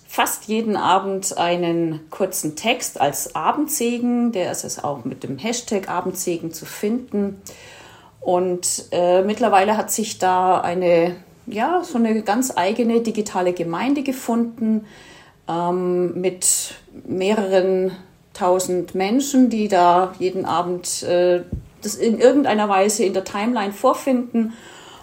fast 0.07 0.45
jeden 0.45 0.75
Abend 0.75 1.37
einen 1.37 2.09
kurzen 2.09 2.55
Text 2.55 2.99
als 2.99 3.35
Abendsegen. 3.35 4.31
Der 4.31 4.51
ist 4.51 4.63
es 4.63 4.83
auch 4.83 5.05
mit 5.05 5.23
dem 5.23 5.37
Hashtag 5.37 5.89
Abendsegen 5.89 6.51
zu 6.51 6.65
finden. 6.65 7.41
Und 8.21 8.85
äh, 8.91 9.21
mittlerweile 9.21 9.77
hat 9.77 9.91
sich 9.91 10.17
da 10.17 10.59
eine, 10.59 11.15
ja, 11.47 11.83
so 11.83 11.97
eine 11.97 12.21
ganz 12.21 12.53
eigene 12.55 13.01
digitale 13.01 13.53
Gemeinde 13.53 14.03
gefunden 14.03 14.85
ähm, 15.47 16.19
mit 16.19 16.75
mehreren 17.07 17.91
tausend 18.33 18.93
Menschen, 18.93 19.49
die 19.49 19.67
da 19.67 20.13
jeden 20.19 20.45
Abend 20.45 21.03
äh, 21.03 21.41
das 21.81 21.95
in 21.95 22.19
irgendeiner 22.19 22.69
Weise 22.69 23.03
in 23.03 23.13
der 23.13 23.23
Timeline 23.23 23.73
vorfinden. 23.73 24.53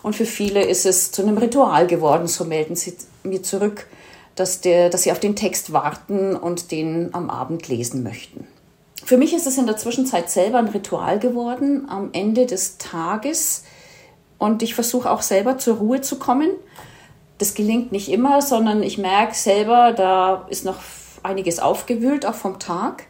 Und 0.03 0.15
für 0.15 0.27
viele 0.27 0.63
ist 0.63 0.87
es 0.87 1.13
zu 1.13 1.23
einem 1.23 1.39
Ritual 1.39 1.87
geworden, 1.87 2.29
so 2.29 2.45
melden 2.45 2.77
sie 2.77 2.95
mir 3.23 3.43
zurück, 3.43 3.87
dass, 4.35 4.61
der, 4.61 4.91
dass 4.91 5.05
sie 5.05 5.13
auf 5.13 5.21
den 5.21 5.37
Text 5.37 5.73
warten 5.73 6.37
und 6.37 6.71
den 6.71 7.15
am 7.15 7.31
Abend 7.31 7.69
lesen 7.69 8.03
möchten. 8.03 8.47
Für 9.05 9.17
mich 9.17 9.35
ist 9.35 9.47
es 9.47 9.59
in 9.59 9.67
der 9.67 9.77
Zwischenzeit 9.77 10.31
selber 10.31 10.59
ein 10.59 10.69
Ritual 10.69 11.19
geworden, 11.19 11.87
am 11.89 12.11
Ende 12.13 12.47
des 12.47 12.79
Tages. 12.79 13.65
Und 14.45 14.63
ich 14.63 14.75
versuche 14.75 15.11
auch 15.11 15.23
selber 15.23 15.57
zur 15.57 15.79
Ruhe 15.79 16.03
zu 16.03 16.19
kommen. 16.19 16.51
Das 17.39 17.55
gelingt 17.55 17.93
nicht 17.93 18.11
immer, 18.11 18.43
sondern 18.43 18.83
ich 18.83 18.99
merke 18.99 19.35
selber, 19.35 19.93
da 19.93 20.47
ist 20.51 20.67
noch 20.67 20.81
einiges 21.23 21.61
aufgewühlt, 21.61 22.27
auch 22.27 22.35
vom 22.35 22.59
Tag. 22.59 23.05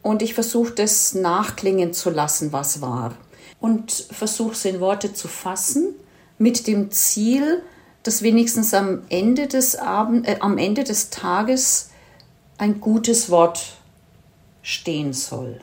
Und 0.00 0.22
ich 0.22 0.32
versuche 0.32 0.72
das 0.72 1.12
nachklingen 1.12 1.92
zu 1.92 2.08
lassen, 2.08 2.52
was 2.52 2.80
war. 2.80 3.14
Und 3.58 3.90
versuche 4.12 4.52
es 4.52 4.64
in 4.64 4.78
Worte 4.78 5.12
zu 5.12 5.26
fassen, 5.26 5.96
mit 6.38 6.68
dem 6.68 6.92
Ziel, 6.92 7.64
dass 8.04 8.22
wenigstens 8.22 8.72
am 8.72 9.02
Ende 9.08 9.48
des, 9.48 9.74
Abend, 9.74 10.28
äh, 10.28 10.36
am 10.38 10.56
Ende 10.56 10.84
des 10.84 11.10
Tages 11.10 11.90
ein 12.58 12.80
gutes 12.80 13.28
Wort 13.28 13.72
stehen 14.62 15.14
soll. 15.14 15.62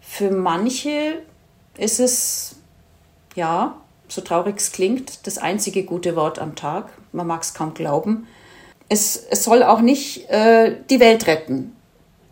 Für 0.00 0.30
manche 0.30 1.20
ist 1.76 2.00
es, 2.00 2.56
ja, 3.34 3.76
so 4.08 4.20
traurig 4.20 4.56
es 4.58 4.72
klingt, 4.72 5.26
das 5.26 5.38
einzige 5.38 5.84
gute 5.84 6.16
Wort 6.16 6.38
am 6.38 6.56
Tag. 6.56 6.90
Man 7.12 7.26
mag 7.26 7.42
es 7.42 7.54
kaum 7.54 7.74
glauben. 7.74 8.26
Es, 8.88 9.16
es 9.30 9.44
soll 9.44 9.62
auch 9.62 9.80
nicht 9.80 10.28
äh, 10.30 10.76
die 10.90 11.00
Welt 11.00 11.26
retten. 11.26 11.76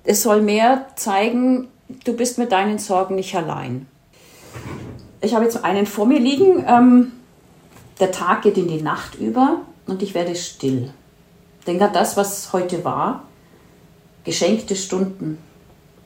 Es 0.05 0.23
soll 0.23 0.43
mehr 0.43 0.87
zeigen, 0.97 1.69
du 2.05 2.15
bist 2.15 2.39
mit 2.39 2.53
deinen 2.53 2.79
Sorgen 2.79 3.15
nicht 3.15 3.35
allein. 3.35 3.87
Ich 5.21 5.35
habe 5.35 5.45
jetzt 5.45 5.65
einen 5.65 5.87
vor 5.87 6.07
mir 6.07 6.19
liegen. 6.19 6.65
Ähm, 6.67 7.13
der 8.01 8.11
Tag 8.11 8.43
geht 8.43 8.57
in 8.57 8.69
die 8.69 8.83
Nacht 8.83 9.17
über 9.17 9.63
und 9.87 10.03
ich 10.03 10.15
werde 10.15 10.35
still. 10.35 10.93
Denk 11.67 11.83
an 11.83 11.93
das, 11.93 12.17
was 12.17 12.53
heute 12.53 12.85
war. 12.85 13.25
Geschenkte 14.25 14.77
Stunden, 14.77 15.39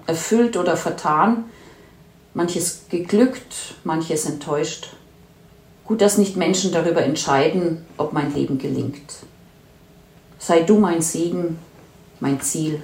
erfüllt 0.06 0.56
oder 0.56 0.76
vertan, 0.76 1.44
manches 2.34 2.84
geglückt, 2.88 3.74
manches 3.84 4.26
enttäuscht. 4.26 4.96
Gut, 5.84 6.00
dass 6.00 6.18
nicht 6.18 6.36
Menschen 6.36 6.72
darüber 6.72 7.02
entscheiden, 7.02 7.84
ob 7.96 8.12
mein 8.12 8.32
Leben 8.34 8.58
gelingt. 8.58 9.14
Sei 10.38 10.62
du 10.62 10.78
mein 10.78 11.02
Segen, 11.02 11.58
mein 12.20 12.40
Ziel, 12.40 12.82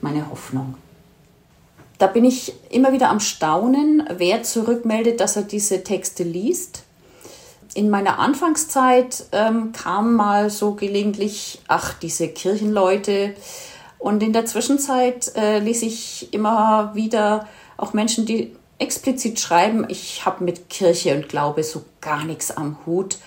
meine 0.00 0.28
Hoffnung. 0.30 0.74
Da 1.98 2.08
bin 2.08 2.24
ich 2.24 2.52
immer 2.70 2.92
wieder 2.92 3.10
am 3.10 3.20
Staunen, 3.20 4.02
wer 4.16 4.42
zurückmeldet, 4.42 5.20
dass 5.20 5.36
er 5.36 5.42
diese 5.42 5.84
Texte 5.84 6.24
liest. 6.24 6.82
In 7.74 7.90
meiner 7.90 8.18
Anfangszeit 8.18 9.24
ähm, 9.32 9.72
kam 9.72 10.14
mal 10.14 10.50
so 10.50 10.74
gelegentlich, 10.74 11.60
ach, 11.68 11.94
diese 11.94 12.28
Kirchenleute. 12.28 13.34
Und 13.98 14.22
in 14.22 14.32
der 14.32 14.46
Zwischenzeit 14.46 15.32
äh, 15.36 15.60
lese 15.60 15.86
ich 15.86 16.34
immer 16.34 16.90
wieder 16.94 17.46
auch 17.76 17.92
Menschen, 17.92 18.26
die 18.26 18.56
explizit 18.82 19.40
schreiben, 19.40 19.86
ich 19.88 20.26
habe 20.26 20.44
mit 20.44 20.68
Kirche 20.68 21.14
und 21.14 21.28
Glaube 21.28 21.64
so 21.64 21.84
gar 22.00 22.24
nichts 22.24 22.50
am 22.50 22.76
Hut, 22.84 23.18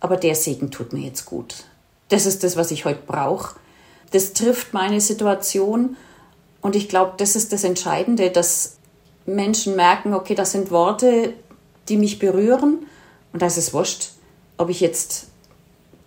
aber 0.00 0.16
der 0.16 0.34
Segen 0.34 0.70
tut 0.70 0.92
mir 0.92 1.06
jetzt 1.06 1.24
gut. 1.24 1.64
Das 2.08 2.26
ist 2.26 2.44
das, 2.44 2.56
was 2.56 2.70
ich 2.70 2.84
heute 2.84 3.02
brauche. 3.06 3.56
Das 4.12 4.32
trifft 4.32 4.72
meine 4.72 5.00
Situation 5.00 5.96
und 6.60 6.76
ich 6.76 6.88
glaube, 6.88 7.14
das 7.16 7.34
ist 7.34 7.52
das 7.52 7.64
Entscheidende, 7.64 8.30
dass 8.30 8.76
Menschen 9.24 9.74
merken, 9.74 10.14
okay, 10.14 10.34
das 10.34 10.52
sind 10.52 10.70
Worte, 10.70 11.32
die 11.88 11.96
mich 11.96 12.18
berühren 12.18 12.86
und 13.32 13.42
da 13.42 13.46
ist 13.46 13.58
es 13.58 13.72
wurscht, 13.72 14.10
ob 14.56 14.68
ich 14.68 14.80
jetzt 14.80 15.28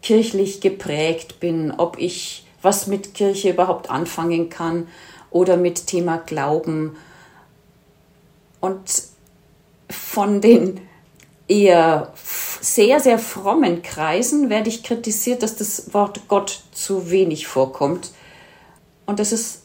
kirchlich 0.01 0.61
geprägt 0.61 1.39
bin, 1.39 1.71
ob 1.71 1.97
ich 1.97 2.45
was 2.61 2.87
mit 2.87 3.13
Kirche 3.13 3.49
überhaupt 3.49 3.89
anfangen 3.89 4.49
kann 4.49 4.87
oder 5.31 5.57
mit 5.57 5.87
Thema 5.87 6.17
Glauben. 6.17 6.95
Und 8.59 9.03
von 9.89 10.41
den 10.41 10.81
eher 11.47 12.13
sehr, 12.61 12.99
sehr 12.99 13.19
frommen 13.19 13.81
Kreisen 13.81 14.49
werde 14.49 14.69
ich 14.69 14.83
kritisiert, 14.83 15.43
dass 15.43 15.55
das 15.55 15.93
Wort 15.93 16.27
Gott 16.27 16.61
zu 16.71 17.09
wenig 17.09 17.47
vorkommt. 17.47 18.11
Und 19.05 19.19
das 19.19 19.31
ist 19.31 19.63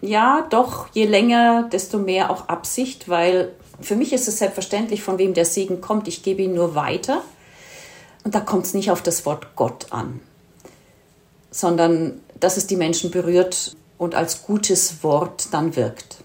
ja 0.00 0.46
doch 0.50 0.88
je 0.92 1.06
länger, 1.06 1.68
desto 1.70 1.98
mehr 1.98 2.30
auch 2.30 2.48
Absicht, 2.48 3.08
weil 3.08 3.52
für 3.80 3.96
mich 3.96 4.12
ist 4.12 4.28
es 4.28 4.38
selbstverständlich, 4.38 5.02
von 5.02 5.18
wem 5.18 5.34
der 5.34 5.44
Segen 5.44 5.80
kommt. 5.80 6.08
Ich 6.08 6.22
gebe 6.22 6.42
ihn 6.42 6.54
nur 6.54 6.74
weiter. 6.74 7.22
Und 8.24 8.34
da 8.34 8.40
kommt 8.40 8.66
es 8.66 8.74
nicht 8.74 8.90
auf 8.90 9.02
das 9.02 9.26
Wort 9.26 9.56
Gott 9.56 9.86
an, 9.90 10.20
sondern 11.50 12.20
dass 12.38 12.56
es 12.56 12.66
die 12.66 12.76
Menschen 12.76 13.10
berührt 13.10 13.76
und 13.98 14.14
als 14.14 14.44
gutes 14.44 15.02
Wort 15.02 15.48
dann 15.52 15.76
wirkt. 15.76 16.21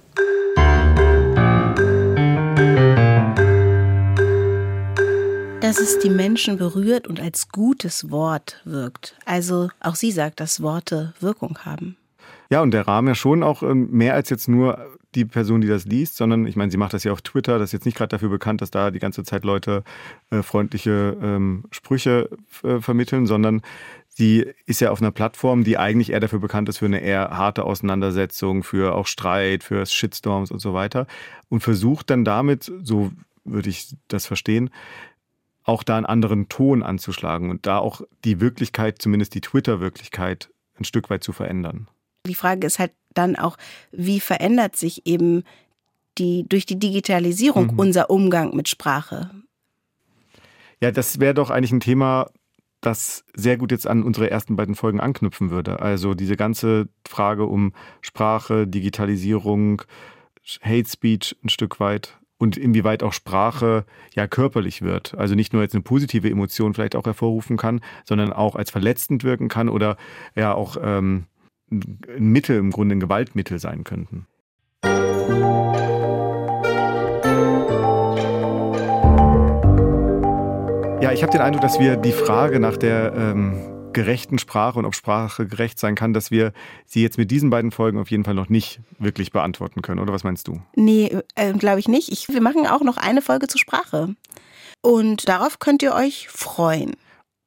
Dass 5.68 5.80
es 5.80 6.00
die 6.00 6.10
Menschen 6.10 6.56
berührt 6.56 7.10
und 7.10 7.20
als 7.20 7.50
gutes 7.50 8.10
Wort 8.10 8.62
wirkt. 8.64 9.18
Also 9.26 9.68
auch 9.82 9.96
sie 9.96 10.14
sagt, 10.14 10.40
dass 10.40 10.62
Worte 10.62 11.14
Wirkung 11.20 11.60
haben. 11.66 11.98
Ja, 12.50 12.62
und 12.62 12.72
der 12.72 12.88
Rahmen 12.88 13.10
ja 13.10 13.16
schon 13.16 13.44
auch 13.44 13.64
ähm, 13.64 13.90
mehr 13.92 14.14
als 14.14 14.30
jetzt 14.30 14.48
nur 14.48 14.80
die 15.14 15.26
Person, 15.26 15.60
die 15.60 15.68
das 15.68 15.84
liest, 15.84 16.16
sondern 16.16 16.48
ich 16.48 16.56
meine, 16.56 16.72
sie 16.72 16.78
macht 16.78 16.94
das 16.94 17.04
ja 17.04 17.12
auf 17.12 17.22
Twitter, 17.22 17.60
das 17.60 17.70
ist 17.70 17.74
jetzt 17.74 17.86
nicht 17.86 17.98
gerade 17.98 18.08
dafür 18.08 18.30
bekannt, 18.30 18.62
dass 18.62 18.72
da 18.72 18.92
die 18.92 19.00
ganze 19.00 19.26
Zeit 19.26 19.44
Leute 19.44 19.84
äh, 20.30 20.42
freundliche 20.42 21.18
ähm, 21.22 21.66
Sprüche 21.72 22.30
äh, 22.64 22.80
vermitteln, 22.80 23.26
sondern 23.26 23.62
sie 24.08 24.46
ist 24.68 24.80
ja 24.80 24.92
auf 24.92 25.02
einer 25.02 25.12
Plattform, 25.12 25.66
die 25.66 25.78
eigentlich 25.78 26.12
eher 26.12 26.22
dafür 26.22 26.40
bekannt 26.40 26.70
ist 26.70 26.78
für 26.78 26.86
eine 26.86 27.02
eher 27.02 27.32
harte 27.32 27.66
Auseinandersetzung, 27.66 28.64
für 28.64 28.96
auch 28.96 29.08
Streit, 29.08 29.66
für 29.66 29.86
Shitstorms 29.86 30.50
und 30.50 30.60
so 30.60 30.74
weiter 30.74 31.08
und 31.50 31.60
versucht 31.60 32.10
dann 32.10 32.24
damit, 32.24 32.72
so 32.84 33.12
würde 33.44 33.70
ich 33.70 33.96
das 34.08 34.28
verstehen, 34.28 34.70
auch 35.68 35.84
da 35.84 35.98
einen 35.98 36.06
anderen 36.06 36.50
Ton 36.50 36.82
anzuschlagen 36.82 37.52
und 37.52 37.66
da 37.66 37.78
auch 37.78 38.02
die 38.24 38.40
Wirklichkeit, 38.40 39.02
zumindest 39.02 39.36
die 39.36 39.42
Twitter-Wirklichkeit, 39.42 40.50
ein 40.80 40.86
Stück 40.86 41.10
weit 41.10 41.24
zu 41.24 41.34
verändern. 41.34 41.88
Die 42.26 42.36
Frage 42.36 42.66
ist 42.66 42.80
halt 42.80 42.94
dann 43.14 43.36
auch, 43.36 43.58
wie 43.92 44.20
verändert 44.20 44.76
sich 44.76 45.06
eben 45.06 45.44
die, 46.18 46.46
durch 46.48 46.66
die 46.66 46.80
Digitalisierung 46.80 47.74
mhm. 47.74 47.80
unser 47.80 48.10
Umgang 48.10 48.56
mit 48.56 48.70
Sprache? 48.70 49.30
Ja, 50.82 50.92
das 50.92 51.20
wäre 51.20 51.34
doch 51.34 51.50
eigentlich 51.50 51.72
ein 51.74 51.80
Thema, 51.82 52.30
das 52.80 53.26
sehr 53.36 53.58
gut 53.58 53.72
jetzt 53.72 53.88
an 53.88 54.04
unsere 54.04 54.30
ersten 54.32 54.56
beiden 54.56 54.76
Folgen 54.76 55.02
anknüpfen 55.02 55.50
würde. 55.50 55.82
Also 55.82 56.14
diese 56.14 56.38
ganze 56.38 56.88
Frage 57.06 57.46
um 57.46 57.74
Sprache, 58.02 58.68
Digitalisierung, 58.68 59.82
Hate 60.62 60.88
Speech 60.88 61.36
ein 61.44 61.50
Stück 61.50 61.82
weit 61.82 62.18
und 62.38 62.58
inwieweit 62.58 63.04
auch 63.04 63.14
Sprache 63.14 63.86
ja 64.14 64.28
körperlich 64.28 64.82
wird. 64.82 65.16
Also 65.18 65.36
nicht 65.36 65.54
nur 65.54 65.62
jetzt 65.62 65.74
eine 65.74 65.84
positive 65.84 66.30
Emotion 66.30 66.74
vielleicht 66.74 66.96
auch 66.96 67.06
hervorrufen 67.06 67.58
kann, 67.58 67.82
sondern 68.06 68.34
auch 68.34 68.56
als 68.56 68.72
verletzend 68.72 69.24
wirken 69.24 69.48
kann 69.48 69.70
oder 69.70 69.98
ja 70.36 70.54
auch 70.54 70.78
ähm, 70.82 71.26
ein 71.72 72.32
Mittel, 72.32 72.58
im 72.58 72.72
Grunde 72.72 72.96
ein 72.96 73.00
Gewaltmittel 73.00 73.60
sein 73.60 73.84
könnten. 73.84 74.28
Ja, 81.02 81.12
ich 81.12 81.22
habe 81.22 81.32
den 81.32 81.42
Eindruck, 81.42 81.62
dass 81.62 81.80
wir 81.80 81.96
die 81.96 82.12
Frage 82.12 82.60
nach 82.60 82.76
der 82.78 83.14
ähm, 83.16 83.77
gerechten 83.98 84.38
Sprache 84.38 84.78
und 84.78 84.86
ob 84.86 84.94
Sprache 84.94 85.48
gerecht 85.48 85.80
sein 85.80 85.96
kann, 85.96 86.14
dass 86.14 86.30
wir 86.30 86.54
sie 86.86 87.02
jetzt 87.02 87.18
mit 87.18 87.32
diesen 87.32 87.50
beiden 87.50 87.72
Folgen 87.72 87.98
auf 87.98 88.12
jeden 88.12 88.26
Fall 88.26 88.36
noch 88.36 88.48
nicht 88.48 88.80
wirklich 89.00 89.32
beantworten 89.32 89.82
können. 89.82 90.00
Oder 90.00 90.14
was 90.14 90.24
meinst 90.24 90.48
du? 90.48 90.62
Nee, 90.76 91.18
äh, 91.34 91.52
glaube 91.54 91.80
ich 91.80 91.88
nicht. 91.88 92.12
Ich, 92.12 92.30
wir 92.30 92.42
machen 92.42 92.68
auch 92.68 92.82
noch 92.82 92.98
eine 92.98 93.24
Folge 93.24 93.48
zur 93.48 93.60
Sprache. 93.60 94.14
Und 94.84 95.28
darauf 95.28 95.58
könnt 95.58 95.82
ihr 95.82 95.96
euch 95.96 96.30
freuen. 96.30 96.96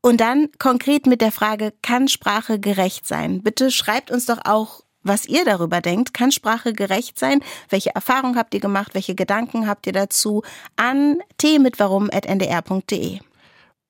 Und 0.03 0.21
dann 0.21 0.49
konkret 0.59 1.07
mit 1.07 1.21
der 1.21 1.31
Frage, 1.31 1.73
kann 1.83 2.09
Sprache 2.09 2.59
gerecht 2.59 3.07
sein? 3.07 3.45
Bitte 3.45 3.71
schreibt 3.71 4.11
uns 4.11 4.27
doch 4.27 4.41
auch, 4.45 4.83
was 5.05 5.27
ihr 5.27 5.45
darüber 5.45 5.81
denkt. 5.81 6.15
Kann 6.15 6.33
Sprache 6.33 6.73
gerecht 6.73 7.17
sein? 7.17 7.45
Welche 7.69 7.95
Erfahrungen 7.95 8.37
habt 8.37 8.55
ihr 8.55 8.61
gemacht? 8.61 8.95
Welche 8.95 9.15
Gedanken 9.15 9.69
habt 9.69 9.87
ihr 9.87 9.93
dazu? 9.93 10.43
An 10.75 11.21
tmitwarum.ndr.de. 11.39 13.21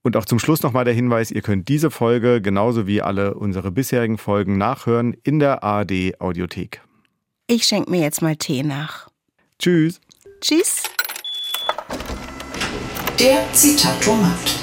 Und 0.03 0.17
auch 0.17 0.25
zum 0.25 0.39
Schluss 0.39 0.63
nochmal 0.63 0.85
der 0.85 0.95
Hinweis, 0.95 1.31
ihr 1.31 1.43
könnt 1.43 1.69
diese 1.69 1.91
Folge 1.91 2.41
genauso 2.41 2.87
wie 2.87 3.03
alle 3.03 3.35
unsere 3.35 3.71
bisherigen 3.71 4.17
Folgen 4.17 4.57
nachhören 4.57 5.15
in 5.25 5.39
der 5.39 5.63
ARD 5.63 6.21
Audiothek. 6.21 6.81
Ich 7.47 7.65
schenke 7.65 7.91
mir 7.91 8.01
jetzt 8.01 8.23
mal 8.23 8.37
Tee 8.37 8.63
nach. 8.63 9.09
Tschüss. 9.59 10.01
Tschüss. 10.41 10.85
Der 13.19 13.45
Zitatomat. 13.53 14.61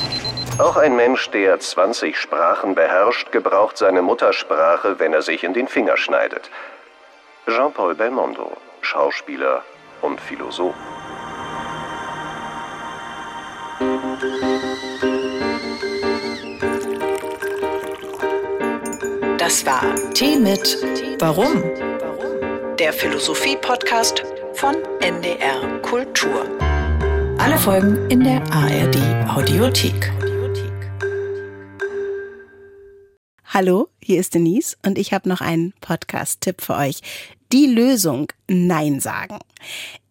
Auch 0.57 0.75
ein 0.75 0.95
Mensch, 0.95 1.29
der 1.29 1.59
20 1.59 2.17
Sprachen 2.17 2.73
beherrscht, 2.73 3.31
gebraucht 3.31 3.77
seine 3.77 4.01
Muttersprache, 4.01 4.97
wenn 4.97 5.13
er 5.13 5.21
sich 5.21 5.43
in 5.43 5.53
den 5.53 5.67
Finger 5.67 5.97
schneidet. 5.97 6.49
Jean-Paul 7.45 7.93
Belmondo, 7.93 8.57
Schauspieler 8.81 9.61
und 10.01 10.19
Philosoph. 10.19 10.75
Das 19.47 19.65
war 19.65 19.95
Tee 20.11 20.35
mit 20.37 20.77
Warum? 21.19 21.63
Der 22.77 22.91
Philosophie-Podcast 22.91 24.21
von 24.51 24.75
NDR 24.99 25.81
Kultur. 25.83 26.45
Alle 27.37 27.57
Folgen 27.57 28.09
in 28.09 28.25
der 28.25 28.41
ARD 28.51 28.97
Audiothek. 29.29 30.11
Hallo, 33.45 33.87
hier 34.03 34.19
ist 34.19 34.33
Denise 34.33 34.75
und 34.85 34.97
ich 34.97 35.13
habe 35.13 35.29
noch 35.29 35.39
einen 35.39 35.73
Podcast-Tipp 35.79 36.59
für 36.59 36.75
euch. 36.75 36.99
Die 37.53 37.67
Lösung 37.67 38.27
Nein 38.49 38.99
sagen. 38.99 39.39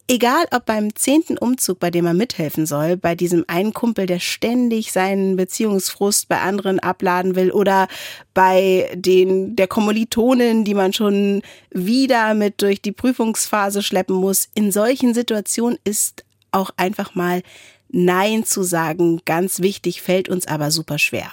Egal 0.09 0.47
ob 0.53 0.67
beim 0.67 0.95
zehnten 0.95 1.37
Umzug, 1.37 1.81
bei 1.81 1.91
dem 1.91 2.07
er 2.07 2.15
mithelfen 2.15 2.65
soll, 2.65 2.97
bei 2.97 3.17
diesem 3.17 3.45
einen 3.49 3.73
Kumpel, 3.73 4.07
der 4.07 4.21
ständig 4.21 4.93
seinen 4.93 5.37
Beziehungsfrust 5.37 6.29
bei 6.29 6.41
anderen 6.41 6.79
abladen 6.79 7.35
will 7.35 7.51
oder 7.51 7.89
bei 8.33 8.89
den, 8.95 9.57
der 9.57 9.67
Kommilitonin, 9.67 10.65
die 10.65 10.75
man 10.75 10.93
schon 10.93 11.43
wieder 11.71 12.35
mit 12.35 12.63
durch 12.63 12.81
die 12.81 12.93
Prüfungsphase 12.93 13.83
schleppen 13.83 14.15
muss. 14.15 14.49
In 14.55 14.71
solchen 14.71 15.13
Situationen 15.13 15.77
ist 15.83 16.25
auch 16.53 16.71
einfach 16.77 17.17
mal 17.17 17.43
Nein 17.89 18.45
zu 18.45 18.63
sagen 18.63 19.21
ganz 19.25 19.61
wichtig, 19.61 20.03
fällt 20.03 20.29
uns 20.29 20.47
aber 20.47 20.71
super 20.71 20.99
schwer. 20.99 21.33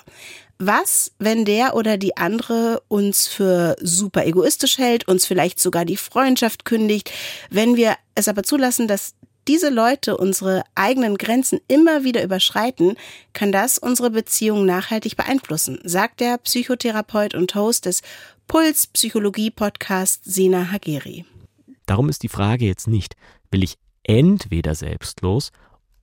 Was, 0.65 1.11
wenn 1.19 1.43
der 1.43 1.75
oder 1.75 1.97
die 1.97 2.15
andere 2.15 2.81
uns 2.87 3.27
für 3.27 3.75
super 3.81 4.25
egoistisch 4.25 4.77
hält, 4.77 5.09
uns 5.09 5.25
vielleicht 5.25 5.59
sogar 5.59 5.83
die 5.83 5.97
Freundschaft 5.97 6.63
kündigt, 6.63 7.11
wenn 7.49 7.75
wir 7.75 7.97
es 8.15 8.29
aber 8.29 8.43
zulassen, 8.43 8.87
dass 8.87 9.13
diese 9.49 9.69
Leute 9.69 10.15
unsere 10.15 10.63
eigenen 10.73 11.17
Grenzen 11.17 11.59
immer 11.67 12.05
wieder 12.05 12.23
überschreiten, 12.23 12.95
kann 13.33 13.51
das 13.51 13.77
unsere 13.77 14.09
Beziehung 14.09 14.65
nachhaltig 14.65 15.17
beeinflussen, 15.17 15.79
sagt 15.83 16.21
der 16.21 16.37
Psychotherapeut 16.37 17.35
und 17.35 17.53
Host 17.55 17.85
des 17.85 18.01
Puls 18.47 18.87
Psychologie 18.87 19.51
Podcast 19.51 20.21
Sina 20.23 20.71
Hageri. 20.71 21.25
Darum 21.85 22.07
ist 22.07 22.23
die 22.23 22.29
Frage 22.29 22.65
jetzt 22.65 22.87
nicht, 22.87 23.17
will 23.51 23.63
ich 23.63 23.75
entweder 24.03 24.75
selbstlos 24.75 25.51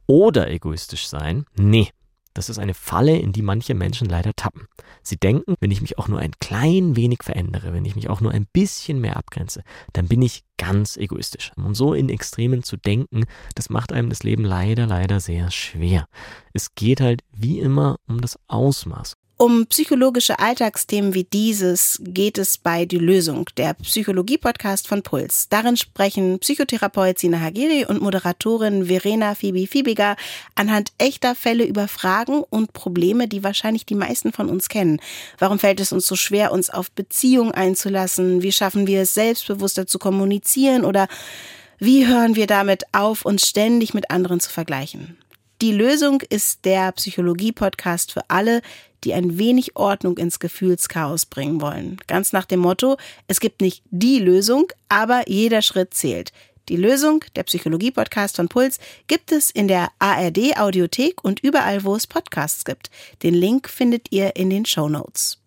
oder 0.07 0.51
egoistisch 0.51 1.09
sein? 1.09 1.47
Nee, 1.57 1.89
das 2.35 2.49
ist 2.49 2.59
eine 2.59 2.75
Falle, 2.75 3.17
in 3.17 3.33
die 3.33 3.43
manche 3.43 3.75
Menschen 3.75 4.09
leider 4.09 4.33
tappen. 4.35 4.67
Sie 5.03 5.17
denken, 5.17 5.55
wenn 5.61 5.71
ich 5.71 5.81
mich 5.81 5.99
auch 5.99 6.09
nur 6.09 6.21
ein 6.21 6.33
klein 6.41 6.97
wenig 6.97 7.23
verändere, 7.23 7.73
wenn 7.73 7.85
ich 7.85 7.97
mich 7.97 8.09
auch 8.09 8.21
nur 8.21 8.33
ein 8.33 8.47
bisschen 8.53 9.01
mehr 9.01 9.17
abgrenze, 9.17 9.63
dann 9.93 10.09
bin 10.09 10.23
ich 10.23 10.45
ganz 10.57 10.97
egoistisch. 10.97 11.53
Und 11.57 11.75
so 11.75 11.95
in 11.95 12.09
Extremen 12.09 12.63
zu 12.63 12.77
denken, 12.77 13.25
das 13.55 13.71
macht 13.71 13.93
einem 13.93 14.11
das 14.11 14.23
Leben 14.23 14.45
leider, 14.45 14.87
leider 14.87 15.21
sehr 15.21 15.51
schwer. 15.51 16.07
Es 16.53 16.75
geht 16.75 17.01
halt 17.01 17.23
wie 17.33 17.59
immer 17.61 17.97
um 18.07 18.21
das 18.21 18.39
Ausmaß. 18.47 19.17
Um 19.43 19.67
psychologische 19.69 20.39
Alltagsthemen 20.39 21.15
wie 21.15 21.25
dieses 21.25 21.99
geht 22.05 22.37
es 22.37 22.59
bei 22.59 22.85
Die 22.85 22.99
Lösung, 22.99 23.49
der 23.57 23.73
Psychologie-Podcast 23.73 24.87
von 24.87 25.01
Puls. 25.01 25.49
Darin 25.49 25.79
sprechen 25.79 26.41
Psychotherapeut 26.41 27.19
Sina 27.19 27.41
Hagiri 27.41 27.87
und 27.87 28.03
Moderatorin 28.03 28.85
Verena 28.85 29.35
Fibi 29.35 29.67
Fibiger 29.67 30.17
anhand 30.57 30.93
echter 30.99 31.35
Fälle 31.35 31.65
über 31.65 31.89
Fragen 31.89 32.43
und 32.51 32.75
Probleme, 32.75 33.29
die 33.29 33.43
wahrscheinlich 33.43 33.87
die 33.87 33.95
meisten 33.95 34.35
von 34.35 34.51
uns 34.51 34.69
kennen. 34.69 35.01
Warum 35.39 35.59
fällt 35.59 35.81
es 35.81 35.91
uns 35.91 36.07
so 36.07 36.17
schwer, 36.17 36.53
uns 36.53 36.69
auf 36.69 36.91
Beziehungen 36.91 37.53
einzulassen? 37.53 38.43
Wie 38.43 38.53
schaffen 38.53 38.87
wir 38.87 39.01
es, 39.01 39.15
selbstbewusster 39.15 39.87
zu 39.87 39.99
kommunizieren? 39.99 40.85
Oder 40.85 41.09
wie 41.79 42.07
hören 42.07 42.37
wir 42.37 42.47
damit 42.47 42.83
auf, 42.93 43.25
uns 43.25 43.49
ständig 43.49 43.95
mit 43.95 44.11
anderen 44.11 44.39
zu 44.39 44.51
vergleichen? 44.51 45.17
Die 45.63 45.73
Lösung 45.73 46.23
ist 46.23 46.65
der 46.65 46.91
Psychologie-Podcast 46.93 48.13
für 48.13 48.23
alle, 48.29 48.63
die 49.05 49.15
ein 49.15 49.39
wenig 49.39 49.77
Ordnung 49.77 50.19
ins 50.19 50.39
Gefühlschaos 50.39 51.27
bringen 51.27 51.61
wollen. 51.61 51.99
Ganz 52.07 52.33
nach 52.33 52.45
dem 52.45 52.61
Motto, 52.61 52.97
es 53.29 53.41
gibt 53.41 53.61
nicht 53.61 53.83
die 53.91 54.19
Lösung, 54.19 54.67
aber 54.89 55.29
jeder 55.29 55.63
Schritt 55.63 55.95
zählt. 55.95 56.33
Die 56.69 56.77
Lösung, 56.77 57.25
der 57.35 57.43
Psychologie-Podcast 57.43 58.37
von 58.37 58.49
Puls, 58.49 58.79
gibt 59.09 59.33
es 59.33 59.51
in 59.51 59.67
der 59.67 59.91
ARD 59.99 60.57
Audiothek 60.57 61.25
und 61.25 61.41
überall, 61.41 61.83
wo 61.83 61.97
es 61.97 62.07
Podcasts 62.07 62.65
gibt. 62.65 62.91
Den 63.25 63.35
Link 63.35 63.69
findet 63.69 64.13
ihr 64.13 64.37
in 64.37 64.51
den 64.51 64.65
Show 64.65 64.89
Notes. 64.89 65.40